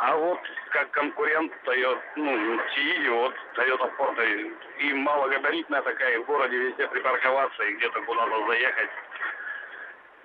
А 0.01 0.16
вот 0.16 0.41
как 0.71 0.91
конкурент 0.91 1.53
Toyota, 1.64 2.01
ну, 2.16 2.61
Тииди, 2.75 3.09
вот 3.09 3.35
Toyota 3.55 3.91
Porto, 3.97 4.57
и 4.79 4.93
малогабаритная 4.93 5.83
такая, 5.83 6.19
в 6.21 6.27
городе 6.27 6.57
везде 6.57 6.87
припарковаться 6.89 7.62
и 7.64 7.75
где-то 7.75 8.01
куда-то 8.03 8.47
заехать. 8.47 8.91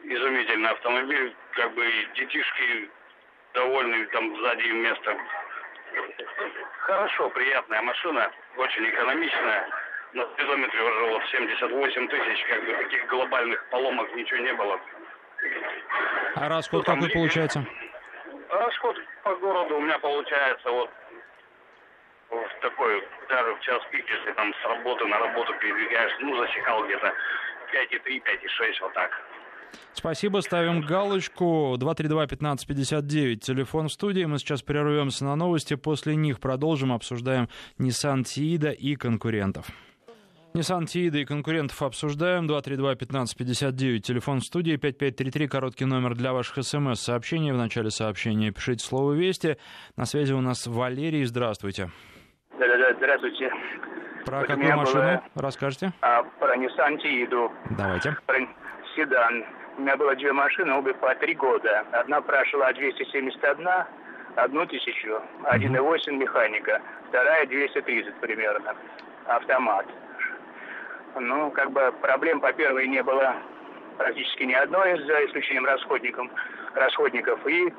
Изумительный 0.04 0.70
автомобиль, 0.70 1.36
как 1.54 1.74
бы 1.74 1.86
детишки 2.16 2.90
довольны, 3.54 4.06
там 4.08 4.36
сзади 4.38 4.68
место. 4.70 5.18
Хорошо, 6.80 7.30
приятная 7.30 7.82
машина, 7.82 8.32
очень 8.58 8.90
экономичная. 8.90 9.70
На 10.14 10.26
спидометре 10.34 10.82
уже 10.82 11.06
вот 11.06 11.24
78 11.32 12.08
тысяч, 12.08 12.46
как 12.46 12.66
бы 12.66 12.74
таких 12.74 13.08
глобальных 13.08 13.64
поломок 13.70 14.14
ничего 14.14 14.40
не 14.40 14.54
было. 14.54 14.80
А 16.36 16.50
расход 16.50 16.86
какой 16.86 17.10
получается? 17.10 17.66
Расход 18.50 18.96
по 19.24 19.36
городу 19.36 19.78
у 19.78 19.82
меня 19.82 19.98
получается 20.00 20.70
вот 20.70 20.90
в 22.30 22.62
такой, 22.62 23.04
даже 23.30 23.56
в 23.56 23.60
час 23.62 23.82
пик, 23.92 24.06
если 24.10 24.32
там 24.34 24.54
с 24.54 24.68
работы 24.68 25.06
на 25.06 25.20
работу 25.20 25.54
передвигаешься, 25.60 26.18
ну, 26.22 26.38
засекал 26.38 26.84
где-то 26.86 27.08
5,3, 27.74 28.22
5,6, 28.22 28.82
вот 28.82 28.94
так. 28.94 29.12
Спасибо, 29.94 30.40
ставим 30.40 30.82
галочку. 30.82 31.76
232-1559, 31.78 33.38
телефон 33.38 33.88
в 33.88 33.92
студии. 33.92 34.26
Мы 34.26 34.38
сейчас 34.40 34.62
прервемся 34.62 35.26
на 35.26 35.36
новости. 35.36 35.76
После 35.76 36.16
них 36.16 36.40
продолжим, 36.40 36.92
обсуждаем 36.92 37.50
Nissan 37.80 38.24
Тиида 38.24 38.72
и 38.72 38.96
конкурентов. 38.96 39.68
Nissan 40.56 40.86
Тиида 40.86 41.18
и 41.18 41.26
конкурентов 41.26 41.82
обсуждаем. 41.82 42.46
232-1559, 42.46 44.00
телефон 44.02 44.40
в 44.40 44.44
студии, 44.44 44.76
5533, 44.76 45.48
короткий 45.48 45.86
номер 45.86 46.14
для 46.14 46.32
ваших 46.32 46.64
смс-сообщений. 46.64 47.52
В 47.52 47.58
начале 47.58 47.90
сообщения 47.90 48.52
пишите 48.52 48.86
слово 48.86 49.14
«Вести». 49.14 49.58
На 49.98 50.06
связи 50.06 50.32
у 50.32 50.42
нас 50.42 50.68
Валерий, 50.68 51.24
здравствуйте. 51.26 51.90
Да-да-да, 52.60 52.94
здравствуйте. 52.98 53.52
Про 54.28 54.40
вот 54.42 54.48
какую 54.48 54.78
машину 54.78 55.02
было, 55.02 55.24
расскажете? 55.36 55.92
А, 56.02 56.22
про 56.22 56.56
Nissan 56.56 57.00
Тииду. 57.02 57.52
Давайте. 57.72 58.16
Про 58.28 58.38
седан. 58.96 59.44
У 59.80 59.82
меня 59.82 59.98
было 59.98 60.16
две 60.16 60.34
машины, 60.34 60.72
обе 60.74 60.94
по 60.94 61.16
три 61.16 61.34
года. 61.34 61.84
Одна 61.94 62.22
прошла 62.22 62.72
271, 62.74 63.68
одну 64.36 64.66
тысячу, 64.68 65.20
1,8 65.52 66.12
механика, 66.12 66.80
вторая 67.10 67.48
230 67.48 68.14
примерно, 68.22 68.76
автомат. 69.26 69.88
Ну, 71.16 71.52
как 71.52 71.72
бы 71.72 71.94
проблем 72.02 72.40
по 72.40 72.52
первой 72.54 72.88
не 72.88 73.04
было 73.04 73.36
практически 73.98 74.44
ни 74.44 74.54
одной, 74.54 75.00
за 75.04 75.26
исключением 75.26 75.66
расходников, 75.66 76.28
расходников 76.74 77.46
и 77.48 77.74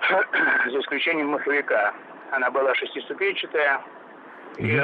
за 0.70 0.80
исключением 0.80 1.28
маховика. 1.28 1.92
Она 2.30 2.50
была 2.50 2.74
шестиступенчатая, 2.74 3.80
и 4.58 4.76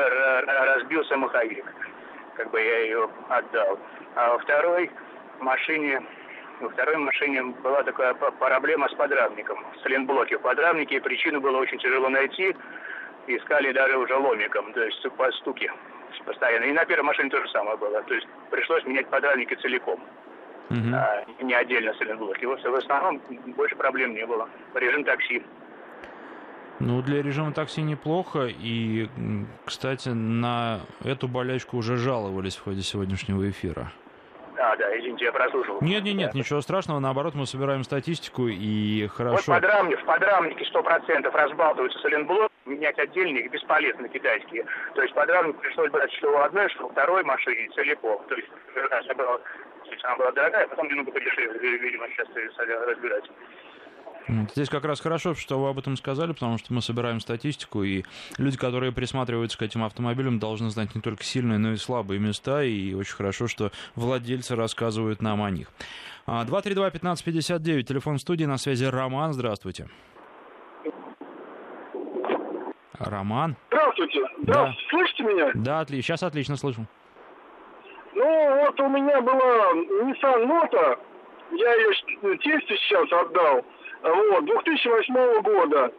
разбился 0.47 1.16
маховик. 1.16 1.64
Как 2.35 2.51
бы 2.51 2.61
я 2.61 2.79
ее 2.81 3.09
отдал. 3.29 3.79
А 4.16 4.31
во 4.31 4.39
второй 4.39 4.91
машине 5.39 6.03
во 6.61 6.68
второй 6.68 6.97
машине 6.97 7.43
была 7.43 7.83
такая 7.83 8.12
проблема 8.12 8.89
с 8.89 8.93
подрамником, 8.93 9.64
сайлентблоки 9.83 10.35
в 10.35 10.43
подрамнике, 10.43 11.01
причину 11.01 11.41
было 11.41 11.57
очень 11.57 11.79
тяжело 11.79 12.11
найти. 12.11 12.55
Искали 13.27 13.73
даже 13.73 13.97
уже 13.97 14.14
ломиком, 14.16 14.73
то 14.73 14.83
есть 14.83 15.03
по 15.16 15.31
стуке 15.33 15.73
постоянно. 16.25 16.65
И 16.65 16.73
на 16.73 16.85
первой 16.85 17.05
машине 17.05 17.31
то 17.31 17.41
же 17.41 17.49
самое 17.51 17.77
было. 17.77 18.03
То 18.03 18.15
есть 18.15 18.27
пришлось 18.51 18.85
менять 18.85 19.09
подрамники 19.09 19.55
целиком. 19.55 20.01
Uh-huh. 20.71 20.95
А, 20.95 21.25
не 21.43 21.53
отдельно 21.53 21.93
сайлентблоки. 21.95 22.45
Вот 22.45 22.63
в 22.63 22.75
основном 22.75 23.21
больше 23.57 23.75
проблем 23.77 24.15
не 24.15 24.25
было. 24.25 24.49
Режим 24.75 25.05
такси. 25.05 25.43
Ну, 26.79 27.03
для 27.03 27.23
режима 27.23 27.53
такси 27.53 27.83
неплохо. 27.83 28.49
И, 28.49 29.09
кстати, 29.65 30.09
на 30.09 30.81
эту 31.05 31.29
болячку 31.29 31.77
уже 31.77 31.97
жаловались 31.97 32.57
в 32.57 32.65
ходе 32.65 32.83
сегодняшнего 32.83 33.49
эфира. 33.51 33.93
А, 34.57 34.77
да, 34.77 34.99
извините, 34.99 35.27
я 35.27 35.33
прослушал. 35.33 35.79
Нет, 35.81 36.05
нет, 36.05 36.15
нет, 36.15 36.35
ничего 36.35 36.61
страшного. 36.61 36.99
Наоборот, 36.99 37.35
мы 37.35 37.47
собираем 37.47 37.83
статистику 37.83 38.47
и 38.49 39.07
хорошо. 39.09 39.53
Вот 39.53 39.61
подрамник, 39.61 40.01
в 40.01 40.05
подрамнике 40.05 40.65
100% 40.73 41.31
разбалтываются 41.31 41.99
соленблок, 41.99 42.50
менять 42.67 42.99
отдельные 42.99 43.49
бесполезно 43.49 44.09
китайские. 44.09 44.65
То 44.95 45.03
есть 45.03 45.15
подрамник 45.15 45.59
пришлось 45.61 45.91
брать 45.91 46.13
что 46.13 46.31
у 46.31 46.39
одной, 46.39 46.69
что 46.71 46.87
у 46.87 46.91
второй 46.91 47.25
машине 47.25 47.69
целиком. 47.75 48.25
То 48.29 48.35
есть, 48.35 48.49
я 48.75 49.15
брал, 49.15 49.41
она 50.03 50.17
была 50.17 50.33
дорогая, 50.33 50.65
а 50.65 50.69
потом 50.69 50.89
немного 50.89 51.11
подешевле, 51.11 51.79
видимо, 51.79 52.07
сейчас 52.09 52.29
разбирать. 52.87 53.25
Здесь 54.55 54.69
как 54.69 54.85
раз 54.85 55.01
хорошо, 55.01 55.35
что 55.35 55.59
вы 55.59 55.71
об 55.71 55.79
этом 55.79 55.97
сказали, 55.97 56.33
потому 56.33 56.59
что 56.59 56.73
мы 56.73 56.83
собираем 56.83 57.19
статистику, 57.19 57.83
и 57.83 58.05
люди, 58.39 58.57
которые 58.57 58.93
присматриваются 58.93 59.59
к 59.59 59.63
этим 59.63 59.83
автомобилям, 59.83 60.39
должны 60.39 60.71
знать 60.71 60.95
не 60.95 61.01
только 61.01 61.25
сильные, 61.25 61.59
но 61.59 61.73
и 61.73 61.77
слабые 61.77 62.21
места, 62.21 62.63
и 62.63 62.95
очень 62.95 63.15
хорошо, 63.15 63.49
что 63.49 63.73
владельцы 63.97 64.55
рассказывают 64.55 65.21
нам 65.21 65.43
о 65.43 65.51
них. 65.51 65.69
232-1559, 66.27 67.83
телефон 67.83 68.19
в 68.19 68.21
студии, 68.21 68.45
на 68.45 68.59
связи 68.59 68.85
Роман, 68.85 69.33
здравствуйте. 69.33 69.89
Роман? 73.01 73.57
Здравствуйте. 73.69 74.21
Да. 74.39 74.73
Слышите 74.91 75.25
меня? 75.25 75.51
Да, 75.55 75.81
отлично. 75.81 76.03
Сейчас 76.03 76.23
отлично 76.23 76.57
слышу. 76.57 76.87
Ну, 78.15 78.65
вот 78.65 78.81
у 78.81 78.89
меня 78.89 79.21
была 79.21 79.73
Nissan 80.03 80.47
Note, 80.47 80.99
я 81.53 81.75
ее 81.75 82.37
тесте 82.39 82.77
сейчас 82.77 83.11
отдал. 83.13 83.65
Вот, 84.03 84.45
2008 84.45 85.43
года. 85.43 85.93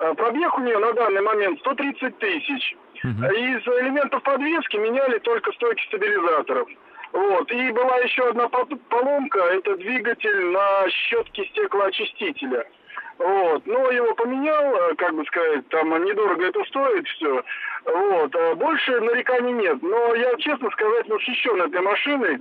Э, 0.00 0.14
пробег 0.14 0.58
у 0.58 0.62
нее 0.62 0.78
на 0.78 0.92
данный 0.92 1.22
момент 1.22 1.58
130 1.60 2.18
тысяч. 2.18 2.76
Угу. 3.02 3.10
Из 3.10 3.66
элементов 3.66 4.22
подвески 4.22 4.76
меняли 4.76 5.18
только 5.18 5.52
стойки 5.52 5.84
стабилизаторов. 5.86 6.68
Вот. 7.12 7.50
И 7.52 7.70
была 7.70 7.96
еще 7.98 8.28
одна 8.28 8.48
поломка, 8.48 9.38
это 9.38 9.76
двигатель 9.76 10.46
на 10.46 10.88
щетке 10.88 11.44
стеклоочистителя. 11.46 12.66
Вот. 13.18 13.66
Но 13.66 13.90
его 13.90 14.14
поменял, 14.14 14.74
э, 14.74 14.94
как 14.96 15.14
бы 15.14 15.24
сказать, 15.26 15.68
там 15.68 16.04
недорого 16.04 16.44
это 16.44 16.64
стоит 16.64 17.06
все. 17.08 17.42
Вот. 17.84 18.34
А 18.34 18.54
больше 18.54 19.00
нареканий 19.00 19.52
нет. 19.52 19.78
Но 19.82 20.14
я, 20.14 20.34
честно 20.36 20.70
сказать, 20.70 21.08
восхищен 21.08 21.62
этой 21.62 21.80
машиной. 21.80 22.40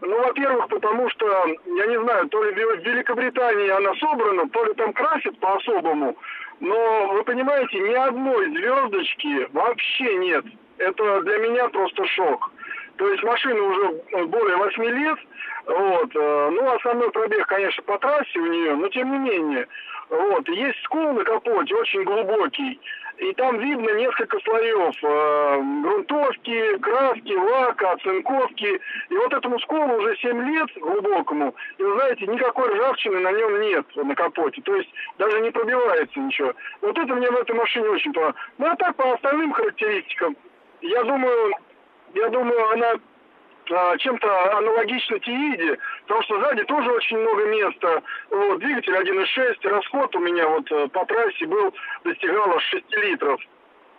Ну, 0.00 0.18
во-первых, 0.22 0.68
потому 0.68 1.08
что, 1.10 1.46
я 1.66 1.86
не 1.86 2.00
знаю, 2.00 2.28
то 2.28 2.42
ли 2.42 2.52
в 2.52 2.56
Великобритании 2.56 3.68
она 3.68 3.94
собрана, 3.96 4.48
то 4.48 4.64
ли 4.64 4.74
там 4.74 4.92
красят 4.92 5.38
по-особому. 5.40 6.16
Но, 6.60 7.08
вы 7.12 7.24
понимаете, 7.24 7.78
ни 7.80 7.94
одной 7.94 8.50
звездочки 8.50 9.48
вообще 9.52 10.14
нет. 10.16 10.44
Это 10.78 11.20
для 11.22 11.38
меня 11.38 11.68
просто 11.68 12.04
шок. 12.06 12.50
То 12.96 13.08
есть 13.08 13.22
машина 13.24 13.60
уже 13.60 14.26
более 14.26 14.56
8 14.56 14.84
лет, 14.84 15.18
вот, 15.66 16.10
э, 16.14 16.50
ну, 16.52 16.74
основной 16.74 17.10
пробег, 17.10 17.46
конечно, 17.46 17.82
по 17.82 17.98
трассе 17.98 18.38
у 18.38 18.46
нее, 18.46 18.76
но 18.76 18.88
тем 18.88 19.10
не 19.10 19.18
менее, 19.18 19.66
вот, 20.10 20.48
есть 20.48 20.78
скол 20.84 21.12
на 21.12 21.24
капоте, 21.24 21.74
очень 21.74 22.04
глубокий, 22.04 22.80
и 23.18 23.32
там 23.34 23.58
видно 23.58 23.90
несколько 23.90 24.38
слоев 24.40 24.96
э, 25.02 25.62
грунтовки, 25.82 26.78
краски, 26.78 27.32
лака, 27.32 27.92
оцинковки. 27.92 28.80
И 29.10 29.16
вот 29.16 29.32
этому 29.32 29.58
сколу 29.60 29.98
уже 29.98 30.16
7 30.16 30.48
лет 30.50 30.68
глубокому, 30.80 31.54
и 31.78 31.82
вы 31.82 31.94
знаете, 31.94 32.26
никакой 32.26 32.74
ржавчины 32.74 33.20
на 33.20 33.30
нем 33.32 33.60
нет, 33.60 33.86
на 33.96 34.14
капоте. 34.14 34.60
То 34.62 34.74
есть 34.74 34.90
даже 35.18 35.40
не 35.40 35.50
пробивается 35.50 36.18
ничего. 36.18 36.52
Вот 36.80 36.98
это 36.98 37.14
мне 37.14 37.30
в 37.30 37.36
этой 37.36 37.54
машине 37.54 37.88
очень 37.88 38.12
понравилось. 38.12 38.40
Ну 38.58 38.66
а 38.66 38.76
так, 38.76 38.96
по 38.96 39.12
остальным 39.12 39.52
характеристикам, 39.52 40.36
я 40.80 41.04
думаю, 41.04 41.54
я 42.14 42.28
думаю, 42.30 42.70
она 42.72 42.94
чем-то 43.66 44.58
аналогично 44.58 45.18
Тииде, 45.18 45.78
потому 46.02 46.22
что 46.22 46.40
сзади 46.40 46.64
тоже 46.64 46.90
очень 46.90 47.18
много 47.18 47.46
места. 47.46 48.02
Вот, 48.30 48.58
двигатель 48.58 48.94
1.6, 48.94 49.68
расход 49.68 50.14
у 50.16 50.18
меня 50.20 50.48
вот 50.48 50.70
э, 50.70 50.88
по 50.88 51.04
трассе 51.06 51.46
был, 51.46 51.74
достигал 52.04 52.50
аж 52.54 52.62
6 52.64 52.96
литров. 52.96 53.40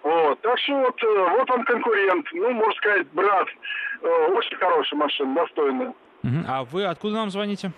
Вот. 0.03 0.39
Так 0.41 0.59
что 0.59 0.73
вот, 0.75 1.03
э, 1.03 1.29
вот 1.37 1.49
он 1.49 1.65
конкурент, 1.65 2.27
ну, 2.33 2.51
можно 2.51 2.73
сказать, 2.75 3.07
брат. 3.13 3.47
Э, 4.01 4.07
очень 4.33 4.57
хорошая 4.57 4.99
машина, 4.99 5.35
достойная. 5.35 5.93
А 6.47 6.63
вы 6.63 6.85
откуда 6.85 7.15
нам 7.15 7.29
звоните? 7.29 7.71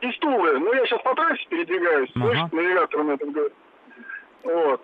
Из 0.00 0.16
Тулы. 0.18 0.58
Ну, 0.58 0.72
я 0.74 0.84
сейчас 0.86 1.00
по 1.02 1.14
трассе 1.14 1.44
передвигаюсь, 1.48 2.10
ага. 2.14 2.26
слышите, 2.26 2.56
навигатором 2.56 3.10
это 3.10 3.26
говорит. 3.26 3.52
Вот. 4.44 4.82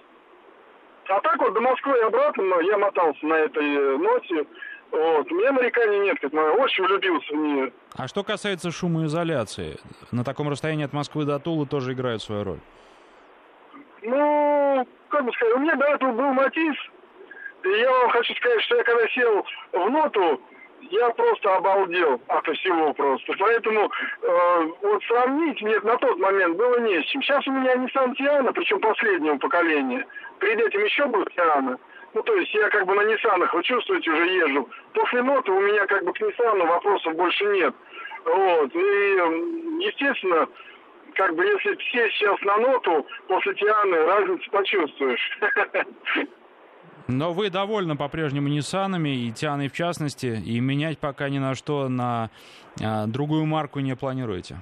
А 1.09 1.21
так 1.21 1.39
вот 1.39 1.53
до 1.53 1.61
Москвы 1.61 1.99
и 1.99 2.03
обратно 2.03 2.43
я 2.63 2.79
мотался 2.79 3.27
на 3.27 3.35
этой 3.35 3.99
ноте. 3.99 4.47
Вот. 4.91 5.31
У 5.31 5.35
меня 5.35 5.53
нареканий 5.53 6.01
нет, 6.01 6.19
как 6.21 6.33
я 6.33 6.53
очень 6.53 6.85
влюбился 6.85 7.33
в 7.33 7.37
нее. 7.37 7.73
А 7.97 8.07
что 8.09 8.23
касается 8.23 8.71
шумоизоляции, 8.71 9.79
на 10.13 10.25
таком 10.25 10.49
расстоянии 10.49 10.85
от 10.85 10.93
Москвы 10.93 11.25
до 11.25 11.39
Тулы 11.39 11.67
тоже 11.67 11.93
играет 11.93 12.23
свою 12.23 12.45
роль? 12.45 12.61
Ну, 14.03 14.87
как 15.09 15.25
бы 15.25 15.33
сказать, 15.33 15.55
у 15.57 15.59
меня 15.61 15.75
до 15.77 15.87
этого 15.87 16.13
был 16.13 16.33
Матис, 16.33 16.77
и 17.65 17.69
я 17.69 17.91
вам 17.91 18.11
хочу 18.11 18.35
сказать, 18.35 18.61
что 18.63 18.77
я 18.77 18.85
когда 18.85 19.09
сел 19.09 19.47
в 19.73 19.91
ноту, 19.91 20.41
я 20.91 21.11
просто 21.11 21.57
обалдел 21.57 22.21
от 22.29 22.47
всего 22.57 22.93
просто. 22.93 23.33
Поэтому 23.39 23.91
э, 24.23 24.69
вот 24.83 25.03
сравнить 25.05 25.61
нет 25.63 25.83
на 25.85 25.97
тот 25.97 26.19
момент 26.19 26.57
было 26.57 26.79
не 26.81 27.01
с 27.01 27.07
чем. 27.07 27.23
Сейчас 27.23 27.47
у 27.47 27.53
меня 27.53 27.75
Nissan 27.77 28.15
Tiana, 28.17 28.53
причем 28.53 28.81
последнего 28.81 29.39
поколения. 29.39 30.07
Перед 30.41 30.61
этим 30.61 30.85
еще 30.85 31.07
был 31.07 31.23
Tiana. 31.23 31.79
Ну, 32.15 32.23
то 32.23 32.35
есть 32.37 32.55
я 32.55 32.71
как 32.71 32.87
бы 32.87 32.95
на 32.95 33.05
Ниссанах, 33.05 33.53
вы 33.53 33.63
чувствуете, 33.65 34.11
уже 34.11 34.27
езжу. 34.27 34.69
После 34.93 35.23
ноты 35.23 35.51
у 35.51 35.61
меня 35.61 35.85
как 35.87 36.05
бы 36.05 36.13
к 36.13 36.21
Ниссану 36.21 36.65
вопросов 36.67 37.15
больше 37.17 37.45
нет. 37.47 37.75
Вот. 38.25 38.75
И, 38.75 38.79
естественно, 39.85 40.49
как 41.15 41.35
бы 41.35 41.45
если 41.45 41.75
все 41.75 42.09
сейчас 42.11 42.41
на 42.43 42.57
ноту, 42.59 43.05
после 43.27 43.55
Тианы 43.55 43.97
разницу 43.97 44.51
почувствуешь. 44.51 45.39
Но 47.09 47.33
вы 47.33 47.51
довольны 47.51 47.97
по-прежнему 47.97 48.49
Ниссанами 48.49 49.27
и 49.27 49.33
Тианой 49.33 49.69
в 49.69 49.73
частности, 49.73 50.41
и 50.47 50.61
менять 50.61 50.99
пока 50.99 51.29
ни 51.29 51.39
на 51.39 51.55
что 51.55 51.89
на 51.89 52.31
а, 52.83 53.07
другую 53.07 53.45
марку 53.45 53.81
не 53.81 53.95
планируете? 53.95 54.57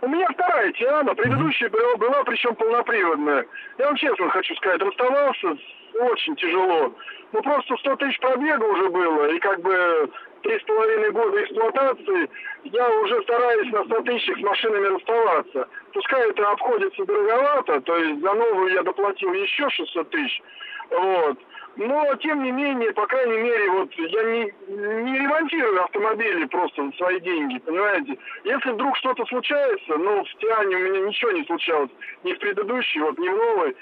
У 0.00 0.08
меня 0.08 0.26
вторая 0.32 0.72
Тиана, 0.72 1.14
предыдущая 1.14 1.68
была, 1.68 1.96
была 1.96 2.24
причем 2.24 2.54
полноприводная. 2.56 3.46
Я 3.78 3.86
вам 3.86 3.96
честно 3.96 4.28
хочу 4.30 4.54
сказать, 4.56 4.80
расставался 4.80 5.56
очень 6.00 6.36
тяжело. 6.36 6.92
Ну 7.32 7.42
просто 7.42 7.76
100 7.76 7.96
тысяч 7.96 8.18
пробега 8.20 8.64
уже 8.64 8.88
было, 8.88 9.30
и 9.30 9.38
как 9.38 9.60
бы 9.60 10.10
три 10.42 10.58
с 10.58 10.62
половиной 10.62 11.10
года 11.10 11.42
эксплуатации, 11.42 12.30
я 12.64 12.88
уже 13.00 13.22
стараюсь 13.22 13.72
на 13.72 13.84
100 13.84 14.02
тысячах 14.02 14.38
с 14.38 14.42
машинами 14.42 14.86
расставаться. 14.86 15.68
Пускай 15.92 16.30
это 16.30 16.50
обходится 16.50 17.04
дороговато, 17.04 17.80
то 17.80 17.96
есть 17.96 18.20
за 18.20 18.32
новую 18.32 18.72
я 18.72 18.82
доплатил 18.82 19.32
еще 19.32 19.68
600 19.70 20.10
тысяч, 20.10 20.42
вот. 20.90 21.38
Но, 21.76 22.14
тем 22.16 22.42
не 22.42 22.52
менее, 22.52 22.90
по 22.92 23.06
крайней 23.06 23.36
мере, 23.36 23.70
вот 23.70 23.92
я 23.92 24.22
не, 24.22 24.54
не 24.68 25.18
ремонтирую 25.18 25.84
автомобили 25.84 26.46
просто 26.46 26.86
за 26.86 26.92
свои 26.92 27.20
деньги, 27.20 27.58
понимаете? 27.58 28.16
Если 28.44 28.70
вдруг 28.70 28.96
что-то 28.96 29.26
случается, 29.26 29.98
ну, 29.98 30.24
в 30.24 30.38
Тиане 30.38 30.76
у 30.76 30.78
меня 30.78 31.00
ничего 31.06 31.32
не 31.32 31.44
случалось, 31.44 31.90
ни 32.24 32.32
в 32.32 32.38
предыдущей, 32.38 33.00
вот, 33.00 33.18
ни 33.18 33.28
в 33.28 33.36
новой, 33.36 33.76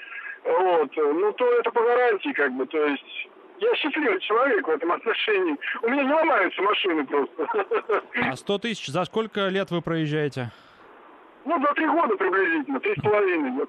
вот, 0.45 0.91
ну, 0.95 1.33
то 1.33 1.59
это 1.59 1.71
по 1.71 1.81
гарантии, 1.81 2.33
как 2.33 2.51
бы, 2.53 2.65
то 2.65 2.85
есть... 2.85 3.29
Я 3.57 3.73
счастливый 3.75 4.19
человек 4.19 4.67
в 4.67 4.69
этом 4.69 4.91
отношении. 4.91 5.55
У 5.81 5.87
меня 5.87 6.03
не 6.03 6.13
ломаются 6.13 6.61
машины 6.61 7.05
просто. 7.05 7.47
А 8.21 8.35
100 8.35 8.57
тысяч 8.57 8.87
за 8.87 9.05
сколько 9.05 9.47
лет 9.47 9.71
вы 9.71 9.81
проезжаете? 9.81 10.51
Ну, 11.45 11.61
за 11.61 11.73
три 11.73 11.87
года 11.87 12.17
приблизительно, 12.17 12.81
три 12.81 12.93
с 12.95 13.01
половиной. 13.01 13.65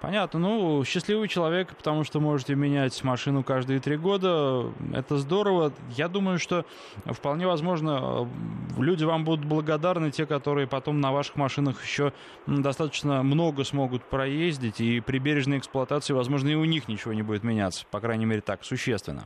Понятно. 0.00 0.38
Ну, 0.38 0.84
счастливый 0.84 1.26
человек, 1.26 1.74
потому 1.74 2.04
что 2.04 2.20
можете 2.20 2.54
менять 2.54 3.02
машину 3.02 3.42
каждые 3.42 3.80
три 3.80 3.96
года. 3.96 4.72
Это 4.92 5.18
здорово. 5.18 5.72
Я 5.90 6.08
думаю, 6.08 6.38
что 6.38 6.64
вполне 7.04 7.48
возможно, 7.48 8.28
э, 8.76 8.80
люди 8.80 9.02
вам 9.02 9.24
будут 9.24 9.44
благодарны, 9.44 10.12
те, 10.12 10.24
которые 10.24 10.68
потом 10.68 11.00
на 11.00 11.10
ваших 11.10 11.34
машинах 11.34 11.82
еще 11.82 12.12
достаточно 12.46 13.24
много 13.24 13.64
смогут 13.64 14.04
проездить, 14.04 14.80
и 14.80 15.00
при 15.00 15.18
бережной 15.18 15.58
эксплуатации, 15.58 16.12
возможно, 16.12 16.48
и 16.48 16.54
у 16.54 16.64
них 16.64 16.86
ничего 16.86 17.12
не 17.12 17.22
будет 17.22 17.42
меняться. 17.42 17.84
По 17.90 17.98
крайней 17.98 18.24
мере, 18.24 18.40
так, 18.40 18.64
существенно. 18.64 19.24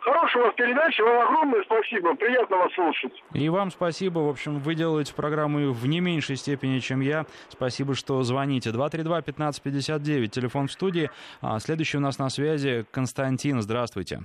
Хорошая 0.00 0.42
у 0.42 0.46
вас 0.46 0.54
передача, 0.54 1.04
вам 1.04 1.28
огромное 1.28 1.62
спасибо, 1.64 2.14
приятно 2.14 2.56
вас 2.56 2.72
слушать. 2.72 3.12
И 3.34 3.48
вам 3.48 3.70
спасибо, 3.70 4.20
в 4.20 4.30
общем, 4.30 4.58
вы 4.58 4.74
делаете 4.74 5.14
программу 5.14 5.72
в 5.72 5.86
не 5.86 6.00
меньшей 6.00 6.36
степени, 6.36 6.78
чем 6.78 7.00
я. 7.00 7.26
Спасибо, 7.48 7.94
что 7.94 8.22
звоните. 8.22 8.70
232-1559, 8.70 10.28
телефон 10.28 10.68
в 10.68 10.72
студии. 10.72 11.10
А, 11.42 11.58
следующий 11.58 11.98
у 11.98 12.00
нас 12.00 12.18
на 12.18 12.30
связи 12.30 12.86
Константин, 12.90 13.60
здравствуйте. 13.60 14.20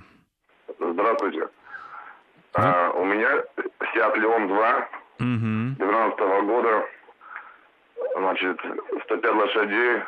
Здравствуйте. 0.78 1.48
А, 2.54 2.90
у 2.92 3.04
меня 3.04 3.44
Seat 3.94 4.16
Leon 4.16 4.48
2 4.48 4.88
угу. 5.20 5.76
12 5.78 6.18
-го 6.18 6.42
года, 6.46 6.86
значит, 8.16 8.58
105 9.04 9.34
лошадей, 9.34 10.02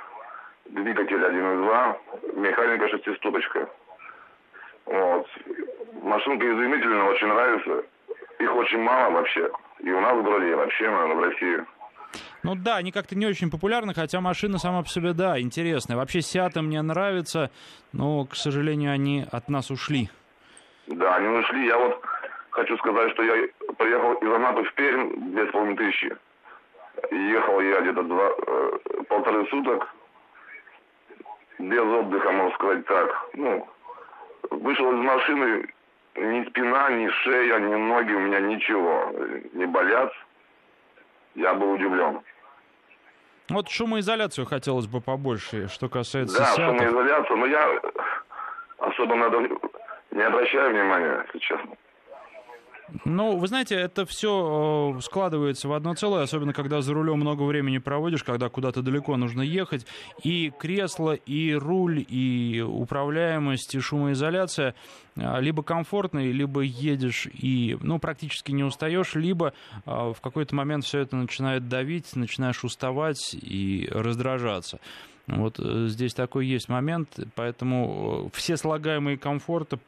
двигатель 0.66 1.22
1.2, 1.22 1.96
механика 2.36 2.88
шестиступочка. 2.88 3.68
Вот. 4.88 5.26
Машинка 6.02 6.46
изумительная, 6.46 7.02
очень 7.04 7.26
нравится. 7.26 7.84
Их 8.38 8.54
очень 8.54 8.78
мало 8.78 9.12
вообще. 9.12 9.50
И 9.80 9.90
у 9.90 10.00
нас 10.00 10.16
в 10.16 10.22
городе, 10.22 10.50
и 10.50 10.54
вообще, 10.54 10.90
наверное, 10.90 11.16
в 11.16 11.20
России. 11.20 11.64
Ну 12.42 12.54
да, 12.54 12.76
они 12.76 12.90
как-то 12.90 13.16
не 13.16 13.26
очень 13.26 13.50
популярны, 13.50 13.92
хотя 13.92 14.20
машина 14.20 14.58
сама 14.58 14.82
по 14.82 14.88
себе, 14.88 15.12
да, 15.12 15.38
интересная. 15.38 15.96
Вообще 15.96 16.22
Сиаты 16.22 16.62
мне 16.62 16.80
нравится, 16.80 17.50
но, 17.92 18.24
к 18.24 18.34
сожалению, 18.34 18.92
они 18.92 19.26
от 19.30 19.48
нас 19.48 19.70
ушли. 19.70 20.08
Да, 20.86 21.16
они 21.16 21.28
ушли. 21.28 21.66
Я 21.66 21.76
вот 21.76 22.02
хочу 22.50 22.76
сказать, 22.78 23.12
что 23.12 23.22
я 23.22 23.48
приехал 23.76 24.14
из 24.14 24.32
Анапы 24.32 24.64
в 24.64 24.74
Пермь, 24.74 25.32
две 25.32 25.46
с 25.46 25.50
половиной 25.50 25.76
тысячи. 25.76 26.16
Ехал 27.10 27.60
я 27.60 27.80
где-то 27.82 28.02
два, 28.02 28.30
э, 28.46 28.78
полторы 29.08 29.46
суток, 29.48 29.86
без 31.58 31.82
отдыха, 31.82 32.30
можно 32.32 32.54
сказать 32.54 32.86
так. 32.86 33.30
Ну, 33.34 33.68
вышел 34.50 34.92
из 34.92 35.04
машины, 35.04 35.68
ни 36.16 36.48
спина, 36.48 36.90
ни 36.90 37.08
шея, 37.08 37.58
ни 37.58 37.74
ноги 37.74 38.12
у 38.12 38.20
меня 38.20 38.40
ничего 38.40 39.12
не 39.52 39.66
болят. 39.66 40.12
Я 41.34 41.54
был 41.54 41.72
удивлен. 41.72 42.20
Вот 43.48 43.68
шумоизоляцию 43.68 44.46
хотелось 44.46 44.86
бы 44.86 45.00
побольше, 45.00 45.68
что 45.68 45.88
касается 45.88 46.38
Да, 46.38 46.54
шумоизоляцию, 46.54 47.36
но 47.38 47.46
я 47.46 47.80
особо 48.78 49.14
надо 49.14 49.40
не 50.10 50.22
обращаю 50.22 50.70
внимания, 50.70 51.24
если 51.26 51.38
честно. 51.38 51.76
Ну, 53.04 53.36
вы 53.36 53.46
знаете, 53.48 53.74
это 53.74 54.06
все 54.06 54.94
э, 54.96 55.00
складывается 55.02 55.68
в 55.68 55.72
одно 55.72 55.94
целое, 55.94 56.22
особенно 56.22 56.54
когда 56.54 56.80
за 56.80 56.94
рулем 56.94 57.18
много 57.18 57.42
времени 57.42 57.78
проводишь, 57.78 58.24
когда 58.24 58.48
куда-то 58.48 58.82
далеко 58.82 59.16
нужно 59.16 59.42
ехать. 59.42 59.86
И 60.22 60.50
кресло, 60.58 61.12
и 61.12 61.52
руль, 61.52 62.04
и 62.08 62.62
управляемость, 62.66 63.74
и 63.74 63.80
шумоизоляция 63.80 64.74
э, 65.16 65.40
либо 65.40 65.62
комфортные, 65.62 66.32
либо 66.32 66.62
едешь 66.62 67.26
и 67.26 67.76
ну, 67.82 67.98
практически 67.98 68.52
не 68.52 68.64
устаешь, 68.64 69.14
либо 69.14 69.52
э, 69.84 69.90
в 69.90 70.20
какой-то 70.22 70.54
момент 70.54 70.84
все 70.84 71.00
это 71.00 71.16
начинает 71.16 71.68
давить, 71.68 72.16
начинаешь 72.16 72.64
уставать 72.64 73.34
и 73.34 73.86
раздражаться. 73.90 74.80
Вот 75.26 75.58
здесь 75.58 76.14
такой 76.14 76.46
есть 76.46 76.70
момент, 76.70 77.18
поэтому 77.34 78.30
все 78.32 78.56
слагаемые 78.56 79.18
комфорта 79.18 79.78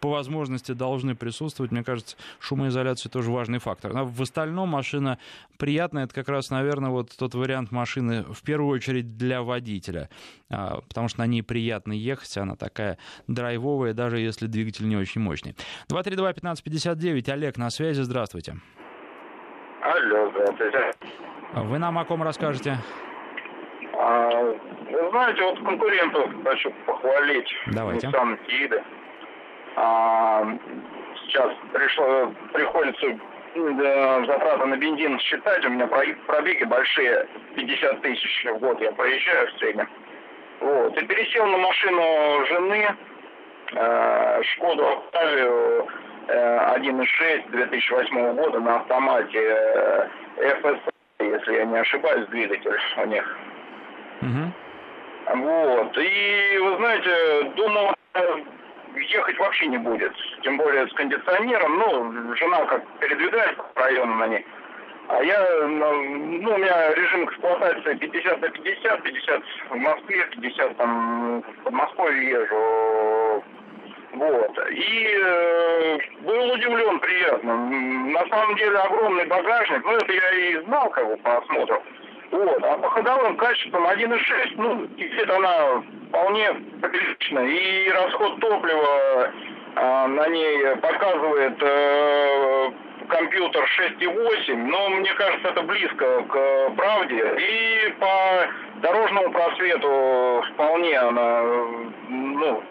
по 0.00 0.10
возможности 0.10 0.72
должны 0.72 1.14
присутствовать. 1.14 1.72
Мне 1.72 1.84
кажется, 1.84 2.16
шумоизоляция 2.38 3.10
тоже 3.10 3.30
важный 3.30 3.58
фактор. 3.58 3.92
Но 3.92 4.04
в 4.04 4.20
остальном 4.20 4.68
машина 4.68 5.18
приятная. 5.58 6.04
Это 6.04 6.14
как 6.14 6.28
раз, 6.28 6.50
наверное, 6.50 6.90
вот 6.90 7.10
тот 7.16 7.34
вариант 7.34 7.70
машины 7.70 8.24
в 8.24 8.42
первую 8.42 8.74
очередь 8.74 9.16
для 9.16 9.42
водителя. 9.42 10.10
А, 10.50 10.80
потому 10.88 11.08
что 11.08 11.20
на 11.20 11.26
ней 11.26 11.42
приятно 11.42 11.92
ехать. 11.92 12.36
Она 12.36 12.56
такая 12.56 12.98
драйвовая, 13.26 13.94
даже 13.94 14.18
если 14.18 14.46
двигатель 14.46 14.88
не 14.88 14.96
очень 14.96 15.20
мощный. 15.20 15.56
232-1559. 15.90 17.30
Олег 17.30 17.56
на 17.56 17.70
связи. 17.70 18.02
Здравствуйте. 18.02 18.56
Алло, 19.82 20.30
здравствуйте. 20.30 20.90
Вы 21.54 21.78
нам 21.78 21.98
о 21.98 22.04
ком 22.04 22.22
расскажете? 22.22 22.78
А, 23.96 24.30
вы 24.30 25.10
знаете, 25.10 25.42
вот 25.42 25.58
конкурентов 25.60 26.30
хочу 26.42 26.72
похвалить. 26.86 27.48
Давайте. 27.68 28.08
Nissan. 28.08 28.38
А, 29.76 30.46
сейчас 31.26 31.52
пришло, 31.72 32.32
приходится 32.52 33.18
да, 33.54 34.24
затраты 34.24 34.66
на 34.66 34.76
бензин 34.76 35.18
считать. 35.20 35.64
У 35.64 35.70
меня 35.70 35.86
пробеги 35.86 36.64
большие, 36.64 37.26
50 37.54 38.02
тысяч 38.02 38.46
в 38.46 38.58
год 38.58 38.80
я 38.80 38.92
проезжаю 38.92 39.48
в 39.48 39.58
среднем. 39.58 39.88
Вот. 40.60 40.96
И 40.96 41.06
пересел 41.06 41.46
на 41.46 41.58
машину 41.58 42.46
жены, 42.46 42.96
э, 43.74 44.42
Шкоду 44.42 44.86
Октавию 44.86 45.86
э, 46.28 46.76
1.6 46.76 47.50
2008 47.50 48.32
года 48.34 48.60
на 48.60 48.76
автомате 48.76 49.38
э, 49.38 50.08
FS, 50.38 50.80
если 51.20 51.54
я 51.54 51.64
не 51.64 51.78
ошибаюсь, 51.78 52.26
двигатель 52.28 52.78
у 52.96 53.06
них. 53.06 53.36
Угу. 54.22 55.36
Вот. 55.36 55.98
И, 55.98 56.58
вы 56.58 56.76
знаете, 56.76 57.52
думал, 57.56 57.94
ехать 58.96 59.38
вообще 59.38 59.66
не 59.66 59.78
будет. 59.78 60.12
Тем 60.42 60.56
более 60.56 60.86
с 60.88 60.92
кондиционером. 60.92 61.78
Ну, 61.78 62.36
жена 62.36 62.64
как 62.66 62.86
передвигает 62.98 63.56
по 63.74 63.80
району 63.82 64.14
на 64.14 64.26
ней. 64.26 64.46
А 65.08 65.22
я, 65.22 65.66
ну, 65.66 65.90
у 65.90 66.58
меня 66.58 66.94
режим 66.94 67.24
эксплуатации 67.26 67.94
50 67.94 68.40
на 68.40 68.48
50, 68.48 69.02
50 69.02 69.42
в 69.70 69.76
Москве, 69.76 70.26
50 70.30 70.76
там 70.76 71.42
в 71.42 71.64
Подмосковье 71.64 72.30
езжу. 72.30 73.44
Вот. 74.14 74.58
И 74.70 75.18
э, 75.22 75.98
был 76.20 76.52
удивлен 76.52 77.00
приятно. 77.00 77.56
На 77.56 78.26
самом 78.28 78.56
деле 78.56 78.78
огромный 78.78 79.26
багажник. 79.26 79.84
Ну, 79.84 79.92
это 79.92 80.12
я 80.12 80.30
и 80.30 80.64
знал, 80.64 80.88
как 80.90 81.06
бы, 81.06 81.16
по 81.18 81.38
осмотру. 81.38 81.82
Вот. 82.30 82.64
А 82.64 82.78
по 82.78 82.90
ходовым 82.90 83.36
качествам 83.36 83.86
1.6, 83.86 84.54
ну, 84.56 84.86
где-то 84.96 85.36
она 85.36 85.82
вполне 86.08 86.52
прилично. 86.82 87.40
И 87.40 87.88
расход 87.90 88.40
топлива 88.40 89.32
а, 89.76 90.06
на 90.08 90.28
ней 90.28 90.76
показывает 90.76 91.56
э, 91.60 92.70
компьютер 93.08 93.64
6.8, 94.00 94.56
но 94.56 94.88
мне 94.90 95.12
кажется, 95.14 95.48
это 95.48 95.62
близко 95.62 96.22
к 96.22 96.70
правде. 96.76 97.34
И 97.38 97.94
по 97.98 98.46
дорожному 98.80 99.30
просвету 99.30 100.44
вполне 100.52 100.98
она, 100.98 101.42
ну, 102.08 102.62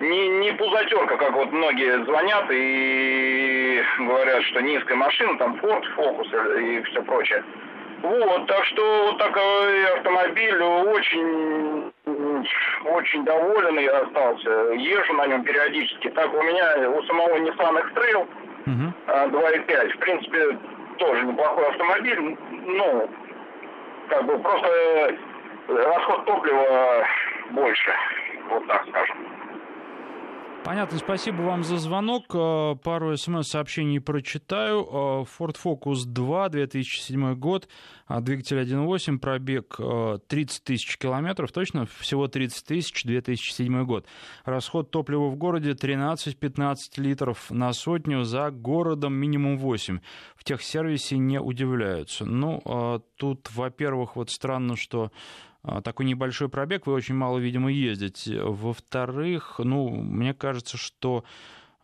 не, 0.00 0.28
не 0.28 0.52
пузатерка, 0.52 1.16
как 1.16 1.32
вот 1.32 1.52
многие 1.52 2.04
звонят 2.04 2.46
и 2.50 3.82
говорят, 4.00 4.42
что 4.44 4.60
низкая 4.60 4.96
машина, 4.96 5.38
там 5.38 5.54
Ford, 5.62 5.84
Focus 5.96 6.60
и 6.60 6.82
все 6.82 7.02
прочее. 7.02 7.44
Вот, 8.02 8.46
так 8.48 8.64
что 8.64 9.04
вот 9.06 9.18
такой 9.18 9.84
автомобиль 9.94 10.60
очень, 10.60 11.92
очень 12.84 13.24
доволен 13.24 13.78
я 13.78 13.98
остался. 14.00 14.50
Езжу 14.74 15.12
на 15.14 15.26
нем 15.28 15.44
периодически. 15.44 16.10
Так 16.10 16.34
у 16.34 16.42
меня 16.42 16.90
у 16.90 17.02
самого 17.04 17.36
Nissan 17.36 17.78
X-Trail 17.78 18.28
uh-huh. 18.66 19.30
2.5. 19.30 19.92
В 19.92 19.98
принципе, 19.98 20.58
тоже 20.98 21.24
неплохой 21.24 21.68
автомобиль. 21.68 22.36
Ну, 22.50 23.08
как 24.08 24.24
бы 24.24 24.38
просто 24.38 25.16
расход 25.68 26.24
топлива 26.24 27.06
больше. 27.50 27.92
Вот 28.48 28.66
так 28.66 28.84
скажем. 28.88 29.16
Понятно, 30.64 30.98
спасибо 30.98 31.42
вам 31.42 31.64
за 31.64 31.76
звонок. 31.78 32.26
Э, 32.34 32.76
пару 32.76 33.16
смс-сообщений 33.16 34.00
прочитаю. 34.00 34.84
Э, 34.84 35.24
Ford 35.24 35.56
Focus 35.62 36.04
2, 36.06 36.50
2007 36.50 37.34
год, 37.34 37.68
а 38.06 38.20
двигатель 38.20 38.60
1.8, 38.60 39.18
пробег 39.18 39.76
30 40.28 40.58
э, 40.60 40.62
тысяч 40.64 40.98
километров, 40.98 41.50
точно, 41.50 41.86
всего 41.98 42.28
30 42.28 42.64
тысяч, 42.64 43.02
2007 43.02 43.84
год. 43.84 44.06
Расход 44.44 44.88
топлива 44.92 45.30
в 45.30 45.36
городе 45.36 45.72
13-15 45.72 46.76
литров 46.98 47.50
на 47.50 47.72
сотню, 47.72 48.22
за 48.22 48.52
городом 48.52 49.14
минимум 49.14 49.58
8. 49.58 49.98
В 50.36 50.44
техсервисе 50.44 51.18
не 51.18 51.40
удивляются. 51.40 52.24
Ну, 52.24 53.02
тут, 53.16 53.50
во-первых, 53.52 54.14
вот 54.14 54.30
странно, 54.30 54.76
что 54.76 55.10
такой 55.84 56.06
небольшой 56.06 56.48
пробег, 56.48 56.86
вы 56.86 56.92
очень 56.92 57.14
мало, 57.14 57.38
видимо, 57.38 57.70
ездите. 57.70 58.42
Во-вторых, 58.42 59.60
ну, 59.62 59.88
мне 59.88 60.34
кажется, 60.34 60.76
что 60.76 61.24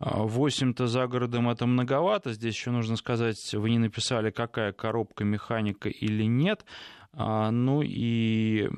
8-то 0.01 0.87
за 0.87 1.07
городом 1.07 1.49
это 1.49 1.67
многовато. 1.67 2.33
Здесь 2.33 2.55
еще 2.55 2.71
нужно 2.71 2.97
сказать, 2.97 3.55
вы 3.55 3.71
не 3.71 3.79
написали, 3.79 4.31
какая 4.31 4.73
коробка, 4.73 5.25
механика 5.25 5.89
или 5.89 6.25
нет. 6.25 6.65
А, 7.13 7.51
ну 7.51 7.83
и 7.83 8.69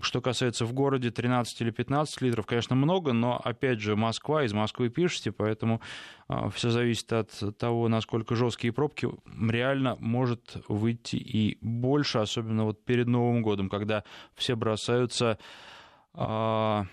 что 0.00 0.20
касается 0.20 0.64
в 0.64 0.72
городе 0.72 1.10
13 1.10 1.60
или 1.62 1.70
15 1.70 2.20
литров, 2.20 2.46
конечно, 2.46 2.76
много, 2.76 3.12
но, 3.12 3.40
опять 3.42 3.80
же, 3.80 3.96
Москва, 3.96 4.44
из 4.44 4.52
Москвы 4.52 4.90
пишете, 4.90 5.32
поэтому 5.32 5.80
а, 6.28 6.50
все 6.50 6.70
зависит 6.70 7.12
от 7.12 7.30
того, 7.58 7.88
насколько 7.88 8.34
жесткие 8.34 8.72
пробки. 8.72 9.08
Реально 9.48 9.96
может 9.98 10.56
выйти 10.68 11.16
и 11.16 11.58
больше, 11.60 12.18
особенно 12.18 12.64
вот 12.64 12.84
перед 12.84 13.06
Новым 13.06 13.42
годом, 13.42 13.68
когда 13.68 14.04
все 14.34 14.56
бросаются 14.56 15.38
а, 16.12 16.86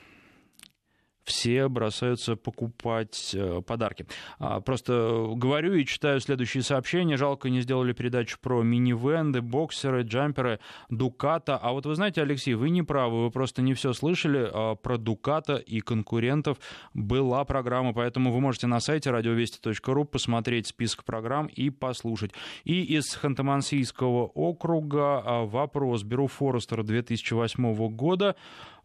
все 1.25 1.67
бросаются 1.67 2.35
покупать 2.35 3.31
э, 3.33 3.61
подарки. 3.65 4.05
А, 4.39 4.61
просто 4.61 5.33
говорю 5.35 5.73
и 5.73 5.85
читаю 5.85 6.19
следующие 6.19 6.63
сообщения. 6.63 7.17
Жалко, 7.17 7.49
не 7.49 7.61
сделали 7.61 7.93
передачу 7.93 8.37
про 8.39 8.61
минивенды, 8.61 9.41
боксеры, 9.41 10.03
джамперы, 10.03 10.59
Дуката. 10.89 11.57
А 11.57 11.71
вот 11.71 11.85
вы 11.87 11.95
знаете, 11.95 12.21
Алексей, 12.21 12.53
вы 12.53 12.69
не 12.69 12.83
правы, 12.83 13.23
вы 13.23 13.31
просто 13.31 13.63
не 13.63 13.73
все 13.73 13.93
слышали. 13.93 14.49
А, 14.53 14.75
про 14.75 14.97
Дуката 14.97 15.55
и 15.55 15.79
конкурентов 15.81 16.59
была 16.93 17.43
программа, 17.43 17.93
поэтому 17.93 18.31
вы 18.31 18.39
можете 18.39 18.67
на 18.67 18.79
сайте 18.79 19.09
радиовести.ру 19.09 20.05
посмотреть 20.05 20.67
список 20.67 21.03
программ 21.03 21.47
и 21.47 21.71
послушать. 21.71 22.31
И 22.63 22.83
из 22.83 23.17
Ханты-Мансийского 23.17 24.29
округа 24.35 25.23
а, 25.25 25.45
вопрос. 25.45 26.03
Беру 26.03 26.27
Форестер 26.27 26.83
2008 26.83 27.89
года. 27.95 28.35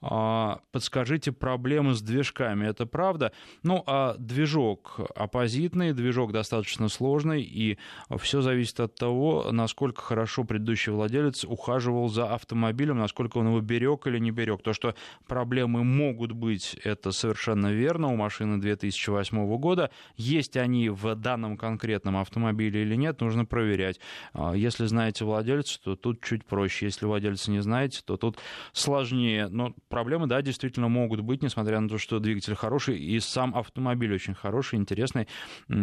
А, 0.02 0.60
подскажите 0.72 1.30
проблемы 1.30 1.94
с 1.94 2.00
движками, 2.00 2.66
это 2.66 2.86
правда? 2.86 3.32
Ну, 3.62 3.82
а 3.86 4.16
движок 4.18 4.98
оппозитный, 5.14 5.92
движок 5.92 6.32
достаточно 6.32 6.88
сложный, 6.88 7.42
и 7.42 7.78
все 8.18 8.40
зависит 8.40 8.80
от 8.80 8.94
того, 8.94 9.48
насколько 9.50 10.00
хорошо 10.00 10.44
предыдущий 10.44 10.92
владелец 10.92 11.44
ухаживал 11.44 12.08
за 12.08 12.32
автомобилем, 12.32 12.98
насколько 12.98 13.38
он 13.38 13.48
его 13.48 13.60
берег 13.60 14.06
или 14.06 14.18
не 14.18 14.30
берег. 14.30 14.62
То, 14.62 14.72
что 14.72 14.94
проблемы 15.26 15.84
могут 15.84 16.32
быть, 16.32 16.74
это 16.82 17.12
совершенно 17.12 17.72
верно, 17.72 18.08
у 18.08 18.16
машины 18.16 18.58
2008 18.58 19.56
года. 19.58 19.90
Есть 20.16 20.56
они 20.56 20.88
в 20.88 21.14
данном 21.14 21.58
конкретном 21.58 22.16
автомобиле 22.16 22.82
или 22.82 22.94
нет, 22.94 23.20
нужно 23.20 23.44
проверять. 23.44 24.00
А, 24.32 24.54
если 24.54 24.86
знаете 24.86 25.26
владельца, 25.26 25.78
то 25.82 25.94
тут 25.94 26.24
чуть 26.24 26.46
проще. 26.46 26.86
Если 26.86 27.04
владельца 27.04 27.50
не 27.50 27.60
знаете, 27.60 28.00
то 28.02 28.16
тут 28.16 28.38
сложнее. 28.72 29.48
Но 29.48 29.74
проблемы, 29.90 30.26
да, 30.26 30.40
действительно 30.40 30.88
могут 30.88 31.20
быть, 31.20 31.42
несмотря 31.42 31.80
на 31.80 31.88
то, 31.88 31.98
что 31.98 32.18
двигатель 32.18 32.54
хороший, 32.54 32.98
и 32.98 33.20
сам 33.20 33.54
автомобиль 33.54 34.14
очень 34.14 34.34
хороший, 34.34 34.78
интересный, 34.78 35.28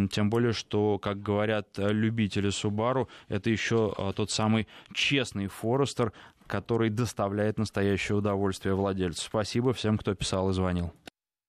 тем 0.09 0.31
более, 0.31 0.53
что, 0.53 0.97
как 0.97 1.21
говорят 1.21 1.67
любители 1.77 2.49
Subaru, 2.49 3.07
это 3.27 3.51
еще 3.51 3.93
а, 3.97 4.13
тот 4.13 4.31
самый 4.31 4.67
честный 4.93 5.47
Форестер, 5.47 6.13
который 6.47 6.89
доставляет 6.89 7.59
настоящее 7.59 8.17
удовольствие 8.17 8.73
владельцу. 8.73 9.21
Спасибо 9.21 9.73
всем, 9.73 9.97
кто 9.97 10.15
писал 10.15 10.49
и 10.49 10.53
звонил. 10.53 10.93